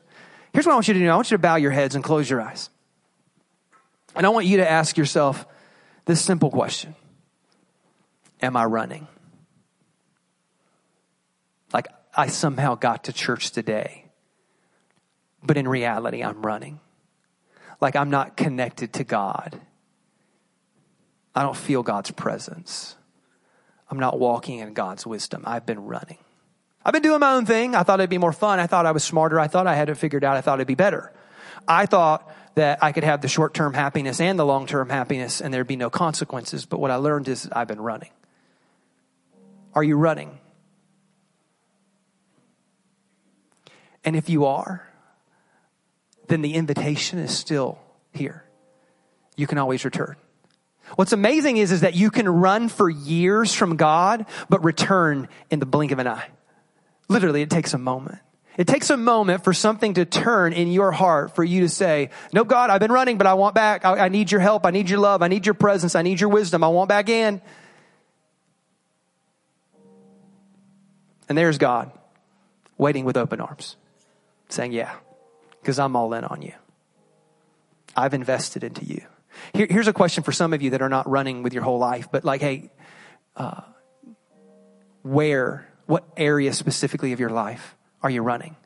Here's 0.53 0.67
what 0.67 0.73
I 0.73 0.75
want 0.77 0.89
you 0.89 0.95
to 0.95 1.01
do. 1.01 1.09
I 1.09 1.15
want 1.15 1.31
you 1.31 1.37
to 1.37 1.43
bow 1.43 1.57
your 1.57 1.71
heads 1.71 1.95
and 1.95 2.03
close 2.03 2.29
your 2.29 2.41
eyes. 2.41 2.71
And 4.15 4.27
I 4.27 4.29
want 4.29 4.47
you 4.47 4.59
to 4.59 4.71
ask 4.71 4.97
yourself 4.97 5.47
this 6.05 6.21
simple 6.21 6.51
question 6.51 6.95
Am 8.43 8.57
I 8.57 8.65
running? 8.65 9.07
Like 11.73 11.89
I 12.15 12.29
somehow 12.29 12.75
got 12.75 13.05
to 13.05 13.13
church 13.13 13.51
today, 13.51 14.05
but 15.43 15.57
in 15.57 15.67
reality, 15.67 16.23
I'm 16.23 16.45
running. 16.45 16.81
Like 17.81 17.97
I'm 17.97 18.11
not 18.11 18.37
connected 18.37 18.93
to 18.95 19.05
God. 19.05 19.61
I 21.35 21.43
don't 21.43 21.57
feel 21.57 21.83
God's 21.83 22.13
presence. 22.13 22.95
I'm 23.91 23.99
not 23.99 24.19
walking 24.19 24.61
in 24.61 24.73
God's 24.73 25.07
wisdom. 25.07 25.43
I've 25.47 25.67
been 25.67 25.81
running. 25.81 26.19
I've 26.85 26.93
been 26.93 27.03
doing 27.03 27.21
my 27.21 27.33
own 27.33 27.47
thing. 27.47 27.75
I 27.75 27.83
thought 27.83 28.01
it'd 28.01 28.11
be 28.11 28.19
more 28.19 28.33
fun. 28.33 28.61
I 28.61 28.67
thought 28.67 28.85
I 28.85 28.93
was 28.93 29.03
smarter. 29.03 29.41
I 29.41 29.49
thought 29.49 29.67
I 29.67 29.75
had 29.75 29.89
it 29.89 29.97
figured 29.97 30.23
out. 30.23 30.37
I 30.37 30.43
thought 30.43 30.59
it'd 30.59 30.67
be 30.69 30.75
better. 30.75 31.13
I 31.67 31.87
thought 31.87 32.31
that 32.57 32.83
I 32.83 32.93
could 32.93 33.05
have 33.05 33.23
the 33.23 33.29
short 33.29 33.55
term 33.55 33.75
happiness 33.75 34.21
and 34.21 34.39
the 34.39 34.45
long 34.45 34.67
term 34.67 34.91
happiness 34.91 35.41
and 35.41 35.53
there'd 35.53 35.67
be 35.67 35.77
no 35.77 35.91
consequences. 35.91 36.67
But 36.67 36.81
what 36.81 36.91
I 36.91 36.97
learned 36.97 37.29
is 37.29 37.49
I've 37.51 37.69
been 37.69 37.81
running. 37.81 38.11
Are 39.75 39.83
you 39.83 39.97
running? 39.97 40.39
And 44.05 44.15
if 44.15 44.29
you 44.29 44.45
are, 44.45 44.87
then 46.29 46.43
the 46.43 46.55
invitation 46.55 47.19
is 47.19 47.37
still 47.37 47.79
here. 48.13 48.45
You 49.37 49.47
can 49.47 49.59
always 49.59 49.85
return. 49.85 50.17
What's 50.97 51.13
amazing 51.13 51.57
is, 51.57 51.73
is 51.73 51.81
that 51.81 51.95
you 51.95 52.11
can 52.11 52.29
run 52.29 52.69
for 52.69 52.91
years 52.91 53.55
from 53.55 53.77
God, 53.77 54.27
but 54.51 54.63
return 54.63 55.29
in 55.51 55.59
the 55.59 55.67
blink 55.67 55.91
of 55.91 55.99
an 55.99 56.07
eye. 56.07 56.29
Literally, 57.09 57.43
it 57.43 57.51
takes 57.51 57.75
a 57.75 57.79
moment. 57.79 58.19
It 58.57 58.69
takes 58.69 58.91
a 58.91 58.97
moment 58.97 59.43
for 59.43 59.53
something 59.53 59.95
to 59.95 60.05
turn 60.05 60.53
in 60.53 60.71
your 60.71 60.93
heart 60.93 61.35
for 61.35 61.43
you 61.43 61.63
to 61.63 61.69
say, 61.69 62.11
no, 62.33 62.45
God, 62.45 62.71
I've 62.71 62.81
been 62.81 62.93
running, 62.93 63.19
but 63.19 63.27
I 63.27 63.35
want 63.35 63.55
back. 63.55 63.85
I, 63.85 64.07
I, 64.07 64.09
need 64.09 64.31
your 64.31 64.41
help. 64.41 64.65
I 64.65 64.71
need 64.71 64.89
your 64.89 65.01
love. 65.01 65.23
I 65.23 65.29
need 65.29 65.45
your 65.45 65.55
presence. 65.55 65.97
I 65.97 66.03
need 66.03 66.21
your 66.21 66.31
wisdom. 66.31 66.63
I 66.63 66.69
want 66.69 66.89
back 66.89 67.09
in. 67.09 67.43
And 71.29 71.37
there's 71.37 71.59
God 71.59 71.91
waiting 72.79 73.05
with 73.05 73.17
open 73.17 73.41
arms 73.41 73.77
saying, 74.49 74.73
yeah, 74.73 74.95
because 75.61 75.79
I'm 75.79 75.97
all 75.97 76.15
in 76.15 76.25
on 76.25 76.43
you. 76.43 76.53
I've 77.97 78.15
invested 78.15 78.63
into 78.63 78.85
you. 78.85 79.03
Here, 79.53 79.67
here's 79.69 79.89
a 79.89 79.93
question 79.93 80.23
for 80.23 80.33
some 80.33 80.53
of 80.53 80.63
you 80.63 80.71
that 80.71 80.83
are 80.83 80.89
not 80.89 81.09
running 81.09 81.43
with 81.43 81.55
your 81.55 81.63
whole 81.63 81.79
life, 81.79 82.09
but 82.13 82.25
like, 82.25 82.41
hey, 82.41 82.71
uh, 83.37 83.63
where, 85.03 85.67
what 85.87 86.05
area 86.17 86.53
specifically 86.53 87.13
of 87.13 87.21
your 87.21 87.31
life 87.31 87.77
are 88.03 88.11
you 88.11 88.23
running? 88.23 88.57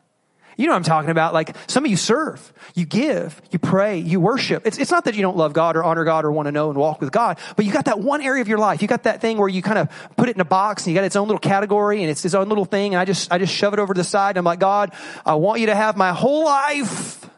You 0.59 0.67
know 0.67 0.73
what 0.73 0.79
I'm 0.79 0.85
talking 0.85 1.11
about? 1.11 1.35
Like 1.35 1.57
some 1.69 1.85
of 1.85 1.91
you 1.91 1.97
serve, 1.97 2.53
you 2.75 2.85
give, 2.85 3.41
you 3.53 3.61
pray, 3.61 3.99
you 3.99 4.19
worship. 4.19 4.67
It's, 4.67 4.77
it's 4.77 4.91
not 4.91 5.05
that 5.05 5.15
you 5.15 5.23
don't 5.23 5.37
love 5.37 5.53
God 5.53 5.77
or 5.77 5.85
honor 5.85 6.03
God 6.03 6.25
or 6.25 6.33
want 6.33 6.47
to 6.47 6.53
know 6.53 6.69
and 6.69 6.77
walk 6.77 7.01
with 7.01 7.13
God, 7.13 7.39
but 7.55 7.65
you 7.65 7.73
got 7.73 7.85
that 7.85 8.01
one 8.01 8.21
area 8.21 8.43
of 8.43 8.49
your 8.49 8.59
life. 8.59 8.83
You 8.83 8.89
got 8.89 9.05
that 9.05 9.21
thing 9.21 9.39
where 9.39 9.49
you 9.49 9.63
kind 9.63 9.79
of 9.79 9.89
put 10.17 10.29
it 10.29 10.35
in 10.35 10.41
a 10.41 10.45
box 10.45 10.83
and 10.83 10.93
you 10.93 10.99
got 10.99 11.05
its 11.05 11.15
own 11.15 11.29
little 11.29 11.39
category 11.39 12.03
and 12.03 12.11
it's 12.11 12.25
its 12.25 12.35
own 12.35 12.49
little 12.49 12.65
thing. 12.65 12.95
And 12.95 13.01
I 13.01 13.05
just, 13.05 13.31
I 13.31 13.39
just 13.39 13.55
shove 13.55 13.73
it 13.73 13.79
over 13.79 13.95
to 13.95 14.01
the 14.01 14.05
side. 14.05 14.31
And 14.31 14.39
I'm 14.39 14.45
like, 14.45 14.59
God, 14.59 14.93
I 15.25 15.37
want 15.37 15.61
you 15.61 15.67
to 15.67 15.77
have 15.77 15.97
my 15.97 16.11
whole 16.11 16.45
life 16.45 17.31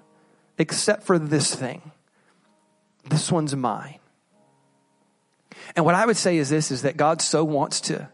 except 0.57 1.03
for 1.03 1.19
this 1.19 1.55
thing. 1.55 1.93
This 3.05 3.31
one's 3.31 3.55
mine. 3.55 3.99
And 5.77 5.85
what 5.85 5.95
I 5.95 6.07
would 6.07 6.16
say 6.16 6.38
is 6.38 6.49
this, 6.49 6.71
is 6.71 6.83
that 6.83 6.97
God 6.97 7.21
so 7.21 7.45
wants 7.45 7.83
to, 7.83 8.09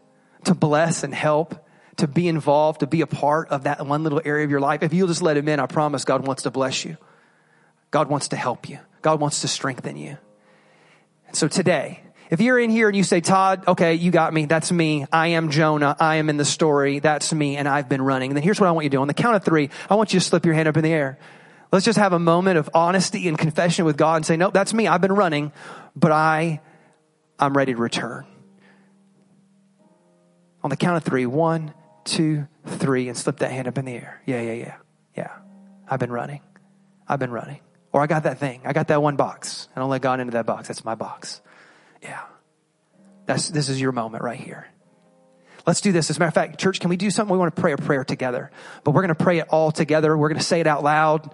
to 0.47 0.55
bless 0.55 1.03
and 1.03 1.13
help 1.13 1.63
to 1.97 2.07
be 2.07 2.27
involved, 2.27 2.81
to 2.81 2.87
be 2.87 3.01
a 3.01 3.07
part 3.07 3.49
of 3.49 3.63
that 3.63 3.85
one 3.85 4.03
little 4.03 4.21
area 4.23 4.45
of 4.45 4.51
your 4.51 4.59
life. 4.59 4.83
If 4.83 4.93
you'll 4.93 5.07
just 5.07 5.21
let 5.21 5.35
him 5.35 5.47
in, 5.47 5.59
I 5.59 5.65
promise 5.65 6.05
God 6.05 6.25
wants 6.25 6.43
to 6.43 6.51
bless 6.51 6.85
you. 6.85 6.97
God 7.91 8.09
wants 8.09 8.29
to 8.29 8.35
help 8.35 8.69
you. 8.69 8.79
God 9.01 9.19
wants 9.19 9.41
to 9.41 9.47
strengthen 9.47 9.97
you. 9.97 10.17
So 11.33 11.47
today, 11.47 12.01
if 12.29 12.39
you're 12.41 12.59
in 12.59 12.69
here 12.69 12.87
and 12.87 12.95
you 12.95 13.03
say, 13.03 13.21
Todd, 13.21 13.63
okay, 13.67 13.95
you 13.95 14.11
got 14.11 14.33
me. 14.33 14.45
That's 14.45 14.71
me. 14.71 15.05
I 15.11 15.29
am 15.29 15.49
Jonah. 15.49 15.95
I 15.99 16.15
am 16.17 16.29
in 16.29 16.37
the 16.37 16.45
story. 16.45 16.99
That's 16.99 17.33
me. 17.33 17.57
And 17.57 17.67
I've 17.67 17.89
been 17.89 18.01
running. 18.01 18.31
And 18.31 18.37
then 18.37 18.43
here's 18.43 18.59
what 18.59 18.67
I 18.67 18.71
want 18.71 18.83
you 18.83 18.89
to 18.91 18.97
do. 18.97 19.01
On 19.01 19.07
the 19.07 19.13
count 19.13 19.35
of 19.35 19.43
three, 19.43 19.69
I 19.89 19.95
want 19.95 20.13
you 20.13 20.19
to 20.19 20.25
slip 20.25 20.45
your 20.45 20.53
hand 20.53 20.67
up 20.67 20.77
in 20.77 20.83
the 20.83 20.93
air. 20.93 21.17
Let's 21.71 21.85
just 21.85 21.97
have 21.97 22.13
a 22.13 22.19
moment 22.19 22.57
of 22.57 22.69
honesty 22.73 23.27
and 23.27 23.37
confession 23.37 23.85
with 23.85 23.97
God 23.97 24.17
and 24.17 24.25
say, 24.25 24.37
nope, 24.37 24.53
that's 24.53 24.73
me. 24.73 24.87
I've 24.87 25.01
been 25.01 25.13
running, 25.13 25.51
but 25.95 26.11
I, 26.11 26.61
I'm 27.39 27.55
ready 27.55 27.73
to 27.73 27.79
return. 27.79 28.25
On 30.67 30.69
the 30.69 30.75
count 30.75 30.97
of 30.97 31.03
three, 31.05 31.25
one, 31.25 31.73
two, 32.03 32.45
three, 32.65 33.07
and 33.07 33.17
slip 33.17 33.37
that 33.37 33.51
hand 33.51 33.69
up 33.69 33.77
in 33.77 33.85
the 33.85 33.93
air. 33.93 34.21
Yeah, 34.25 34.41
yeah, 34.41 34.51
yeah. 34.51 34.75
Yeah. 35.15 35.31
I've 35.87 36.01
been 36.01 36.11
running. 36.11 36.41
I've 37.07 37.19
been 37.19 37.31
running. 37.31 37.61
Or 37.93 38.01
I 38.01 38.07
got 38.07 38.23
that 38.23 38.39
thing. 38.39 38.59
I 38.65 38.73
got 38.73 38.89
that 38.89 39.01
one 39.01 39.15
box. 39.15 39.69
I 39.73 39.79
don't 39.79 39.89
let 39.89 40.01
God 40.01 40.19
into 40.19 40.33
that 40.33 40.45
box. 40.45 40.67
That's 40.67 40.83
my 40.83 40.95
box. 40.95 41.39
Yeah. 42.03 42.19
That's, 43.27 43.47
this 43.47 43.69
is 43.69 43.79
your 43.79 43.93
moment 43.93 44.25
right 44.25 44.37
here. 44.37 44.67
Let's 45.65 45.79
do 45.79 45.93
this. 45.93 46.09
As 46.09 46.17
a 46.17 46.19
matter 46.19 46.27
of 46.27 46.33
fact, 46.33 46.59
church, 46.59 46.81
can 46.81 46.89
we 46.89 46.97
do 46.97 47.11
something? 47.11 47.31
We 47.31 47.39
want 47.39 47.55
to 47.55 47.61
pray 47.61 47.71
a 47.71 47.77
prayer 47.77 48.03
together, 48.03 48.51
but 48.83 48.91
we're 48.91 49.03
going 49.03 49.15
to 49.15 49.23
pray 49.23 49.39
it 49.39 49.47
all 49.47 49.71
together. 49.71 50.17
We're 50.17 50.27
going 50.27 50.37
to 50.37 50.43
say 50.43 50.59
it 50.59 50.67
out 50.67 50.83
loud. 50.83 51.33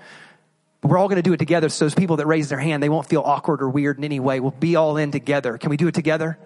But 0.81 0.91
we're 0.91 0.99
all 0.99 1.07
going 1.07 1.15
to 1.15 1.23
do 1.23 1.33
it 1.33 1.37
together. 1.37 1.69
So 1.69 1.85
those 1.85 1.95
people 1.95 2.17
that 2.17 2.27
raise 2.27 2.49
their 2.49 2.59
hand, 2.59 2.83
they 2.83 2.89
won't 2.89 3.07
feel 3.07 3.23
awkward 3.25 3.63
or 3.63 3.69
weird 3.69 3.97
in 3.97 4.03
any 4.03 4.19
way. 4.19 4.39
We'll 4.39 4.51
be 4.51 4.75
all 4.75 4.95
in 4.97 5.09
together. 5.09 5.57
Can 5.57 5.71
we 5.71 5.77
do 5.77 5.87
it 5.87 5.95
together? 5.95 6.37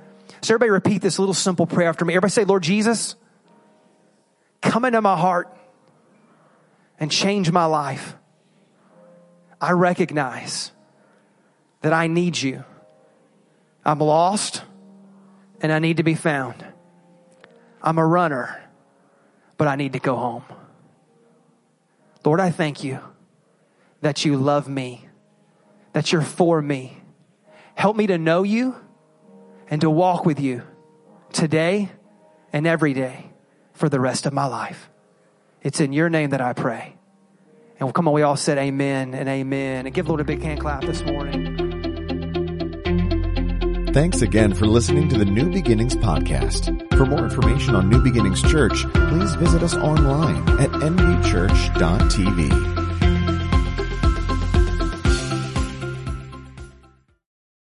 So 0.41 0.53
everybody 0.53 0.71
repeat 0.71 1.01
this 1.01 1.19
little 1.19 1.33
simple 1.33 1.65
prayer 1.65 1.89
after 1.89 2.05
me. 2.05 2.13
Everybody 2.13 2.31
say, 2.31 2.43
Lord 2.43 2.63
Jesus, 2.63 3.15
come 4.61 4.85
into 4.85 5.01
my 5.01 5.17
heart 5.17 5.55
and 6.99 7.11
change 7.11 7.51
my 7.51 7.65
life. 7.65 8.15
I 9.59 9.71
recognize 9.71 10.71
that 11.81 11.93
I 11.93 12.07
need 12.07 12.39
you. 12.39 12.63
I'm 13.85 13.99
lost 13.99 14.63
and 15.61 15.71
I 15.71 15.79
need 15.79 15.97
to 15.97 16.03
be 16.03 16.15
found. 16.15 16.65
I'm 17.81 17.97
a 17.97 18.05
runner, 18.05 18.61
but 19.57 19.67
I 19.67 19.75
need 19.75 19.93
to 19.93 19.99
go 19.99 20.15
home. 20.15 20.43
Lord, 22.25 22.39
I 22.39 22.51
thank 22.51 22.83
you 22.83 22.99
that 24.01 24.25
you 24.25 24.37
love 24.37 24.67
me, 24.67 25.07
that 25.93 26.11
you're 26.11 26.21
for 26.21 26.61
me. 26.61 26.97
Help 27.75 27.95
me 27.95 28.07
to 28.07 28.17
know 28.17 28.43
you 28.43 28.75
and 29.69 29.81
to 29.81 29.89
walk 29.89 30.25
with 30.25 30.39
you 30.39 30.63
today 31.33 31.89
and 32.53 32.67
every 32.67 32.93
day 32.93 33.31
for 33.73 33.89
the 33.89 33.99
rest 33.99 34.25
of 34.25 34.31
my 34.33 34.45
life. 34.45 34.89
It's 35.61 35.79
in 35.79 35.93
your 35.93 36.09
name 36.09 36.31
that 36.31 36.41
I 36.41 36.53
pray. 36.53 36.95
And 37.79 37.93
come 37.93 38.07
on, 38.07 38.13
we 38.13 38.23
all 38.23 38.37
said 38.37 38.57
amen 38.57 39.13
and 39.13 39.29
amen. 39.29 39.85
And 39.85 39.93
give 39.93 40.07
Lord 40.07 40.21
a 40.21 40.23
big 40.23 40.41
hand 40.41 40.61
clap 40.61 40.83
this 40.83 41.03
morning. 41.03 41.53
Thanks 43.93 44.21
again 44.21 44.53
for 44.53 44.65
listening 44.67 45.09
to 45.09 45.17
the 45.17 45.25
New 45.25 45.51
Beginnings 45.51 45.95
podcast. 45.95 46.95
For 46.95 47.05
more 47.05 47.23
information 47.23 47.75
on 47.75 47.89
New 47.89 48.01
Beginnings 48.01 48.41
Church, 48.43 48.85
please 48.93 49.35
visit 49.35 49.61
us 49.63 49.75
online 49.75 50.47
at 50.59 50.71
nbchurch.tv. 50.71 52.76